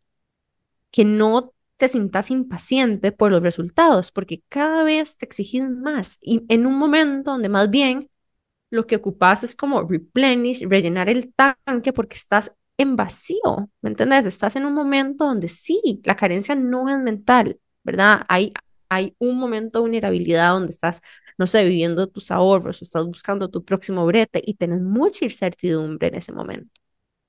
que 0.92 1.06
no 1.06 1.54
te 1.78 1.90
sientas 1.90 2.32
impaciente 2.32 3.12
por 3.12 3.32
los 3.32 3.44
resultados, 3.44 4.12
porque 4.12 4.44
cada 4.50 4.84
vez 4.84 5.18
te 5.18 5.26
exigís 5.26 5.70
más 5.70 6.18
y 6.22 6.44
en 6.50 6.66
un 6.66 6.76
momento 6.76 7.32
donde 7.32 7.50
más 7.50 7.70
bien 7.70 8.10
lo 8.70 8.88
que 8.88 8.98
ocupas 8.98 9.44
es 9.44 9.56
como 9.56 9.84
replenish, 9.84 10.68
rellenar 10.68 11.10
el 11.10 11.34
tanque 11.34 11.94
porque 11.94 12.16
estás 12.18 12.54
en 12.78 12.96
vacío, 12.96 13.70
¿me 13.82 13.90
entiendes? 13.90 14.26
Estás 14.26 14.56
en 14.56 14.66
un 14.66 14.74
momento 14.74 15.26
donde 15.26 15.48
sí, 15.50 16.02
la 16.04 16.16
carencia 16.16 16.56
no 16.56 16.90
es 16.90 16.98
mental, 17.00 17.60
¿verdad? 17.84 18.26
Hay, 18.28 18.54
hay 18.90 19.16
un 19.20 19.38
momento 19.38 19.80
de 19.80 19.82
vulnerabilidad 19.84 20.52
donde 20.52 20.72
estás, 20.72 21.02
no 21.38 21.46
sé, 21.48 21.64
viviendo 21.66 22.08
tus 22.08 22.32
ahorros, 22.32 22.82
estás 22.82 23.06
buscando 23.06 23.50
tu 23.50 23.64
próximo 23.64 24.06
brete 24.06 24.42
y 24.46 24.56
tienes 24.56 24.82
mucha 24.82 25.26
incertidumbre 25.26 26.08
en 26.10 26.16
ese 26.16 26.32
momento. 26.34 26.72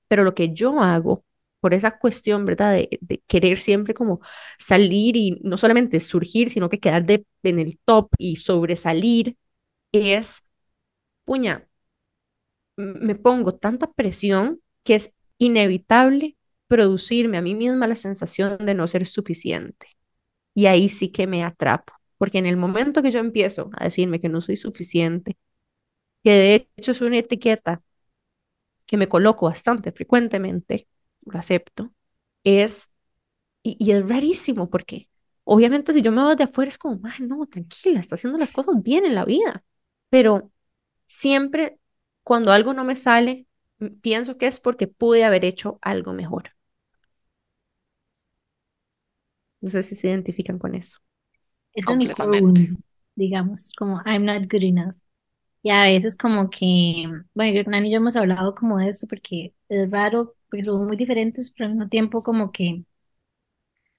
Pero 0.09 0.24
lo 0.24 0.34
que 0.34 0.54
yo 0.54 0.80
hago 0.80 1.24
por 1.61 1.74
esa 1.74 1.98
cuestión, 1.98 2.44
¿verdad? 2.44 2.74
De, 2.74 3.22
querer 3.26 3.59
siempre 3.59 3.94
como 3.94 4.20
salir 4.59 5.16
y 5.16 5.40
no 5.42 5.56
solamente 5.59 6.00
surgir, 6.00 6.50
sino 6.50 6.68
que 6.70 6.80
quedar 6.80 7.04
en 7.42 7.59
el 7.59 7.78
top 7.84 8.11
y 8.18 8.36
sobresalir, 8.36 9.36
es, 9.92 10.42
puña, 11.24 11.68
me 12.76 13.14
pongo 13.14 13.54
tanta 13.54 13.90
presión 13.92 14.61
que 14.84 14.94
es 14.96 15.12
inevitable 15.38 16.36
producirme 16.68 17.38
a 17.38 17.42
mí 17.42 17.54
misma 17.54 17.86
la 17.86 17.96
sensación 17.96 18.59
de 18.59 18.74
no 18.74 18.86
ser 18.86 19.06
suficiente. 19.06 19.88
Y 20.54 20.66
ahí 20.66 20.88
sí 20.88 21.11
que 21.11 21.26
me 21.26 21.44
atrapo, 21.44 21.94
porque 22.18 22.38
en 22.38 22.46
el 22.46 22.56
momento 22.56 23.02
que 23.02 23.10
yo 23.10 23.20
empiezo 23.20 23.70
a 23.76 23.84
decirme 23.84 24.20
que 24.20 24.28
no 24.28 24.40
soy 24.40 24.56
suficiente, 24.56 25.38
que 26.24 26.30
de 26.32 26.68
hecho 26.78 26.92
es 26.92 27.00
una 27.02 27.18
etiqueta 27.18 27.82
que 28.86 28.96
me 28.96 29.08
coloco 29.08 29.46
bastante 29.46 29.92
frecuentemente, 29.92 30.88
lo 31.26 31.38
acepto, 31.38 31.92
es, 32.44 32.90
y, 33.62 33.92
es 33.92 34.08
rarísimo 34.08 34.70
porque 34.70 35.10
obviamente 35.44 35.92
si 35.92 36.02
yo 36.02 36.12
me 36.12 36.22
voy 36.22 36.36
de 36.36 36.44
afuera 36.44 36.70
es 36.70 36.78
como, 36.78 37.00
no, 37.20 37.46
tranquila, 37.46 38.00
está 38.00 38.16
haciendo 38.16 38.38
las 38.38 38.52
cosas 38.52 38.82
bien 38.82 39.06
en 39.06 39.14
la 39.14 39.24
vida, 39.24 39.64
pero 40.10 40.52
siempre 41.08 41.78
cuando 42.24 42.52
algo 42.52 42.74
no 42.74 42.84
me 42.84 42.96
sale, 42.96 43.46
pienso 44.02 44.38
que 44.38 44.46
es 44.48 44.60
porque 44.60 44.88
pude 44.88 45.24
haber 45.24 45.44
hecho 45.44 45.78
algo 45.82 46.12
mejor. 46.14 46.52
No 49.60 49.68
sé 49.68 49.82
si 49.84 49.94
se 49.94 50.08
identifican 50.08 50.58
con 50.58 50.74
eso. 50.74 50.98
Eso 51.74 51.92
es 51.92 51.98
mi 51.98 52.10
core 52.10 52.40
digamos, 53.16 53.72
como 53.78 54.00
I'm 54.06 54.24
not 54.24 54.44
good 54.50 54.62
enough. 54.64 54.94
Y 55.62 55.70
a 55.70 55.84
veces 55.84 56.16
como 56.16 56.50
que, 56.50 57.04
bueno, 57.34 57.58
Hernán 57.60 57.86
y 57.86 57.92
yo 57.92 57.98
hemos 57.98 58.16
hablado 58.16 58.54
como 58.54 58.78
de 58.78 58.88
esto 58.90 59.06
porque 59.08 59.54
es 59.68 59.90
raro, 59.90 60.36
porque 60.50 60.64
somos 60.64 60.86
muy 60.88 60.96
diferentes, 60.96 61.50
pero 61.52 61.66
al 61.68 61.74
mismo 61.76 61.88
tiempo 61.90 62.22
como 62.24 62.52
que 62.52 62.84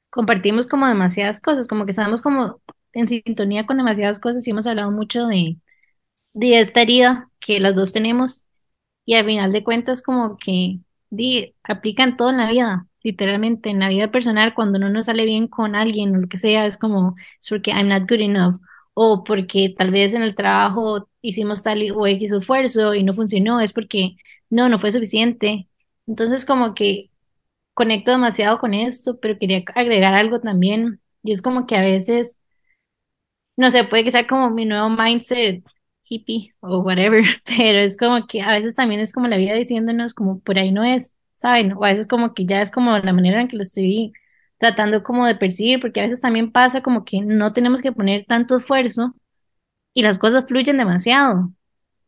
compartimos 0.10 0.68
como 0.68 0.88
demasiadas 0.88 1.42
cosas, 1.42 1.68
como 1.68 1.86
que 1.86 1.92
estamos 1.92 2.22
como 2.22 2.62
en 2.94 3.08
sintonía 3.08 3.66
con 3.66 3.78
demasiadas 3.78 4.20
cosas 4.20 4.48
y 4.48 4.52
hemos 4.52 4.68
hablado 4.68 4.92
mucho 4.92 5.28
de, 5.28 5.58
de 6.34 6.62
esta 6.62 6.84
herida 6.84 7.32
que 7.42 7.62
las 7.62 7.76
dos 7.76 7.94
tenemos. 7.94 8.48
Y 9.06 9.16
al 9.16 9.26
final 9.28 9.54
de 9.54 9.66
cuentas 9.66 10.04
como 10.04 10.38
que 10.40 10.80
di, 11.12 11.56
aplican 11.64 12.18
todo 12.18 12.32
en 12.32 12.38
la 12.40 12.52
vida, 12.52 12.88
literalmente 13.04 13.70
en 13.70 13.80
la 13.80 13.90
vida 13.90 14.12
personal 14.12 14.54
cuando 14.54 14.80
no 14.80 14.90
nos 14.90 15.06
sale 15.08 15.26
bien 15.26 15.48
con 15.48 15.76
alguien 15.76 16.16
o 16.16 16.20
lo 16.20 16.28
que 16.28 16.38
sea, 16.38 16.66
es 16.66 16.78
como 16.78 17.16
es 17.42 17.50
porque 17.50 17.72
I'm 17.72 17.88
not 17.90 18.10
good 18.10 18.20
enough 18.22 18.60
o 18.94 19.24
porque 19.24 19.74
tal 19.78 19.92
vez 19.92 20.14
en 20.14 20.24
el 20.24 20.36
trabajo 20.36 21.10
hicimos 21.22 21.64
tal 21.64 21.92
o 21.92 22.08
X 22.08 22.32
esfuerzo 22.34 22.94
y 22.96 23.04
no 23.04 23.14
funcionó, 23.14 23.62
es 23.62 23.74
porque 23.74 24.18
no, 24.50 24.68
no 24.70 24.80
fue 24.80 24.92
suficiente. 24.92 25.70
Entonces 26.08 26.46
como 26.46 26.74
que 26.74 27.12
conecto 27.74 28.12
demasiado 28.12 28.60
con 28.60 28.74
esto, 28.74 29.20
pero 29.20 29.40
quería 29.40 29.64
agregar 29.76 30.14
algo 30.14 30.40
también, 30.42 31.02
y 31.24 31.32
es 31.32 31.42
como 31.42 31.66
que 31.68 31.76
a 31.78 31.82
veces, 31.82 32.40
no 33.58 33.70
sé, 33.72 33.84
puede 33.84 34.04
que 34.04 34.12
sea 34.12 34.28
como 34.28 34.50
mi 34.50 34.66
nuevo 34.66 34.90
mindset 34.90 35.64
hippie 36.06 36.54
o 36.62 36.80
whatever, 36.80 37.24
pero 37.46 37.80
es 37.80 37.98
como 37.98 38.26
que 38.28 38.42
a 38.42 38.52
veces 38.52 38.76
también 38.76 39.02
es 39.02 39.14
como 39.14 39.28
la 39.28 39.38
vida 39.38 39.54
diciéndonos 39.54 40.14
como 40.14 40.40
por 40.40 40.58
ahí 40.60 40.72
no 40.72 40.84
es, 40.84 41.14
¿saben? 41.40 41.74
O 41.74 41.86
a 41.86 41.90
veces 41.90 42.08
como 42.08 42.34
que 42.34 42.46
ya 42.46 42.62
es 42.62 42.72
como 42.72 42.98
la 43.00 43.14
manera 43.14 43.42
en 43.42 43.48
que 43.48 43.56
lo 43.58 43.64
estoy 43.64 44.14
tratando 44.58 45.04
como 45.04 45.26
de 45.26 45.36
percibir, 45.36 45.80
porque 45.80 46.02
a 46.02 46.04
veces 46.04 46.22
también 46.22 46.52
pasa 46.52 46.82
como 46.84 47.06
que 47.06 47.22
no 47.22 47.54
tenemos 47.54 47.82
que 47.82 47.94
poner 47.94 48.26
tanto 48.28 48.58
esfuerzo 48.58 49.16
y 49.94 50.04
las 50.04 50.18
cosas 50.20 50.46
fluyen 50.48 50.78
demasiado. 50.78 51.52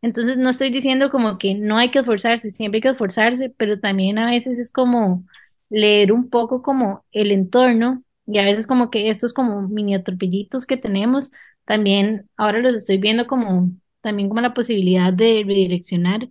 Entonces 0.02 0.38
no 0.38 0.50
estoy 0.50 0.72
diciendo 0.72 1.12
como 1.12 1.38
que 1.38 1.56
no 1.56 1.78
hay 1.78 1.92
que 1.92 2.00
esforzarse, 2.00 2.50
siempre 2.52 2.78
hay 2.80 2.82
que 2.84 2.90
esforzarse, 2.90 3.50
pero 3.58 3.80
también 3.80 4.20
a 4.20 4.28
veces 4.32 4.60
es 4.60 4.72
como 4.72 5.26
leer 5.70 6.12
un 6.14 6.30
poco 6.30 6.62
como 6.64 7.06
el 7.12 7.32
entorno 7.32 8.04
y 8.28 8.40
a 8.40 8.44
veces 8.46 8.68
como 8.68 8.92
que 8.92 9.10
estos 9.10 9.34
como 9.34 9.62
mini 9.70 9.96
atropellitos 9.96 10.66
que 10.66 10.78
tenemos, 10.78 11.32
también 11.66 12.30
ahora 12.38 12.60
los 12.60 12.76
estoy 12.76 12.98
viendo 12.98 13.28
como 13.28 13.72
también 14.02 14.30
como 14.30 14.42
la 14.42 14.54
posibilidad 14.54 15.14
de 15.14 15.44
redireccionar 15.48 16.30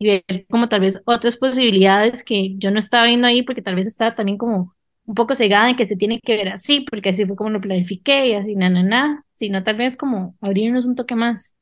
y 0.00 0.24
ver 0.26 0.46
como 0.48 0.68
tal 0.68 0.80
vez 0.80 1.02
otras 1.04 1.36
posibilidades 1.36 2.24
que 2.24 2.56
yo 2.56 2.70
no 2.70 2.78
estaba 2.78 3.04
viendo 3.04 3.26
ahí 3.26 3.42
porque 3.42 3.60
tal 3.60 3.74
vez 3.74 3.86
estaba 3.86 4.14
también 4.14 4.38
como 4.38 4.74
un 5.04 5.14
poco 5.14 5.34
cegada 5.34 5.68
en 5.68 5.76
que 5.76 5.84
se 5.84 5.96
tiene 5.96 6.20
que 6.20 6.36
ver 6.36 6.48
así, 6.48 6.80
porque 6.80 7.10
así 7.10 7.26
fue 7.26 7.36
como 7.36 7.50
lo 7.50 7.60
planifiqué 7.60 8.28
y 8.28 8.34
así, 8.34 8.56
na, 8.56 8.70
na, 8.70 8.82
na, 8.82 9.24
sino 9.34 9.62
tal 9.62 9.76
vez 9.76 9.98
como 9.98 10.36
abrirnos 10.40 10.86
un 10.86 10.96
toque 10.96 11.14
más. 11.14 11.54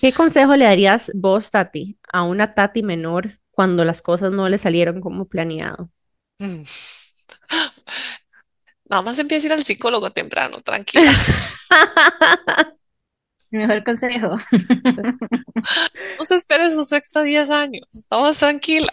¿Qué 0.00 0.12
consejo 0.12 0.54
le 0.54 0.66
darías 0.66 1.10
vos, 1.14 1.50
Tati, 1.50 1.98
a 2.12 2.22
una 2.22 2.54
Tati 2.54 2.84
menor 2.84 3.40
cuando 3.50 3.84
las 3.84 4.02
cosas 4.02 4.30
no 4.30 4.48
le 4.48 4.58
salieron 4.58 5.00
como 5.00 5.26
planeado? 5.26 5.90
Mm. 6.38 6.62
Nada 8.88 9.02
más 9.02 9.18
empieza 9.18 9.46
a 9.46 9.48
ir 9.48 9.52
al 9.54 9.64
psicólogo 9.64 10.12
temprano, 10.12 10.60
tranquila. 10.60 11.10
mejor 13.50 13.84
consejo. 13.84 14.36
No 16.18 16.24
se 16.24 16.34
espere 16.36 16.66
esos 16.66 16.92
extra 16.92 17.22
10 17.22 17.50
años, 17.50 17.86
estamos 17.92 18.36
tranquila. 18.38 18.92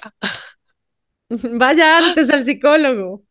Vaya 1.60 1.98
antes 1.98 2.30
al 2.30 2.46
psicólogo. 2.46 3.24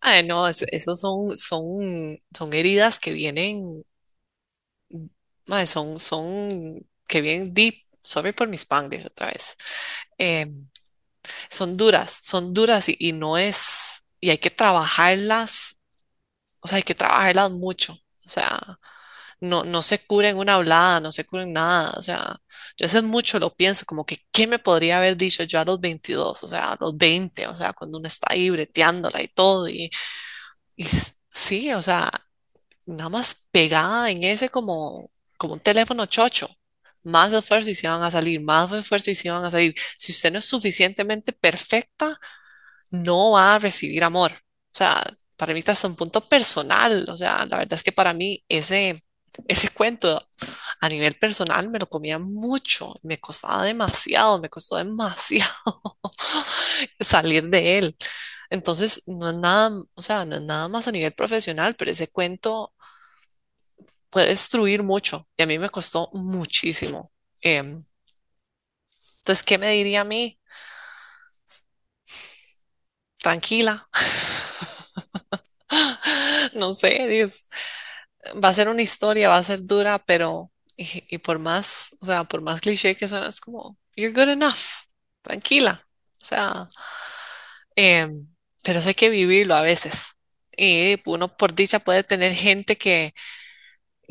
Ay, 0.00 0.22
no, 0.26 0.46
esos 0.48 1.00
son, 1.00 1.36
son, 1.36 2.18
son 2.36 2.52
heridas 2.54 2.98
que 2.98 3.12
vienen, 3.12 3.84
son, 5.66 6.00
son, 6.00 6.86
que 7.06 7.20
vienen 7.20 7.52
deep. 7.54 7.84
Sorry 8.02 8.32
por 8.32 8.48
mis 8.48 8.62
spanglish 8.62 9.06
otra 9.06 9.26
vez. 9.26 9.56
Em, 10.18 10.68
son 11.50 11.76
duras, 11.76 12.20
son 12.22 12.54
duras 12.54 12.88
y, 12.88 12.96
y 13.00 13.12
no 13.12 13.38
es, 13.38 14.04
y 14.20 14.30
hay 14.30 14.38
que 14.38 14.50
trabajarlas, 14.50 15.80
o 16.62 16.68
sea, 16.68 16.78
hay 16.78 16.82
que 16.84 16.94
trabajarlas 16.94 17.50
mucho. 17.52 17.94
O 17.94 18.28
sea, 18.30 18.80
no, 19.40 19.64
no 19.64 19.82
se 19.82 20.04
cura 20.06 20.30
en 20.30 20.36
una 20.38 20.54
hablada, 20.54 21.00
no 21.00 21.12
se 21.12 21.24
cura 21.24 21.42
en 21.44 21.52
nada. 21.52 21.92
O 21.96 22.02
sea, 22.02 22.36
yo 22.76 22.86
hace 22.86 23.02
mucho 23.02 23.38
lo 23.38 23.54
pienso, 23.54 23.86
como 23.86 24.04
que, 24.06 24.18
¿qué 24.32 24.46
me 24.46 24.58
podría 24.58 24.98
haber 24.98 25.16
dicho 25.16 25.42
yo 25.44 25.60
a 25.60 25.64
los 25.64 25.80
22? 25.80 26.42
O 26.44 26.48
sea, 26.48 26.72
a 26.72 26.76
los 26.80 26.96
20, 26.96 27.46
o 27.48 27.54
sea, 27.54 27.72
cuando 27.72 27.98
uno 27.98 28.08
está 28.08 28.28
ahí 28.32 28.50
breteándola 28.50 29.22
y 29.22 29.28
todo. 29.28 29.68
Y, 29.68 29.90
y 30.76 30.84
sí, 31.32 31.72
o 31.72 31.82
sea, 31.82 32.10
nada 32.86 33.08
más 33.10 33.48
pegada 33.50 34.10
en 34.10 34.24
ese 34.24 34.48
como, 34.48 35.10
como 35.38 35.54
un 35.54 35.60
teléfono 35.60 36.06
chocho. 36.06 36.48
Más 37.02 37.32
esfuerzo 37.32 37.70
y 37.70 37.74
se 37.74 37.88
van 37.88 38.02
a 38.02 38.10
salir, 38.10 38.40
más 38.42 38.70
esfuerzo 38.72 39.10
y 39.10 39.14
se 39.14 39.30
van 39.30 39.44
a 39.44 39.50
salir. 39.50 39.74
Si 39.96 40.12
usted 40.12 40.32
no 40.32 40.38
es 40.38 40.44
suficientemente 40.46 41.32
perfecta, 41.32 42.18
no 42.90 43.32
va 43.32 43.54
a 43.54 43.58
recibir 43.58 44.04
amor. 44.04 44.32
O 44.32 44.76
sea, 44.78 45.02
para 45.36 45.52
mí 45.54 45.60
está 45.60 45.72
hasta 45.72 45.88
un 45.88 45.96
punto 45.96 46.20
personal. 46.28 47.06
O 47.08 47.16
sea, 47.16 47.46
la 47.46 47.58
verdad 47.58 47.74
es 47.74 47.82
que 47.82 47.92
para 47.92 48.12
mí 48.14 48.44
ese, 48.48 49.04
ese 49.48 49.68
cuento 49.70 50.26
a 50.80 50.88
nivel 50.88 51.16
personal 51.18 51.68
me 51.70 51.78
lo 51.78 51.88
comía 51.88 52.18
mucho, 52.18 52.94
me 53.02 53.18
costaba 53.20 53.64
demasiado, 53.64 54.40
me 54.40 54.48
costó 54.50 54.76
demasiado 54.76 55.98
salir 57.00 57.48
de 57.50 57.78
él. 57.78 57.96
Entonces, 58.50 59.04
no 59.08 59.30
es 59.30 59.36
nada, 59.36 59.70
o 59.94 60.02
sea, 60.02 60.24
no 60.24 60.36
es 60.36 60.42
nada 60.42 60.68
más 60.68 60.88
a 60.88 60.92
nivel 60.92 61.12
profesional, 61.14 61.76
pero 61.76 61.90
ese 61.92 62.08
cuento 62.10 62.72
puede 64.10 64.28
destruir 64.28 64.82
mucho 64.82 65.26
y 65.36 65.42
a 65.42 65.46
mí 65.46 65.58
me 65.58 65.68
costó 65.70 66.10
muchísimo. 66.12 67.12
Em, 67.40 67.82
entonces, 69.18 69.44
¿qué 69.44 69.58
me 69.58 69.70
diría 69.72 70.02
a 70.02 70.04
mí? 70.04 70.38
Tranquila. 73.22 73.86
No 76.54 76.72
sé, 76.72 77.06
Dios, 77.08 77.48
va 78.42 78.48
a 78.50 78.54
ser 78.54 78.68
una 78.68 78.82
historia, 78.82 79.28
va 79.28 79.36
a 79.36 79.42
ser 79.42 79.64
dura, 79.64 79.98
pero 80.04 80.52
y, 80.76 81.04
y 81.08 81.18
por 81.18 81.38
más, 81.38 81.96
o 82.00 82.06
sea, 82.06 82.24
por 82.24 82.40
más 82.42 82.60
cliché 82.60 82.96
que 82.96 83.08
suena, 83.08 83.28
es 83.28 83.40
como, 83.40 83.78
you're 83.96 84.12
good 84.12 84.30
enough, 84.30 84.84
tranquila. 85.22 85.86
O 86.20 86.24
sea, 86.24 86.68
em, 87.76 88.28
pero 88.62 88.80
hay 88.84 88.94
que 88.94 89.10
vivirlo 89.10 89.54
a 89.54 89.62
veces. 89.62 90.12
Y 90.56 91.00
uno 91.06 91.36
por 91.36 91.54
dicha 91.54 91.78
puede 91.80 92.04
tener 92.04 92.34
gente 92.34 92.76
que, 92.76 93.14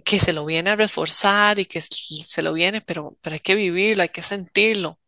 que 0.06 0.20
se 0.20 0.34
lo 0.34 0.46
viene 0.46 0.72
a 0.72 0.76
reforzar 0.76 1.60
y 1.60 1.66
que 1.66 1.82
se 1.82 2.42
lo 2.42 2.54
viene, 2.54 2.82
pero, 2.82 3.18
pero 3.22 3.34
hay 3.36 3.40
que 3.40 3.56
vivirlo, 3.56 4.04
hay 4.04 4.10
que 4.10 4.22
sentirlo. 4.22 5.00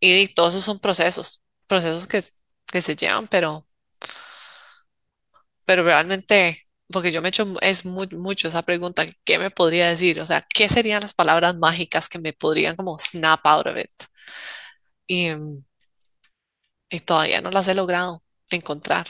Y, 0.00 0.28
todos 0.28 0.54
esos 0.54 0.64
son 0.64 0.80
procesos, 0.80 1.42
procesos 1.66 2.06
que, 2.06 2.22
que 2.66 2.82
se 2.82 2.96
llevan, 2.96 3.28
pero, 3.28 3.66
pero 5.64 5.84
realmente, 5.84 6.67
porque 6.92 7.10
yo 7.12 7.22
me 7.22 7.28
he 7.28 7.30
hecho 7.30 7.46
es 7.60 7.84
mu- 7.84 8.06
mucho 8.12 8.48
esa 8.48 8.62
pregunta, 8.62 9.06
¿qué 9.24 9.38
me 9.38 9.50
podría 9.50 9.88
decir? 9.88 10.20
O 10.20 10.26
sea, 10.26 10.46
¿qué 10.54 10.68
serían 10.68 11.02
las 11.02 11.14
palabras 11.14 11.56
mágicas 11.56 12.08
que 12.08 12.18
me 12.18 12.32
podrían 12.32 12.76
como 12.76 12.98
snap 12.98 13.40
out 13.46 13.66
of 13.66 13.76
it? 13.78 13.90
Y, 15.08 15.32
y 16.90 17.00
todavía 17.00 17.40
no 17.40 17.50
las 17.50 17.66
he 17.68 17.74
logrado 17.74 18.22
encontrar. 18.50 19.06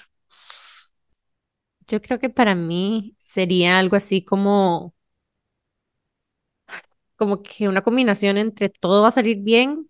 Yo 1.88 2.00
creo 2.02 2.18
que 2.18 2.30
para 2.30 2.54
mí 2.54 3.16
sería 3.24 3.78
algo 3.78 3.96
así 3.96 4.22
como, 4.24 4.94
como 7.16 7.42
que 7.42 7.68
una 7.68 7.82
combinación 7.82 8.38
entre 8.38 8.68
todo 8.70 9.02
va 9.02 9.08
a 9.08 9.10
salir 9.10 9.38
bien 9.42 9.88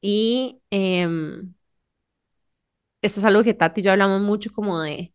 y 0.00 0.60
em, 0.70 1.54
eso 3.02 3.20
es 3.20 3.26
algo 3.26 3.42
que 3.44 3.54
Tati 3.54 3.80
y 3.80 3.84
yo 3.84 3.92
hablamos 3.92 4.20
mucho 4.20 4.50
como 4.52 4.80
de, 4.80 5.12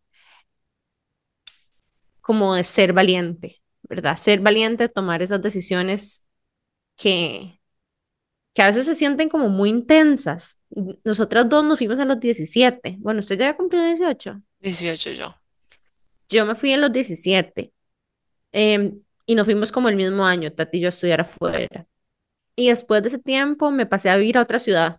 como 2.24 2.54
de 2.54 2.64
ser 2.64 2.94
valiente, 2.94 3.62
¿verdad? 3.82 4.16
Ser 4.16 4.40
valiente, 4.40 4.88
tomar 4.88 5.20
esas 5.20 5.42
decisiones 5.42 6.24
que, 6.96 7.60
que 8.54 8.62
a 8.62 8.68
veces 8.68 8.86
se 8.86 8.94
sienten 8.94 9.28
como 9.28 9.50
muy 9.50 9.68
intensas. 9.68 10.58
Nosotras 11.04 11.46
dos 11.50 11.62
nos 11.66 11.78
fuimos 11.78 11.98
a 11.98 12.06
los 12.06 12.18
17. 12.18 12.96
Bueno, 12.98 13.20
usted 13.20 13.38
ya 13.38 13.48
había 13.48 13.58
cumplido 13.58 13.84
18. 13.84 14.40
18 14.60 15.10
yo. 15.10 15.34
Yo 16.30 16.46
me 16.46 16.54
fui 16.54 16.72
en 16.72 16.80
los 16.80 16.90
17 16.90 17.74
em, 18.52 19.02
y 19.26 19.34
nos 19.34 19.44
fuimos 19.44 19.70
como 19.70 19.90
el 19.90 19.96
mismo 19.96 20.24
año, 20.24 20.50
Tati 20.50 20.78
y 20.78 20.80
yo 20.80 20.88
a 20.88 20.96
estudiar 20.96 21.20
afuera. 21.20 21.86
Y 22.56 22.68
después 22.70 23.02
de 23.02 23.08
ese 23.08 23.18
tiempo 23.18 23.70
me 23.70 23.84
pasé 23.84 24.08
a 24.08 24.16
vivir 24.16 24.38
a 24.38 24.42
otra 24.42 24.58
ciudad. 24.58 24.98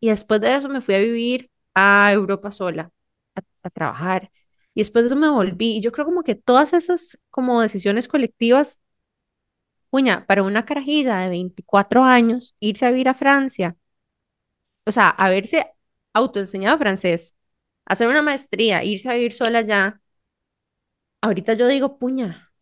Y 0.00 0.08
después 0.08 0.40
de 0.40 0.52
eso 0.52 0.68
me 0.68 0.80
fui 0.80 0.96
a 0.96 0.98
vivir 0.98 1.48
a 1.74 2.10
Europa 2.12 2.50
sola, 2.50 2.90
a, 3.36 3.40
a 3.62 3.70
trabajar. 3.70 4.32
Después 4.80 5.04
de 5.04 5.08
eso 5.08 5.16
me 5.16 5.28
volví. 5.30 5.76
Y 5.78 5.80
yo 5.82 5.92
creo 5.92 6.06
como 6.06 6.22
que 6.22 6.34
todas 6.34 6.72
esas 6.72 7.18
como 7.30 7.60
decisiones 7.62 8.08
colectivas, 8.08 8.80
puña, 9.90 10.26
para 10.26 10.42
una 10.42 10.64
carajilla 10.64 11.18
de 11.18 11.28
24 11.30 12.02
años, 12.04 12.54
irse 12.60 12.86
a 12.86 12.90
vivir 12.90 13.08
a 13.08 13.14
Francia, 13.14 13.76
o 14.86 14.90
sea, 14.92 15.10
haberse 15.10 15.66
autoenseñado 16.12 16.78
francés, 16.78 17.34
hacer 17.86 18.08
una 18.08 18.22
maestría, 18.22 18.84
irse 18.84 19.08
a 19.10 19.14
vivir 19.14 19.32
sola 19.32 19.62
ya, 19.62 20.00
ahorita 21.20 21.54
yo 21.54 21.68
digo, 21.68 21.98
puña, 21.98 22.52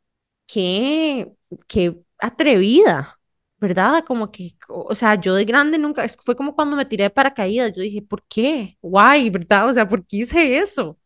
qué, 0.46 1.32
qué 1.68 1.96
atrevida, 2.18 3.20
¿verdad? 3.58 4.04
Como 4.06 4.32
que, 4.32 4.56
o 4.68 4.94
sea, 4.96 5.16
yo 5.16 5.34
de 5.36 5.46
grande 5.46 5.78
nunca, 5.78 6.06
fue 6.24 6.36
como 6.36 6.54
cuando 6.56 6.76
me 6.76 6.86
tiré 6.86 7.04
de 7.06 7.10
paracaídas, 7.10 7.72
yo 7.74 7.82
dije, 7.82 8.02
¿por 8.02 8.24
qué? 8.28 8.78
Why, 8.82 9.30
¿verdad? 9.30 9.68
O 9.70 9.74
sea, 9.74 9.88
¿por 9.88 10.06
qué 10.06 10.18
hice 10.18 10.58
eso? 10.58 10.97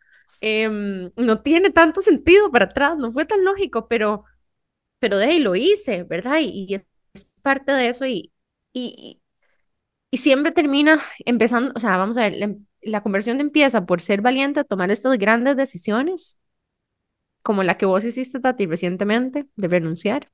Em, 0.45 1.12
no 1.16 1.40
tiene 1.43 1.70
tanto 1.70 2.03
sentido 2.03 2.51
para 2.51 2.64
atrás, 2.66 2.99
no 2.99 3.12
fue 3.12 3.24
tan 3.26 3.45
lógico, 3.45 3.86
pero, 3.88 4.24
pero 5.01 5.18
de 5.18 5.26
ahí 5.26 5.40
lo 5.40 5.57
hice, 5.57 6.05
¿verdad? 6.05 6.40
Y, 6.43 6.74
es 7.14 7.24
parte 7.43 7.72
de 7.72 7.88
eso 7.88 8.07
y, 8.07 8.32
y, 8.72 9.20
siempre 10.12 10.53
termina 10.53 11.01
empezando, 11.26 11.72
o 11.76 11.80
sea, 11.80 11.97
vamos 11.97 12.16
a 12.16 12.22
ver, 12.22 12.34
la, 12.36 12.55
la 12.82 13.03
conversión 13.03 13.40
empieza 13.40 13.86
por 13.86 14.01
ser 14.01 14.22
valiente 14.22 14.61
a 14.61 14.64
tomar 14.64 14.90
estas 14.90 15.18
grandes 15.18 15.57
decisiones, 15.57 16.38
como 17.43 17.62
la 17.62 17.76
que 17.78 17.86
vos 17.86 18.05
hiciste, 18.05 18.40
Tati, 18.40 18.66
recientemente, 18.66 19.47
de 19.57 19.68
renunciar 19.68 20.30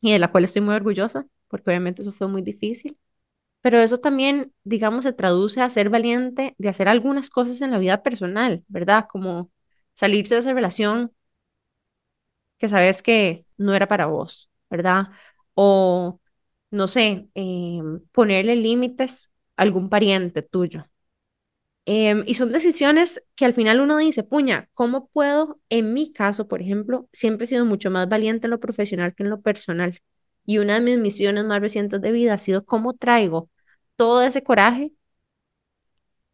y 0.00 0.12
de 0.12 0.18
la 0.18 0.30
cual 0.30 0.44
estoy 0.44 0.62
muy 0.62 0.74
orgullosa, 0.74 1.26
porque 1.48 1.70
obviamente 1.70 2.02
eso 2.02 2.12
fue 2.12 2.28
muy 2.28 2.42
difícil. 2.42 2.98
Pero 3.60 3.80
eso 3.80 3.98
también, 3.98 4.52
digamos, 4.64 5.04
se 5.04 5.12
traduce 5.12 5.60
a 5.60 5.70
ser 5.70 5.90
valiente 5.90 6.54
de 6.58 6.68
hacer 6.68 6.88
algunas 6.88 7.30
cosas 7.30 7.60
en 7.62 7.70
la 7.72 7.78
vida 7.78 8.02
personal, 8.02 8.64
¿verdad? 8.68 9.06
Como 9.10 9.50
salirse 9.94 10.34
de 10.34 10.40
esa 10.40 10.52
relación 10.54 11.12
que 12.58 12.68
sabes 12.68 13.02
que 13.02 13.46
no 13.56 13.74
era 13.74 13.86
para 13.88 14.06
vos, 14.06 14.50
¿verdad? 14.70 15.08
O, 15.54 16.20
no 16.70 16.88
sé, 16.88 17.28
eh, 17.34 17.80
ponerle 18.12 18.56
límites 18.56 19.30
a 19.56 19.62
algún 19.62 19.88
pariente 19.88 20.42
tuyo. 20.42 20.84
Em, 21.86 22.22
y 22.26 22.34
son 22.34 22.52
decisiones 22.52 23.24
que 23.34 23.46
al 23.46 23.54
final 23.54 23.80
uno 23.80 23.96
dice, 23.98 24.22
puña, 24.22 24.68
¿cómo 24.74 25.08
puedo? 25.08 25.58
En 25.70 25.94
mi 25.94 26.12
caso, 26.12 26.46
por 26.46 26.60
ejemplo, 26.60 27.08
siempre 27.12 27.44
he 27.46 27.48
sido 27.48 27.64
mucho 27.64 27.90
más 27.90 28.08
valiente 28.08 28.46
en 28.46 28.50
lo 28.50 28.60
profesional 28.60 29.14
que 29.14 29.22
en 29.22 29.30
lo 29.30 29.40
personal. 29.40 29.98
Y 30.48 30.58
una 30.58 30.74
de 30.74 30.80
mis 30.82 30.98
misiones 30.98 31.44
más 31.46 31.60
recientes 31.62 32.02
de 32.02 32.12
vida 32.12 32.34
ha 32.34 32.38
sido 32.38 32.66
cómo 32.66 32.94
traigo 32.94 33.50
todo 33.96 34.22
ese 34.24 34.42
coraje 34.42 34.92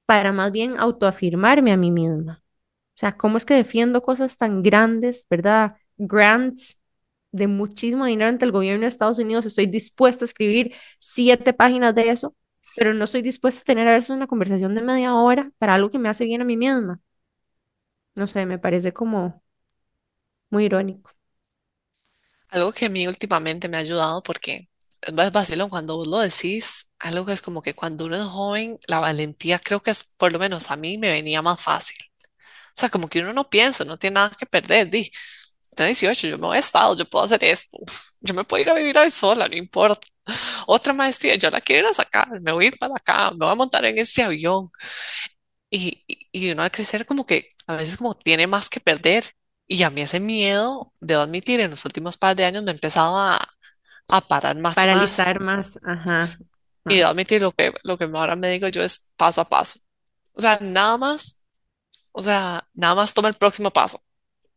para 0.07 0.33
más 0.33 0.53
bien 0.53 0.79
autoafirmarme 0.79 1.73
a 1.73 1.77
mí 1.77 1.91
misma. 1.91 2.43
O 2.97 2.99
sea, 3.01 3.17
cómo 3.17 3.37
es 3.39 3.45
que 3.47 3.55
defiendo 3.55 4.03
cosas 4.03 4.37
tan 4.37 4.63
grandes, 4.63 5.27
¿verdad? 5.31 5.77
Grants 5.99 6.81
de 7.33 7.49
muchísimo 7.49 8.07
dinero 8.07 8.31
ante 8.31 8.45
el 8.45 8.53
gobierno 8.53 8.83
de 8.83 8.89
Estados 8.89 9.19
Unidos. 9.19 9.47
Estoy 9.47 9.67
dispuesta 9.67 10.25
a 10.25 10.29
escribir 10.29 10.75
siete 11.01 11.53
páginas 11.55 11.95
de 11.95 12.11
eso, 12.11 12.37
pero 12.77 12.95
no 12.95 13.05
estoy 13.05 13.23
dispuesta 13.23 13.63
a 13.63 13.65
tener 13.65 13.89
a 13.89 13.93
veces 13.95 14.11
una 14.11 14.27
conversación 14.29 14.75
de 14.75 14.83
media 14.83 15.15
hora 15.15 15.53
para 15.59 15.75
algo 15.75 15.91
que 15.91 15.99
me 15.99 16.09
hace 16.09 16.25
bien 16.27 16.43
a 16.43 16.45
mí 16.45 16.57
misma. 16.57 17.01
No 18.17 18.27
sé, 18.27 18.45
me 18.47 18.59
parece 18.59 18.93
como 18.93 19.43
muy 20.51 20.65
irónico. 20.65 21.11
Algo 22.55 22.73
que 22.73 22.87
a 22.87 22.89
mí 22.89 23.07
últimamente 23.07 23.69
me 23.69 23.77
ha 23.77 23.81
ayudado 23.81 24.23
porque 24.23 24.69
es 25.03 25.33
vacilón 25.33 25.69
cuando 25.71 25.97
vos 25.97 26.07
lo 26.09 26.19
decís, 26.21 26.89
algo 26.99 27.27
que 27.27 27.33
es 27.33 27.43
como 27.43 27.63
que 27.63 27.75
cuando 27.75 28.07
uno 28.07 28.17
es 28.17 28.23
joven, 28.25 28.79
la 28.87 29.01
valentía 29.01 29.59
creo 29.59 29.81
que 29.83 29.91
es, 29.91 30.05
por 30.17 30.33
lo 30.33 30.39
menos 30.39 30.71
a 30.71 30.77
mí 30.77 30.97
me 30.99 31.11
venía 31.11 31.43
más 31.43 31.61
fácil. 31.61 31.99
O 32.77 32.81
sea, 32.81 32.91
como 32.91 33.09
que 33.09 33.21
uno 33.21 33.33
no 33.35 33.51
piensa, 33.51 33.85
no 33.85 33.99
tiene 33.99 34.15
nada 34.17 34.37
que 34.39 34.47
perder. 34.47 34.91
Di, 34.91 35.11
tengo 35.77 35.87
18, 35.89 36.29
yo 36.29 36.39
me 36.39 36.47
voy 36.49 36.57
a 36.59 36.61
Estado, 36.61 36.97
yo 36.97 37.07
puedo 37.09 37.25
hacer 37.27 37.45
esto, 37.45 37.79
yo 38.21 38.35
me 38.35 38.45
puedo 38.45 38.63
ir 38.63 38.71
a 38.71 38.75
vivir 38.75 38.99
ahí 38.99 39.11
sola, 39.11 39.49
no 39.49 39.57
importa. 39.57 40.07
Otra 40.69 40.93
maestría, 40.95 41.37
yo 41.37 41.51
la 41.51 41.61
quiero 41.63 41.87
ir 41.89 41.91
a 41.93 41.95
sacar, 41.95 42.41
me 42.43 42.53
voy 42.53 42.67
a 42.67 42.69
ir 42.71 42.79
para 42.79 42.95
acá, 42.97 43.31
me 43.33 43.39
voy 43.47 43.51
a 43.53 43.57
montar 43.57 43.85
en 43.87 43.99
ese 43.99 44.23
avión. 44.25 44.71
Y, 45.71 46.05
y, 46.07 46.29
y 46.49 46.53
uno 46.53 46.63
al 46.63 46.71
crecer 46.71 47.05
como 47.07 47.27
que 47.27 47.51
a 47.67 47.77
veces 47.77 47.97
como 47.97 48.15
tiene 48.17 48.47
más 48.47 48.69
que 48.71 48.81
perder. 48.81 49.25
Y 49.67 49.83
a 49.83 49.91
mí 49.91 50.03
ese 50.03 50.21
miedo, 50.21 50.93
debo 51.01 51.23
admitir, 51.23 51.61
en 51.61 51.71
los 51.71 51.85
últimos 51.85 52.17
par 52.17 52.37
de 52.37 52.45
años 52.45 52.63
me 52.63 52.71
ha 52.71 52.75
empezado 52.75 53.19
a, 53.19 53.49
a 54.09 54.21
parar 54.21 54.57
más. 54.57 54.75
Paralizar 54.75 55.41
más, 55.41 55.79
ajá. 55.83 56.39
Y 56.87 56.97
debo 56.97 57.11
admitir, 57.11 57.41
lo 57.41 57.53
que, 57.53 57.73
lo 57.83 57.97
que 57.97 58.05
ahora 58.05 58.37
me 58.37 58.51
digo 58.51 58.69
yo 58.69 58.83
es 58.83 59.13
paso 59.17 59.41
a 59.41 59.49
paso. 59.49 59.81
O 60.33 60.41
sea, 60.41 60.59
nada 60.61 60.99
más, 60.99 61.39
o 62.13 62.23
sea, 62.23 62.69
nada 62.75 62.95
más 62.95 63.15
toma 63.15 63.29
el 63.29 63.35
próximo 63.35 63.71
paso. 63.71 64.03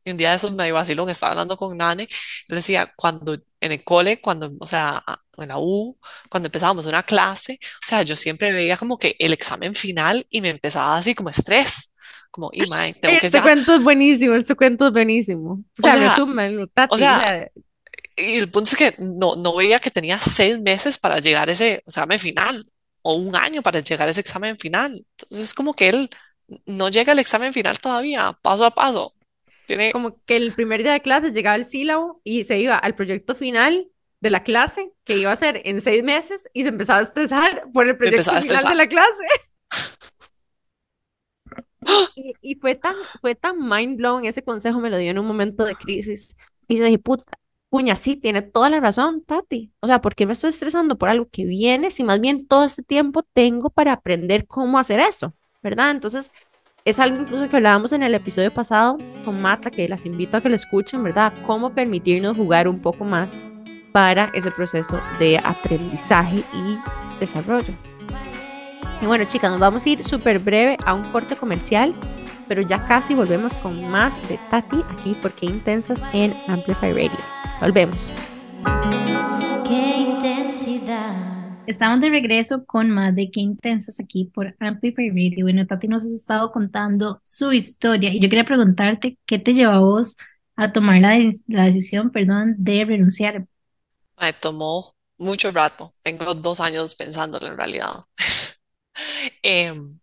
Y 0.03 0.11
un 0.11 0.17
día 0.17 0.29
de 0.31 0.37
esos 0.37 0.51
me 0.51 0.71
vacilón, 0.71 1.09
estaba 1.09 1.31
hablando 1.31 1.57
con 1.57 1.75
Nane, 1.75 2.07
le 2.47 2.55
decía, 2.55 2.93
cuando 2.95 3.33
en 3.59 3.71
el 3.71 3.83
cole, 3.83 4.21
cuando, 4.21 4.49
o 4.59 4.65
sea, 4.65 5.03
en 5.37 5.49
la 5.49 5.57
U, 5.59 5.99
cuando 6.29 6.47
empezábamos 6.47 6.85
una 6.85 7.03
clase, 7.03 7.59
o 7.61 7.85
sea, 7.85 8.03
yo 8.03 8.15
siempre 8.15 8.53
veía 8.53 8.77
como 8.77 8.97
que 8.97 9.15
el 9.19 9.33
examen 9.33 9.75
final 9.75 10.25
y 10.29 10.41
me 10.41 10.49
empezaba 10.49 10.97
así 10.97 11.13
como 11.13 11.29
estrés, 11.29 11.91
como, 12.31 12.49
y 12.53 12.65
mae, 12.67 12.93
tengo 12.93 13.19
que 13.19 13.27
Este 13.27 13.41
cuento 13.41 13.75
es 13.75 13.83
buenísimo, 13.83 14.35
este 14.35 14.55
cuento 14.55 14.87
es 14.87 14.93
buenísimo. 14.93 15.51
O 15.51 15.57
o 15.57 15.81
sea, 15.81 15.97
sea, 15.97 16.09
resúmenlo, 16.09 16.63
o 16.63 16.67
Tati. 16.67 16.95
O 16.95 16.97
sea, 16.97 17.19
sea, 17.19 17.51
y 18.17 18.37
el 18.37 18.49
punto 18.49 18.69
es 18.71 18.75
que 18.75 18.95
no, 18.97 19.35
no 19.35 19.55
veía 19.55 19.79
que 19.79 19.91
tenía 19.91 20.17
seis 20.17 20.59
meses 20.59 20.97
para 20.97 21.19
llegar 21.19 21.49
a 21.49 21.51
ese 21.51 21.83
examen 21.85 22.19
final 22.19 22.69
o 23.03 23.13
un 23.13 23.35
año 23.35 23.61
para 23.61 23.79
llegar 23.79 24.07
a 24.07 24.11
ese 24.11 24.21
examen 24.21 24.57
final. 24.57 25.05
Entonces, 25.11 25.49
es 25.49 25.53
como 25.53 25.73
que 25.73 25.89
él 25.89 26.09
no 26.65 26.89
llega 26.89 27.11
al 27.11 27.19
examen 27.19 27.53
final 27.53 27.79
todavía, 27.79 28.37
paso 28.41 28.65
a 28.65 28.71
paso. 28.71 29.13
Tiene, 29.67 29.91
como 29.91 30.19
que 30.25 30.37
el 30.37 30.53
primer 30.53 30.81
día 30.81 30.93
de 30.93 31.01
clase 31.01 31.31
llegaba 31.31 31.55
el 31.55 31.65
sílabo 31.65 32.21
y 32.23 32.45
se 32.45 32.57
iba 32.57 32.77
al 32.77 32.95
proyecto 32.95 33.35
final 33.35 33.87
de 34.19 34.29
la 34.29 34.43
clase, 34.43 34.91
que 35.03 35.17
iba 35.17 35.31
a 35.31 35.35
ser 35.35 35.61
en 35.65 35.81
seis 35.81 36.03
meses, 36.03 36.49
y 36.53 36.63
se 36.63 36.69
empezaba 36.69 36.99
a 36.99 37.03
estresar 37.03 37.65
por 37.73 37.87
el 37.87 37.97
proyecto 37.97 38.23
final 38.23 38.65
de 38.65 38.75
la 38.75 38.87
clase. 38.87 39.23
Y, 42.15 42.33
y 42.41 42.55
fue 42.55 42.75
tan, 42.75 42.95
fue 43.21 43.35
tan 43.35 43.57
mind 43.57 43.97
blown, 43.97 44.25
ese 44.25 44.43
consejo 44.43 44.79
me 44.79 44.89
lo 44.89 44.97
dio 44.97 45.11
en 45.11 45.19
un 45.19 45.27
momento 45.27 45.65
de 45.65 45.75
crisis. 45.75 46.35
Y 46.67 46.79
dije, 46.79 46.99
puta, 46.99 47.23
puña, 47.69 47.95
sí, 47.95 48.15
tiene 48.15 48.41
toda 48.41 48.69
la 48.69 48.79
razón, 48.79 49.23
Tati. 49.23 49.71
O 49.79 49.87
sea, 49.87 50.01
¿por 50.01 50.15
qué 50.15 50.25
me 50.25 50.33
estoy 50.33 50.49
estresando 50.49 50.97
por 50.97 51.09
algo 51.09 51.27
que 51.31 51.45
viene 51.45 51.91
si 51.91 52.03
más 52.03 52.19
bien 52.19 52.47
todo 52.47 52.65
este 52.65 52.83
tiempo 52.83 53.23
tengo 53.33 53.69
para 53.69 53.93
aprender 53.93 54.47
cómo 54.47 54.79
hacer 54.79 54.99
eso? 54.99 55.33
¿Verdad? 55.61 55.91
Entonces, 55.91 56.31
es 56.85 56.99
algo 56.99 57.19
incluso 57.19 57.49
que 57.49 57.57
hablábamos 57.57 57.91
en 57.91 58.03
el 58.03 58.15
episodio 58.15 58.53
pasado 58.53 58.97
con 59.25 59.41
Mata, 59.41 59.69
que 59.69 59.89
las 59.89 60.05
invito 60.05 60.37
a 60.37 60.41
que 60.41 60.49
lo 60.49 60.55
escuchen, 60.55 61.03
¿verdad? 61.03 61.33
Cómo 61.45 61.73
permitirnos 61.73 62.37
jugar 62.37 62.67
un 62.67 62.79
poco 62.79 63.03
más 63.03 63.43
para 63.91 64.31
ese 64.33 64.51
proceso 64.51 64.99
de 65.19 65.37
aprendizaje 65.37 66.43
y 66.53 66.77
desarrollo. 67.19 67.73
Y 69.01 69.05
bueno, 69.05 69.25
chicas, 69.25 69.51
nos 69.51 69.59
vamos 69.59 69.85
a 69.85 69.89
ir 69.89 70.03
súper 70.03 70.39
breve 70.39 70.77
a 70.85 70.93
un 70.93 71.03
corte 71.11 71.35
comercial, 71.35 71.93
pero 72.47 72.61
ya 72.61 72.85
casi 72.87 73.13
volvemos 73.13 73.55
con 73.57 73.87
más 73.89 74.15
de 74.27 74.39
Tati 74.49 74.83
aquí 74.91 75.15
porque 75.21 75.45
intensas 75.45 76.01
en 76.13 76.33
Amplify 76.47 76.91
Radio. 76.93 77.17
Volvemos. 77.61 78.09
qué 79.67 79.97
intensidad. 79.97 81.15
Estamos 81.67 81.99
de 81.99 82.09
regreso 82.09 82.65
con 82.65 82.89
más 82.89 83.13
de 83.13 83.29
Qué 83.29 83.41
Intensas 83.41 83.99
aquí 83.99 84.31
por 84.33 84.55
Amplify 84.59 85.09
Radio. 85.09 85.43
Bueno, 85.43 85.67
Tati 85.67 85.87
nos 85.89 86.03
has 86.03 86.11
estado 86.11 86.51
contando 86.53 87.19
su 87.25 87.51
historia 87.51 88.09
y 88.13 88.21
yo 88.21 88.29
quería 88.29 88.45
preguntarte 88.45 89.17
qué 89.25 89.37
te 89.37 89.53
llevó 89.53 89.73
a 89.73 89.79
vos 89.79 90.15
a 90.55 90.71
tomar 90.71 91.01
la, 91.01 91.09
de- 91.11 91.29
la 91.47 91.65
decisión, 91.65 92.09
perdón, 92.11 92.55
de 92.57 92.85
renunciar. 92.85 93.45
Me 94.19 94.31
tomó 94.33 94.95
mucho 95.17 95.51
rato. 95.51 95.93
Tengo 96.01 96.33
dos 96.33 96.61
años 96.61 96.95
pensándolo 96.95 97.45
en 97.47 97.57
realidad. 97.57 97.91
Em, 99.43 99.99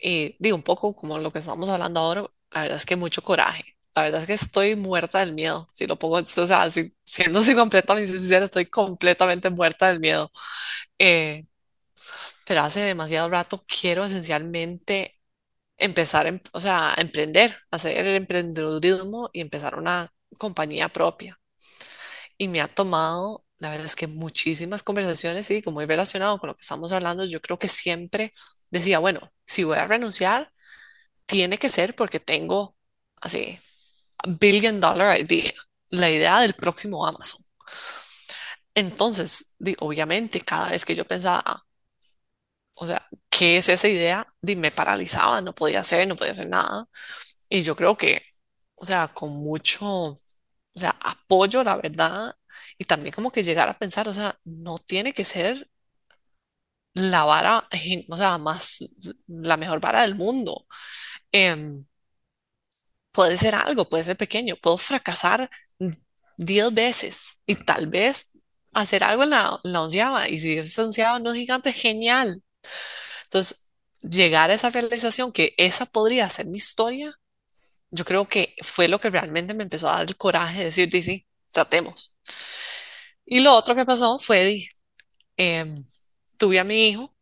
y 0.00 0.36
digo, 0.40 0.56
un 0.56 0.62
poco 0.64 0.94
como 0.96 1.18
lo 1.18 1.32
que 1.32 1.40
estamos 1.40 1.68
hablando 1.68 2.00
ahora, 2.00 2.22
la 2.52 2.62
verdad 2.62 2.76
es 2.78 2.86
que 2.86 2.96
mucho 2.96 3.22
coraje. 3.22 3.64
La 3.94 4.02
verdad 4.04 4.22
es 4.22 4.26
que 4.28 4.34
estoy 4.34 4.76
muerta 4.76 5.20
del 5.20 5.34
miedo. 5.34 5.68
Si 5.74 5.86
lo 5.86 5.98
pongo, 5.98 6.16
o 6.18 6.24
sea, 6.26 6.70
si- 6.70 6.94
siendo 7.04 7.40
así 7.40 7.54
completamente 7.54 8.12
sincera, 8.12 8.44
estoy 8.46 8.66
completamente 8.66 9.50
muerta 9.50 9.88
del 9.88 10.00
miedo. 10.00 10.32
Eh, 10.98 11.46
pero 12.46 12.62
hace 12.62 12.80
demasiado 12.80 13.28
rato 13.30 13.64
quiero 13.66 14.04
esencialmente 14.04 15.20
empezar, 15.78 16.26
em- 16.28 16.40
o 16.52 16.60
sea, 16.60 16.94
emprender, 16.98 17.56
hacer 17.70 17.98
el 18.08 18.16
emprendedurismo 18.16 19.30
y 19.34 19.40
empezar 19.42 19.76
una 19.78 20.12
compañía 20.38 20.88
propia. 20.90 21.40
Y 22.38 22.48
me 22.48 22.60
ha 22.60 22.68
tomado, 22.68 23.44
la 23.60 23.70
verdad 23.70 23.86
es 23.86 23.96
que 23.96 24.08
muchísimas 24.08 24.84
conversaciones, 24.84 25.50
y 25.52 25.62
como 25.62 25.76
muy 25.76 25.86
relacionado 25.86 26.38
con 26.40 26.48
lo 26.50 26.56
que 26.56 26.62
estamos 26.62 26.92
hablando, 26.92 27.26
yo 27.26 27.42
creo 27.42 27.58
que 27.60 27.68
siempre 27.68 28.34
decía, 28.70 29.00
bueno, 29.00 29.32
si 29.46 29.64
voy 29.64 29.78
a 29.78 29.88
renunciar, 29.88 30.52
tiene 31.26 31.58
que 31.58 31.68
ser 31.70 31.96
porque 31.96 32.20
tengo 32.20 32.76
así, 33.20 33.58
billion 34.28 34.80
dollar 34.80 35.20
idea, 35.20 35.52
la 35.90 36.10
idea 36.10 36.40
del 36.40 36.54
próximo 36.54 37.06
Amazon. 37.06 37.42
Entonces, 38.74 39.56
obviamente, 39.80 40.40
cada 40.40 40.70
vez 40.70 40.84
que 40.84 40.94
yo 40.94 41.04
pensaba, 41.06 41.42
"Ah, 41.44 41.62
o 42.76 42.86
sea, 42.86 43.04
¿qué 43.28 43.58
es 43.58 43.68
esa 43.68 43.88
idea? 43.88 44.26
Di, 44.40 44.56
me 44.56 44.70
paralizaba, 44.70 45.40
no 45.40 45.54
podía 45.54 45.80
hacer, 45.80 46.08
no 46.08 46.16
podía 46.16 46.32
hacer 46.32 46.48
nada. 46.48 46.88
Y 47.48 47.62
yo 47.62 47.76
creo 47.76 47.96
que, 47.96 48.22
o 48.76 48.84
sea, 48.86 49.08
con 49.08 49.30
mucho, 49.32 49.86
o 49.86 50.18
sea, 50.74 50.96
apoyo, 51.00 51.64
la 51.64 51.76
verdad, 51.76 52.34
y 52.80 52.86
también 52.86 53.14
como 53.14 53.32
que 53.32 53.44
llegar 53.44 53.68
a 53.70 53.78
pensar, 53.78 54.08
o 54.08 54.14
sea, 54.14 54.40
no 54.44 54.78
tiene 54.78 55.14
que 55.14 55.24
ser 55.26 55.70
la 56.94 57.24
vara, 57.24 57.68
o 58.08 58.16
sea, 58.16 58.38
más, 58.38 58.84
la 59.26 59.56
mejor 59.56 59.80
vara 59.80 60.02
del 60.02 60.14
mundo. 60.16 60.66
Em, 61.32 61.86
puede 63.12 63.36
ser 63.36 63.54
algo, 63.54 63.88
puede 63.88 64.04
ser 64.04 64.16
pequeño, 64.16 64.56
puedo 64.56 64.78
fracasar 64.78 65.50
10 66.36 66.72
veces 66.74 67.40
y 67.46 67.56
tal 67.56 67.86
vez 67.88 68.32
hacer 68.72 69.04
algo 69.04 69.24
en 69.24 69.30
la, 69.30 69.60
en 69.64 69.72
la 69.72 69.82
onceava, 69.82 70.28
y 70.28 70.38
si 70.38 70.58
esa 70.58 70.84
onceava 70.84 71.18
no 71.20 71.32
es 71.32 71.38
gigante, 71.38 71.72
genial. 71.72 72.42
Entonces, 73.24 73.70
llegar 74.02 74.50
a 74.50 74.54
esa 74.54 74.70
realización 74.70 75.32
que 75.32 75.54
esa 75.58 75.86
podría 75.86 76.28
ser 76.30 76.46
mi 76.48 76.58
historia, 76.58 77.14
yo 77.90 78.04
creo 78.04 78.28
que 78.28 78.54
fue 78.62 78.88
lo 78.88 79.00
que 79.00 79.10
realmente 79.10 79.54
me 79.54 79.64
empezó 79.64 79.88
a 79.90 79.98
dar 79.98 80.08
el 80.08 80.16
coraje 80.16 80.60
de 80.60 80.64
decir, 80.66 80.90
"Di, 80.90 81.02
sí, 81.02 81.26
tratemos. 81.52 82.14
Y 83.30 83.40
lo 83.40 83.54
otro 83.54 83.74
que 83.74 83.86
pasó 83.86 84.18
fue, 84.18 84.62
em, 85.38 85.84
tuve 86.38 86.60
a 86.60 86.64
mi 86.64 86.88
hijo 86.88 87.14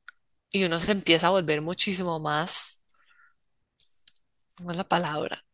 y 0.52 0.64
uno 0.64 0.80
se 0.80 0.92
empieza 0.92 1.28
a 1.28 1.30
volver 1.30 1.62
muchísimo 1.62 2.20
más, 2.20 2.82
¿cómo 4.56 4.70
es 4.70 4.76
la 4.76 4.84
palabra? 4.88 5.44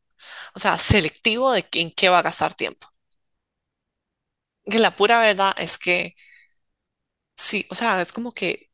O 0.54 0.58
sea, 0.60 0.78
selectivo 0.78 1.52
de 1.52 1.66
en 1.72 1.92
qué 1.92 2.08
va 2.10 2.20
a 2.20 2.22
gastar 2.22 2.54
tiempo. 2.54 2.88
Que 4.70 4.78
la 4.78 4.94
pura 4.96 5.20
verdad 5.20 5.54
es 5.58 5.78
que 5.78 6.16
sí, 7.36 7.66
o 7.70 7.74
sea, 7.74 8.00
es 8.00 8.12
como 8.12 8.32
que 8.32 8.70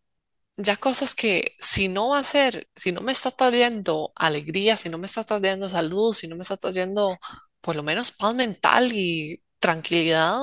ya 0.56 0.76
cosas 0.78 1.14
que 1.14 1.56
si 1.60 1.88
no 1.88 2.10
va 2.10 2.20
a 2.20 2.24
ser, 2.24 2.70
si 2.76 2.92
no 2.92 3.00
me 3.02 3.12
está 3.12 3.30
trayendo 3.32 4.12
alegría, 4.16 4.76
si 4.76 4.88
no 4.90 4.98
me 4.98 5.06
está 5.06 5.24
trayendo 5.24 5.68
salud, 5.68 6.14
si 6.14 6.28
no 6.28 6.36
me 6.36 6.42
está 6.42 6.56
trayendo 6.56 7.18
por 7.60 7.76
lo 7.76 7.82
menos 7.84 8.12
paz 8.12 8.34
mental 8.34 8.92
y 8.94 9.42
tranquilidad, 9.60 10.40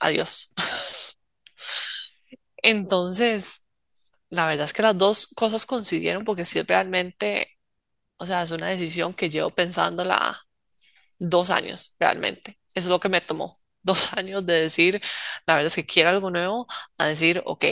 adiós. 0.00 0.52
Entonces, 2.62 3.64
la 4.30 4.46
verdad 4.48 4.66
es 4.66 4.72
que 4.72 4.82
las 4.82 4.98
dos 4.98 5.28
cosas 5.28 5.66
coincidieron 5.66 6.24
porque 6.24 6.44
sí 6.44 6.62
realmente, 6.62 7.58
o 8.18 8.26
sea, 8.26 8.42
es 8.42 8.52
una 8.52 8.68
decisión 8.68 9.14
que 9.14 9.30
llevo 9.30 9.50
pensándola 9.50 10.40
dos 11.18 11.50
años 11.50 11.96
realmente. 12.00 12.60
Eso 12.74 12.88
es 12.88 12.90
lo 12.90 13.00
que 13.00 13.08
me 13.10 13.20
tomó. 13.20 13.60
Dos 13.82 14.12
años 14.14 14.44
de 14.46 14.54
decir, 14.62 15.00
la 15.46 15.54
verdad 15.54 15.68
es 15.68 15.76
que 15.76 15.86
quiero 15.86 16.10
algo 16.10 16.30
nuevo, 16.30 16.66
a 16.98 17.06
decir, 17.06 17.42
ok, 17.46 17.64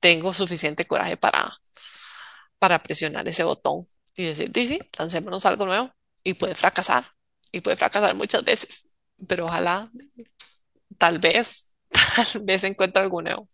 tengo 0.00 0.32
suficiente 0.34 0.84
coraje 0.86 1.16
para, 1.16 1.58
para 2.58 2.82
presionar 2.82 3.26
ese 3.28 3.44
botón 3.44 3.86
y 4.14 4.24
decir, 4.24 4.50
sí, 4.54 4.68
sí, 4.68 4.78
lancémonos 4.98 5.44
algo 5.46 5.66
nuevo 5.66 5.90
y 6.22 6.34
puede 6.34 6.54
fracasar 6.54 7.06
y 7.52 7.60
puede 7.60 7.76
fracasar 7.76 8.14
muchas 8.14 8.44
veces, 8.44 8.86
pero 9.28 9.46
ojalá, 9.46 9.90
tal 10.98 11.18
vez, 11.18 11.68
tal 12.34 12.42
vez 12.42 12.64
encuentre 12.64 13.02
algo 13.02 13.22
nuevo. 13.22 13.48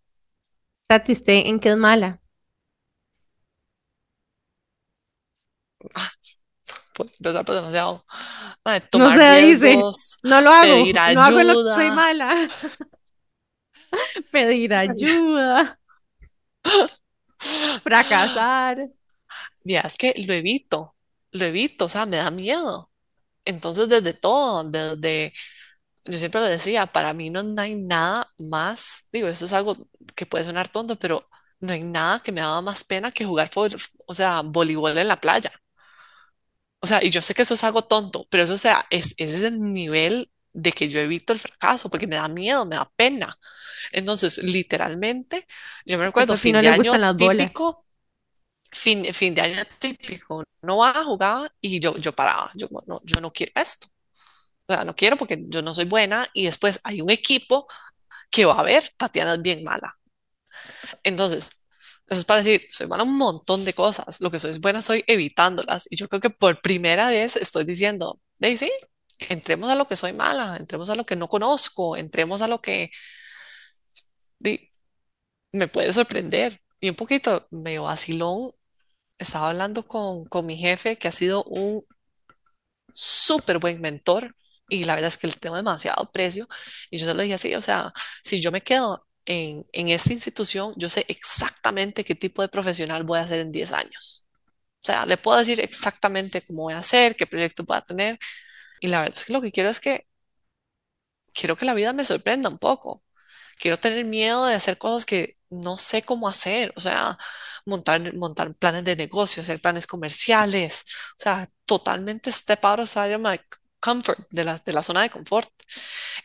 Tati, 0.87 1.11
¿usted 1.13 1.45
en 1.45 1.59
qué 1.59 1.69
es 1.69 1.77
mala? 1.77 2.21
Puede 6.93 7.11
empezar 7.17 7.45
por 7.45 7.55
demasiado. 7.55 8.05
No 8.65 8.81
tomar 8.89 9.17
se 9.17 9.41
dice, 9.41 9.67
riesgos, 9.67 10.17
no 10.23 10.41
lo 10.41 10.51
hago, 10.51 10.83
pedir 10.83 10.95
no 11.15 11.21
hago 11.21 11.43
lo 11.43 11.53
que 11.53 11.75
soy 11.75 11.91
mala. 11.91 12.49
Pedir 14.31 14.73
ayuda, 14.73 15.79
fracasar. 17.83 18.87
Mira, 19.63 19.81
es 19.81 19.97
que 19.97 20.13
lo 20.25 20.33
evito, 20.33 20.95
lo 21.31 21.45
evito, 21.45 21.85
o 21.85 21.89
sea, 21.89 22.05
me 22.05 22.17
da 22.17 22.31
miedo. 22.31 22.89
Entonces, 23.43 23.89
desde 23.89 24.13
todo, 24.13 24.63
desde, 24.63 25.33
yo 26.05 26.17
siempre 26.17 26.41
lo 26.41 26.47
decía, 26.47 26.87
para 26.87 27.13
mí 27.13 27.29
no, 27.29 27.43
no 27.43 27.61
hay 27.61 27.75
nada 27.75 28.31
más, 28.37 29.07
digo, 29.11 29.27
eso 29.27 29.45
es 29.45 29.53
algo 29.53 29.77
que 30.15 30.25
puede 30.25 30.43
sonar 30.45 30.69
tonto, 30.69 30.97
pero 30.97 31.27
no 31.59 31.73
hay 31.73 31.83
nada 31.83 32.19
que 32.21 32.31
me 32.31 32.41
daba 32.41 32.61
más 32.61 32.83
pena 32.83 33.11
que 33.11 33.25
jugar, 33.25 33.49
fútbol- 33.49 33.77
o 34.07 34.13
sea, 34.13 34.41
voleibol 34.41 34.97
en 34.97 35.07
la 35.07 35.19
playa. 35.21 35.51
O 36.79 36.87
sea, 36.87 37.03
y 37.03 37.09
yo 37.11 37.21
sé 37.21 37.33
que 37.35 37.43
eso 37.43 37.53
es 37.53 37.63
algo 37.63 37.83
tonto, 37.83 38.25
pero 38.29 38.43
eso, 38.43 38.53
o 38.55 38.57
sea, 38.57 38.85
es, 38.89 39.13
ese 39.17 39.37
es 39.37 39.43
el 39.43 39.61
nivel 39.61 40.31
de 40.53 40.71
que 40.71 40.89
yo 40.89 40.99
evito 40.99 41.31
el 41.33 41.39
fracaso, 41.39 41.89
porque 41.89 42.07
me 42.07 42.15
da 42.15 42.27
miedo, 42.27 42.65
me 42.65 42.75
da 42.75 42.91
pena. 42.95 43.37
Entonces, 43.91 44.43
literalmente, 44.43 45.47
yo 45.85 45.97
me 45.99 46.05
recuerdo 46.05 46.37
fin 46.37 46.59
no 46.59 46.61
de 46.61 46.69
año 46.69 46.99
típico, 47.15 47.85
fin, 48.71 49.05
fin 49.13 49.35
de 49.35 49.41
año 49.41 49.63
típico, 49.79 50.43
no 50.63 50.77
va 50.79 50.91
a 50.91 51.03
jugar 51.05 51.53
y 51.61 51.79
yo, 51.79 51.97
yo 51.97 52.13
paraba, 52.13 52.51
yo 52.55 52.69
no, 52.87 53.01
yo 53.05 53.21
no 53.21 53.31
quiero 53.31 53.53
esto. 53.55 53.87
O 54.67 54.73
sea, 54.73 54.83
no 54.85 54.95
quiero 54.95 55.17
porque 55.17 55.43
yo 55.47 55.61
no 55.61 55.73
soy 55.73 55.85
buena 55.85 56.27
y 56.33 56.45
después 56.45 56.79
hay 56.83 57.01
un 57.01 57.09
equipo 57.09 57.67
que 58.31 58.45
va 58.45 58.59
a 58.59 58.63
ver, 58.63 58.89
Tatiana 58.97 59.35
es 59.35 59.41
bien 59.41 59.63
mala. 59.63 59.97
Entonces, 61.03 61.51
eso 62.07 62.19
es 62.19 62.25
para 62.25 62.43
decir, 62.43 62.67
soy 62.69 62.87
mala 62.87 63.03
un 63.03 63.17
montón 63.17 63.65
de 63.65 63.73
cosas. 63.73 64.21
Lo 64.21 64.31
que 64.31 64.39
soy 64.39 64.57
buena 64.59 64.81
soy 64.81 65.03
evitándolas. 65.07 65.87
Y 65.89 65.95
yo 65.97 66.07
creo 66.09 66.21
que 66.21 66.29
por 66.29 66.61
primera 66.61 67.09
vez 67.09 67.35
estoy 67.37 67.63
diciendo, 67.65 68.19
Daisy, 68.39 68.71
entremos 69.29 69.69
a 69.69 69.75
lo 69.75 69.87
que 69.87 69.95
soy 69.95 70.13
mala, 70.13 70.57
entremos 70.57 70.89
a 70.89 70.95
lo 70.95 71.05
que 71.05 71.15
no 71.15 71.27
conozco, 71.29 71.95
entremos 71.97 72.41
a 72.41 72.47
lo 72.47 72.61
que 72.61 72.91
me 75.53 75.67
puede 75.67 75.93
sorprender. 75.93 76.61
Y 76.79 76.89
un 76.89 76.95
poquito 76.95 77.47
medio 77.51 77.83
vacilón, 77.83 78.51
estaba 79.19 79.49
hablando 79.49 79.87
con, 79.87 80.25
con 80.25 80.45
mi 80.45 80.57
jefe, 80.57 80.97
que 80.97 81.07
ha 81.07 81.11
sido 81.11 81.43
un 81.45 81.83
súper 82.93 83.59
buen 83.59 83.81
mentor 83.81 84.35
y 84.71 84.85
la 84.85 84.95
verdad 84.95 85.09
es 85.09 85.17
que 85.17 85.27
le 85.27 85.33
tengo 85.33 85.55
demasiado 85.57 86.11
precio 86.11 86.47
y 86.89 86.97
yo 86.97 87.05
se 87.05 87.13
lo 87.13 87.21
dije 87.23 87.35
así, 87.35 87.55
o 87.55 87.61
sea, 87.61 87.93
si 88.23 88.41
yo 88.41 88.51
me 88.51 88.61
quedo 88.61 89.07
en, 89.25 89.63
en 89.73 89.89
esta 89.89 90.13
institución, 90.13 90.73
yo 90.77 90.89
sé 90.89 91.05
exactamente 91.09 92.05
qué 92.05 92.15
tipo 92.15 92.41
de 92.41 92.49
profesional 92.49 93.03
voy 93.03 93.19
a 93.19 93.27
ser 93.27 93.41
en 93.41 93.51
10 93.51 93.73
años. 93.73 94.27
O 94.83 94.85
sea, 94.85 95.05
le 95.05 95.17
puedo 95.17 95.37
decir 95.39 95.59
exactamente 95.61 96.41
cómo 96.43 96.63
voy 96.63 96.73
a 96.73 96.79
hacer, 96.79 97.15
qué 97.15 97.27
proyecto 97.27 97.63
voy 97.65 97.77
a 97.77 97.81
tener. 97.81 98.19
Y 98.81 98.87
la 98.87 99.01
verdad 99.01 99.17
es 99.17 99.25
que 99.25 99.33
lo 99.33 99.41
que 99.41 99.51
quiero 99.51 99.69
es 99.69 99.79
que 99.79 100.07
quiero 101.33 101.55
que 101.57 101.65
la 101.65 101.73
vida 101.73 101.93
me 101.93 102.05
sorprenda 102.05 102.49
un 102.49 102.57
poco. 102.57 103.03
Quiero 103.59 103.77
tener 103.79 104.05
miedo 104.05 104.45
de 104.45 104.55
hacer 104.55 104.77
cosas 104.77 105.05
que 105.05 105.37
no 105.49 105.77
sé 105.77 106.03
cómo 106.03 106.27
hacer. 106.27 106.73
O 106.77 106.81
sea, 106.81 107.17
montar, 107.65 108.13
montar 108.15 108.55
planes 108.55 108.83
de 108.85 108.95
negocio, 108.95 109.41
hacer 109.41 109.61
planes 109.61 109.87
comerciales. 109.87 110.83
O 111.13 111.15
sea, 111.23 111.49
totalmente 111.65 112.31
step 112.31 112.63
out 112.65 112.79
of 112.79 112.95
my 113.19 113.39
comfort, 113.81 114.19
de 114.31 114.45
la, 114.45 114.59
de 114.59 114.73
la 114.73 114.83
zona 114.83 115.03
de 115.03 115.11
confort. 115.11 115.51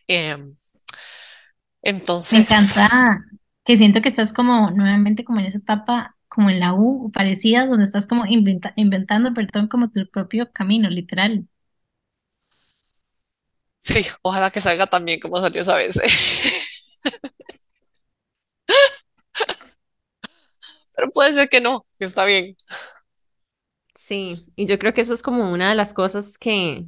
Em, 0.09 0.55
Me 2.31 2.39
entonces, 2.39 2.41
encanta 2.41 3.25
que 3.65 3.77
siento 3.77 4.01
que 4.03 4.09
estás 4.09 4.33
como 4.33 4.71
nuevamente 4.71 5.25
como 5.25 5.41
en 5.41 5.47
esa 5.47 5.59
etapa, 5.59 6.17
como 6.29 6.51
en 6.51 6.61
la 6.61 6.73
U, 6.75 7.11
parecida, 7.13 7.67
donde 7.67 7.85
estás 7.85 8.07
como 8.07 8.25
inventa- 8.27 8.73
inventando, 8.77 9.35
perdón, 9.35 9.69
como 9.69 9.91
tu 9.91 10.09
propio 10.11 10.51
camino, 10.53 10.89
literal. 10.91 11.47
sí, 13.79 14.07
ojalá 14.23 14.51
que 14.51 14.61
salga 14.61 14.87
tan 14.87 15.05
bien 15.05 15.21
como 15.21 15.37
salió 15.39 15.61
esa 15.63 15.77
vez. 15.77 16.01
Pero 20.95 21.11
puede 21.11 21.33
ser 21.35 21.49
que 21.49 21.61
no, 21.61 21.87
que 21.99 22.05
está 22.07 22.25
bien. 22.25 22.57
Sí, 23.95 24.37
y 24.57 24.67
yo 24.67 24.79
creo 24.79 24.93
que 24.95 25.01
eso 25.01 25.15
es 25.15 25.23
como 25.23 25.51
una 25.53 25.71
de 25.71 25.75
las 25.75 25.93
cosas 25.95 26.37
que, 26.39 26.87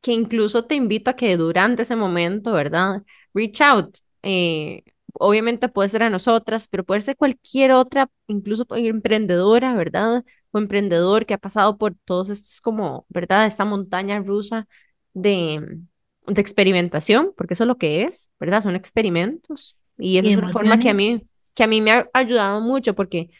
que 0.00 0.12
incluso 0.12 0.64
te 0.64 0.74
invito 0.74 1.10
a 1.10 1.16
que 1.16 1.36
durante 1.36 1.82
ese 1.82 1.96
momento, 1.96 2.52
¿verdad? 2.52 3.02
Reach 3.34 3.60
out. 3.62 3.98
eh, 4.22 4.82
obviamente 5.14 5.68
puede 5.68 5.88
ser 5.88 6.02
a 6.02 6.10
nosotras, 6.10 6.68
pero 6.68 6.84
puede 6.84 7.00
ser 7.00 7.16
cualquier 7.16 7.72
otra, 7.72 8.10
incluso 8.28 8.66
emprendedora, 8.76 9.74
¿verdad? 9.74 10.24
O 10.52 10.58
emprendedor 10.58 11.26
que 11.26 11.34
ha 11.34 11.38
pasado 11.38 11.78
por 11.78 11.94
todos 12.04 12.28
estos 12.30 12.60
como, 12.60 13.06
¿verdad? 13.08 13.46
Esta 13.46 13.64
montaña 13.64 14.20
rusa 14.20 14.68
de, 15.14 15.80
de 16.26 16.40
experimentación, 16.40 17.32
porque 17.36 17.54
eso 17.54 17.64
es 17.64 17.68
lo 17.68 17.78
que 17.78 18.02
es, 18.02 18.30
¿verdad? 18.38 18.62
Son 18.62 18.76
experimentos. 18.76 19.78
Y 19.98 20.18
esa 20.18 20.28
Y 20.28 20.30
es 20.30 20.36
una 20.36 20.48
forma 20.48 20.78
que 20.78 20.90
a 20.90 20.94
mí, 20.94 21.26
que 21.54 21.64
a 21.64 21.66
mí 21.66 21.80
me 21.80 21.92
ha 21.92 22.08
ayudado 22.12 22.60
mucho, 22.60 22.94
porque, 22.94 23.30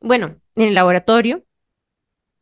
bueno, 0.00 0.36
en 0.56 0.68
el 0.68 0.74
laboratorio 0.74 1.44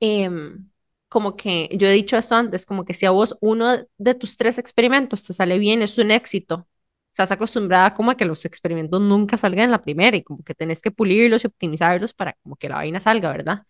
em, 0.00 0.70
como 1.08 1.36
que 1.36 1.68
yo 1.72 1.86
he 1.88 1.92
dicho 1.92 2.16
esto 2.16 2.34
antes, 2.34 2.66
como 2.66 2.84
que 2.84 2.94
si 2.94 3.06
a 3.06 3.10
vos 3.10 3.36
uno 3.40 3.76
de 3.98 4.14
tus 4.14 4.36
tres 4.36 4.58
experimentos 4.58 5.24
te 5.24 5.32
sale 5.32 5.58
bien, 5.58 5.82
es 5.82 5.98
un 5.98 6.10
éxito. 6.10 6.68
Estás 7.10 7.32
acostumbrada 7.32 7.94
como 7.94 8.10
a 8.10 8.16
que 8.16 8.24
los 8.24 8.44
experimentos 8.44 9.00
nunca 9.00 9.36
salgan 9.36 9.66
en 9.66 9.70
la 9.72 9.82
primera 9.82 10.16
y 10.16 10.22
como 10.22 10.42
que 10.44 10.54
tenés 10.54 10.80
que 10.80 10.90
pulirlos 10.90 11.44
y 11.44 11.46
optimizarlos 11.48 12.14
para 12.14 12.34
como 12.42 12.56
que 12.56 12.68
la 12.68 12.76
vaina 12.76 13.00
salga, 13.00 13.30
¿verdad? 13.32 13.62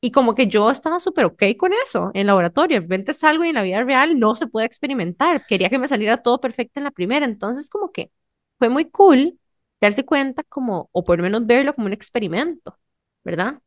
Y 0.00 0.10
como 0.12 0.34
que 0.34 0.46
yo 0.46 0.70
estaba 0.70 1.00
súper 1.00 1.24
ok 1.24 1.42
con 1.58 1.72
eso 1.72 2.10
en 2.14 2.26
laboratorio. 2.26 2.76
De 2.76 2.80
repente 2.82 3.14
salgo 3.14 3.44
y 3.44 3.48
en 3.48 3.54
la 3.54 3.62
vida 3.62 3.82
real 3.84 4.18
no 4.18 4.34
se 4.34 4.46
puede 4.46 4.66
experimentar. 4.66 5.40
Quería 5.48 5.70
que 5.70 5.78
me 5.78 5.88
saliera 5.88 6.18
todo 6.22 6.40
perfecto 6.40 6.78
en 6.80 6.84
la 6.84 6.90
primera. 6.90 7.24
Entonces 7.26 7.70
como 7.70 7.90
que 7.90 8.12
fue 8.58 8.68
muy 8.68 8.84
cool 8.90 9.38
darse 9.80 10.04
cuenta 10.04 10.42
como, 10.44 10.90
o 10.92 11.04
por 11.04 11.18
lo 11.18 11.22
menos 11.24 11.46
verlo 11.46 11.72
como 11.74 11.86
un 11.86 11.92
experimento, 11.94 12.78
¿verdad? 13.24 13.60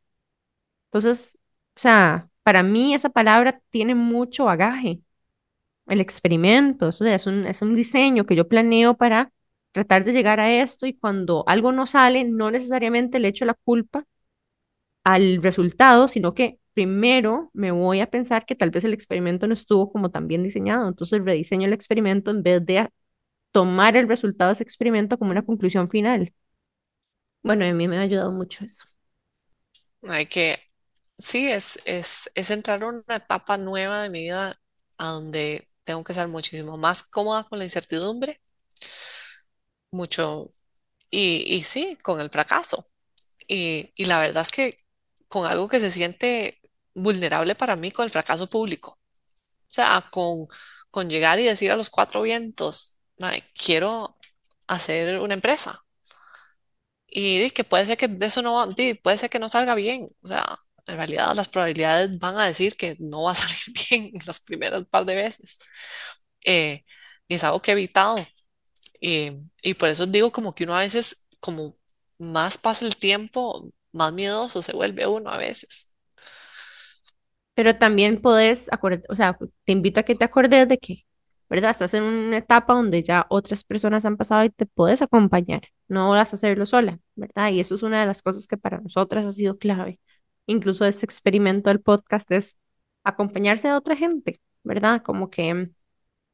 Entonces, 0.86 1.38
o 1.76 1.80
sea, 1.80 2.30
para 2.48 2.62
mí 2.62 2.94
esa 2.94 3.10
palabra 3.10 3.60
tiene 3.68 3.94
mucho 3.94 4.46
bagaje. 4.46 5.02
El 5.86 6.00
experimento, 6.00 6.88
o 6.88 6.92
sea, 6.92 7.14
es 7.14 7.26
un, 7.26 7.46
es 7.46 7.62
un 7.62 7.74
diseño 7.74 8.26
que 8.26 8.36
yo 8.36 8.48
planeo 8.48 8.96
para 8.96 9.32
tratar 9.72 10.04
de 10.04 10.12
llegar 10.14 10.40
a 10.40 10.50
esto 10.62 10.86
y 10.86 10.94
cuando 10.94 11.44
algo 11.48 11.72
no 11.72 11.86
sale, 11.86 12.24
no 12.24 12.50
necesariamente 12.50 13.20
le 13.20 13.28
echo 13.28 13.44
la 13.44 13.54
culpa 13.54 14.06
al 15.04 15.42
resultado, 15.42 16.08
sino 16.08 16.32
que 16.34 16.58
primero 16.74 17.50
me 17.54 17.70
voy 17.72 18.00
a 18.00 18.10
pensar 18.10 18.46
que 18.46 18.54
tal 18.54 18.70
vez 18.70 18.84
el 18.84 18.94
experimento 18.94 19.46
no 19.46 19.54
estuvo 19.54 19.92
como 19.92 20.10
tan 20.10 20.28
bien 20.28 20.42
diseñado. 20.42 20.88
Entonces 20.88 21.24
rediseño 21.24 21.66
el 21.66 21.72
experimento 21.74 22.30
en 22.30 22.42
vez 22.42 22.64
de 22.64 22.88
tomar 23.52 23.96
el 23.96 24.08
resultado 24.08 24.50
de 24.50 24.54
ese 24.54 24.64
experimento 24.64 25.18
como 25.18 25.32
una 25.32 25.42
conclusión 25.44 25.88
final. 25.90 26.32
Bueno, 27.42 27.64
a 27.64 27.72
mí 27.72 27.88
me 27.88 27.96
ha 27.98 28.02
ayudado 28.02 28.30
mucho 28.32 28.64
eso. 28.64 28.84
Hay 30.02 30.26
que, 30.26 30.58
sí, 31.18 31.50
es, 31.50 31.78
es, 31.84 32.30
es 32.34 32.50
entrar 32.50 32.78
en 32.82 32.88
una 33.06 33.16
etapa 33.16 33.56
nueva 33.58 34.02
de 34.02 34.10
mi 34.10 34.22
vida 34.24 34.60
a 34.98 35.08
donde 35.08 35.68
tengo 35.84 36.04
que 36.04 36.14
ser 36.14 36.28
muchísimo 36.28 36.76
más 36.76 37.02
cómoda 37.02 37.44
con 37.44 37.58
la 37.58 37.64
incertidumbre, 37.64 38.40
mucho, 39.90 40.52
y, 41.10 41.44
y 41.56 41.62
sí, 41.64 41.96
con 42.02 42.20
el 42.20 42.30
fracaso. 42.30 42.86
Y, 43.48 43.92
y 43.96 44.06
la 44.06 44.20
verdad 44.20 44.42
es 44.42 44.52
que 44.52 44.76
con 45.28 45.46
algo 45.46 45.68
que 45.68 45.80
se 45.80 45.90
siente 45.90 46.60
vulnerable 46.94 47.54
para 47.54 47.76
mí, 47.76 47.92
con 47.92 48.04
el 48.06 48.10
fracaso 48.12 48.48
público. 48.48 48.92
O 48.92 49.68
sea, 49.70 50.08
con, 50.12 50.48
con 50.90 51.10
llegar 51.10 51.40
y 51.40 51.44
decir 51.44 51.70
a 51.72 51.76
los 51.76 51.90
cuatro 51.90 52.22
vientos, 52.22 52.98
"Mae, 53.18 53.44
quiero 53.54 54.18
hacer 54.68 55.20
una 55.20 55.34
empresa. 55.34 55.84
Y 57.06 57.50
que 57.50 57.64
puede 57.64 57.86
ser 57.86 57.96
que 57.96 58.08
de 58.08 58.26
eso 58.26 58.42
no, 58.42 58.66
puede 59.02 59.18
ser 59.18 59.30
que 59.30 59.38
no 59.38 59.48
salga 59.48 59.74
bien. 59.74 60.08
O 60.22 60.26
sea, 60.28 60.58
en 60.88 60.96
realidad 60.98 61.34
las 61.36 61.48
probabilidades 61.48 62.18
van 62.18 62.36
a 62.38 62.46
decir 62.46 62.76
que 62.76 62.96
no 63.00 63.24
va 63.24 63.32
a 63.32 63.34
salir 63.36 63.76
bien 63.90 64.12
las 64.26 64.40
primeras 64.40 64.86
par 64.86 65.04
de 65.06 65.14
veces. 65.16 65.58
Eh, 66.44 66.84
y 67.28 67.34
es 67.34 67.44
algo 67.44 67.62
que 67.62 67.72
he 67.72 67.74
evitado. 67.74 68.18
Y, 69.00 69.32
y 69.62 69.74
por 69.74 69.88
eso 69.90 70.06
digo 70.06 70.32
como 70.32 70.54
que 70.54 70.64
uno 70.64 70.76
a 70.76 70.80
veces, 70.80 71.24
como 71.40 71.76
más 72.18 72.58
pasa 72.58 72.86
el 72.86 72.96
tiempo, 72.96 73.70
más 73.92 74.12
miedoso 74.12 74.62
se 74.62 74.72
vuelve 74.74 75.06
uno 75.06 75.30
a 75.30 75.38
veces. 75.38 75.90
Pero 77.54 77.76
también 77.76 78.20
podés 78.20 78.68
o 79.08 79.14
sea, 79.16 79.36
te 79.64 79.72
invito 79.72 80.00
a 80.00 80.02
que 80.04 80.14
te 80.14 80.24
acordes 80.24 80.68
de 80.68 80.78
que, 80.78 81.06
¿verdad? 81.48 81.70
Estás 81.72 81.94
en 81.94 82.04
una 82.04 82.36
etapa 82.38 82.74
donde 82.74 83.02
ya 83.02 83.26
otras 83.30 83.64
personas 83.64 84.04
han 84.04 84.16
pasado 84.16 84.44
y 84.44 84.50
te 84.50 84.66
puedes 84.66 85.02
acompañar. 85.02 85.62
No 85.88 86.10
vas 86.10 86.32
a 86.32 86.36
hacerlo 86.36 86.66
sola, 86.66 87.00
¿verdad? 87.16 87.50
Y 87.50 87.60
eso 87.60 87.74
es 87.74 87.82
una 87.82 88.00
de 88.00 88.06
las 88.06 88.22
cosas 88.22 88.46
que 88.46 88.56
para 88.56 88.80
nosotras 88.80 89.26
ha 89.26 89.32
sido 89.32 89.58
clave. 89.58 90.00
Incluso 90.48 90.86
este 90.86 91.06
experimento 91.06 91.70
del 91.70 91.80
podcast 91.82 92.30
es 92.32 92.56
acompañarse 93.04 93.68
de 93.68 93.74
otra 93.74 93.96
gente, 93.96 94.40
¿verdad? 94.64 95.02
Como 95.02 95.30
que 95.30 95.70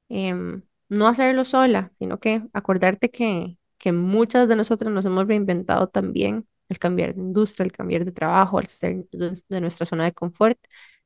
em, 0.08 0.62
no 0.88 1.08
hacerlo 1.08 1.44
sola, 1.44 1.92
sino 1.98 2.20
que 2.20 2.42
acordarte 2.52 3.10
que, 3.10 3.58
que 3.78 3.92
muchas 3.92 4.48
de 4.48 4.56
nosotras 4.56 4.92
nos 4.92 5.06
hemos 5.06 5.26
reinventado 5.26 5.88
también 5.88 6.46
al 6.68 6.78
cambiar 6.78 7.14
de 7.14 7.22
industria, 7.22 7.64
al 7.64 7.72
cambiar 7.72 8.04
de 8.04 8.12
trabajo, 8.12 8.58
al 8.58 8.66
ser 8.68 9.06
de, 9.12 9.42
de 9.48 9.60
nuestra 9.60 9.86
zona 9.86 10.04
de 10.04 10.12
confort. 10.12 10.58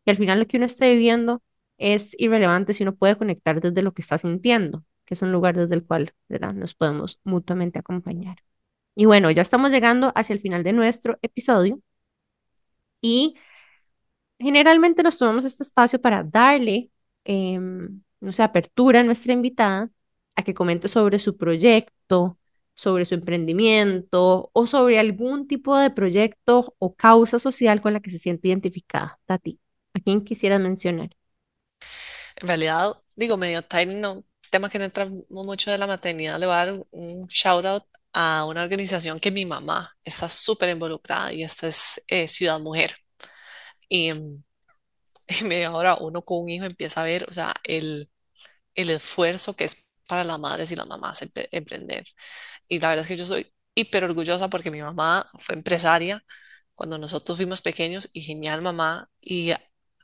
Y 0.05 0.11
al 0.11 0.17
final 0.17 0.39
lo 0.41 0.47
que 0.47 0.59
uno 0.59 0.67
esté 0.67 0.93
viviendo 0.93 1.43
es 1.79 2.15
irrelevante 2.19 2.75
si 2.75 2.83
uno 2.83 2.95
puede 2.97 3.17
conectar 3.17 3.61
desde 3.61 3.83
lo 3.83 3.93
que 3.95 4.03
está 4.03 4.19
sintiendo, 4.19 4.85
que 5.07 5.15
es 5.15 5.23
un 5.23 5.33
lugar 5.33 5.57
desde 5.57 5.75
el 5.77 5.85
cual, 5.87 6.13
¿verdad? 6.29 6.53
Nos 6.55 6.75
podemos 6.75 7.21
mutuamente 7.25 7.79
acompañar. 7.79 8.37
Y 8.95 9.07
bueno, 9.07 9.31
ya 9.31 9.43
estamos 9.43 9.71
llegando 9.71 10.13
hacia 10.15 10.35
el 10.35 10.41
final 10.41 10.65
de 10.65 10.73
nuestro 10.75 11.19
episodio 11.23 11.81
y 13.01 13.37
Generalmente 14.39 15.03
nos 15.03 15.19
tomamos 15.19 15.45
este 15.45 15.63
espacio 15.65 16.01
para 16.01 16.23
darle, 16.23 16.91
em, 17.25 18.03
no 18.21 18.33
sé, 18.33 18.43
apertura 18.43 19.01
a 19.01 19.03
nuestra 19.03 19.33
invitada 19.33 19.91
a 20.37 20.43
que 20.45 20.55
comente 20.55 20.89
sobre 20.89 21.19
su 21.19 21.37
proyecto, 21.37 22.39
sobre 22.75 23.05
su 23.05 23.15
emprendimiento 23.15 24.51
o 24.53 24.67
sobre 24.67 24.99
algún 25.01 25.49
tipo 25.49 25.77
de 25.77 25.91
proyecto 25.91 26.75
o 26.79 26.95
causa 26.95 27.39
social 27.41 27.81
con 27.81 27.93
la 27.93 28.01
que 28.01 28.11
se 28.11 28.19
siente 28.21 28.49
identificada. 28.49 29.19
Tati, 29.27 29.59
¿a 29.95 30.01
quién 30.01 30.23
quisiera 30.23 30.59
mencionar? 30.61 31.11
En 32.37 32.47
realidad, 32.47 33.03
digo, 33.17 33.37
medio 33.37 33.63
tiny, 33.63 33.97
no, 33.97 34.25
tema 34.51 34.71
que 34.71 34.79
no 34.79 34.85
entramos 34.85 35.25
mucho 35.29 35.73
de 35.73 35.79
la 35.79 35.89
maternidad, 35.89 36.39
le 36.39 36.47
voy 36.47 36.55
a 36.55 36.67
dar 36.67 36.87
un 36.93 37.27
shout 37.27 37.65
out 37.65 37.85
a 38.19 38.45
una 38.47 38.63
organización 38.65 39.21
que 39.21 39.31
mi 39.33 39.47
mamá 39.47 39.93
está 40.05 40.29
súper 40.29 40.71
involucrada 40.71 41.33
y 41.33 41.43
esta 41.45 41.69
es 41.69 42.03
eh, 42.09 42.29
Ciudad 42.29 42.61
Mujer. 42.61 42.95
Y, 43.89 44.13
y 45.41 45.45
medio 45.45 45.69
ahora 45.69 45.97
uno 46.01 46.23
con 46.23 46.43
un 46.43 46.49
hijo 46.49 46.65
empieza 46.65 47.03
a 47.03 47.05
ver, 47.05 47.27
o 47.29 47.33
sea, 47.33 47.55
el, 47.65 48.11
el 48.75 48.91
esfuerzo 48.91 49.57
que 49.57 49.65
es 49.65 49.89
para 50.09 50.25
las 50.25 50.39
madres 50.41 50.73
y 50.73 50.77
las 50.77 50.87
mamás 50.87 51.23
emprender. 51.53 52.07
Y 52.69 52.81
la 52.81 52.91
verdad 52.91 53.03
es 53.05 53.09
que 53.09 53.17
yo 53.19 53.27
soy 53.27 53.53
hiper 53.75 54.05
orgullosa 54.05 54.51
porque 54.51 54.71
mi 54.71 54.83
mamá 54.83 55.27
fue 55.39 55.57
empresaria 55.57 56.25
cuando 56.75 56.99
nosotros 56.99 57.39
fuimos 57.39 57.63
pequeños 57.63 58.11
y 58.13 58.23
genial 58.23 58.63
mamá. 58.63 59.11
Y 59.21 59.53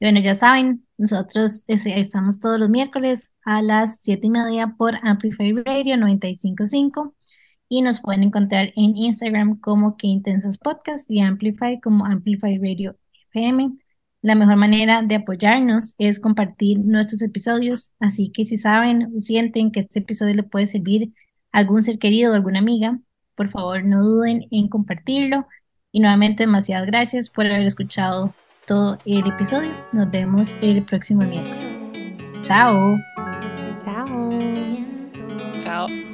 Y 0.00 0.06
bueno, 0.06 0.20
ya 0.20 0.34
saben, 0.34 0.86
nosotros 0.96 1.64
estamos 1.68 2.40
todos 2.40 2.58
los 2.58 2.70
miércoles 2.70 3.32
a 3.44 3.60
las 3.60 4.00
siete 4.00 4.28
y 4.28 4.30
media 4.30 4.74
por 4.78 4.94
Amplify 5.02 5.52
Radio 5.52 5.98
955 5.98 7.14
y 7.68 7.82
nos 7.82 8.00
pueden 8.00 8.22
encontrar 8.22 8.72
en 8.74 8.96
Instagram 8.96 9.60
como 9.60 9.96
Que 9.98 10.06
Intensas 10.06 10.56
Podcast 10.56 11.10
y 11.10 11.20
Amplify 11.20 11.80
como 11.80 12.06
Amplify 12.06 12.56
Radio 12.58 12.96
FM. 13.34 13.72
La 14.22 14.34
mejor 14.34 14.56
manera 14.56 15.02
de 15.02 15.16
apoyarnos 15.16 15.96
es 15.98 16.18
compartir 16.18 16.78
nuestros 16.78 17.20
episodios, 17.22 17.92
así 18.00 18.30
que 18.32 18.46
si 18.46 18.56
saben 18.56 19.12
o 19.14 19.20
sienten 19.20 19.70
que 19.70 19.80
este 19.80 19.98
episodio 19.98 20.34
le 20.34 20.42
puede 20.44 20.66
servir 20.66 21.12
algún 21.52 21.82
ser 21.82 21.98
querido 21.98 22.32
o 22.32 22.34
alguna 22.34 22.58
amiga, 22.58 22.98
por 23.34 23.48
favor 23.48 23.84
no 23.84 24.02
duden 24.02 24.46
en 24.50 24.68
compartirlo. 24.68 25.46
Y 25.90 26.00
nuevamente, 26.00 26.44
demasiadas 26.44 26.86
gracias 26.86 27.28
por 27.30 27.46
haber 27.46 27.66
escuchado 27.66 28.34
todo 28.66 28.98
el 29.04 29.26
episodio. 29.26 29.70
Nos 29.92 30.10
vemos 30.10 30.54
el 30.62 30.82
próximo 30.82 31.22
miércoles. 31.22 31.76
Chao. 32.42 32.98
chao. 33.84 34.30
Chao. 35.58 36.11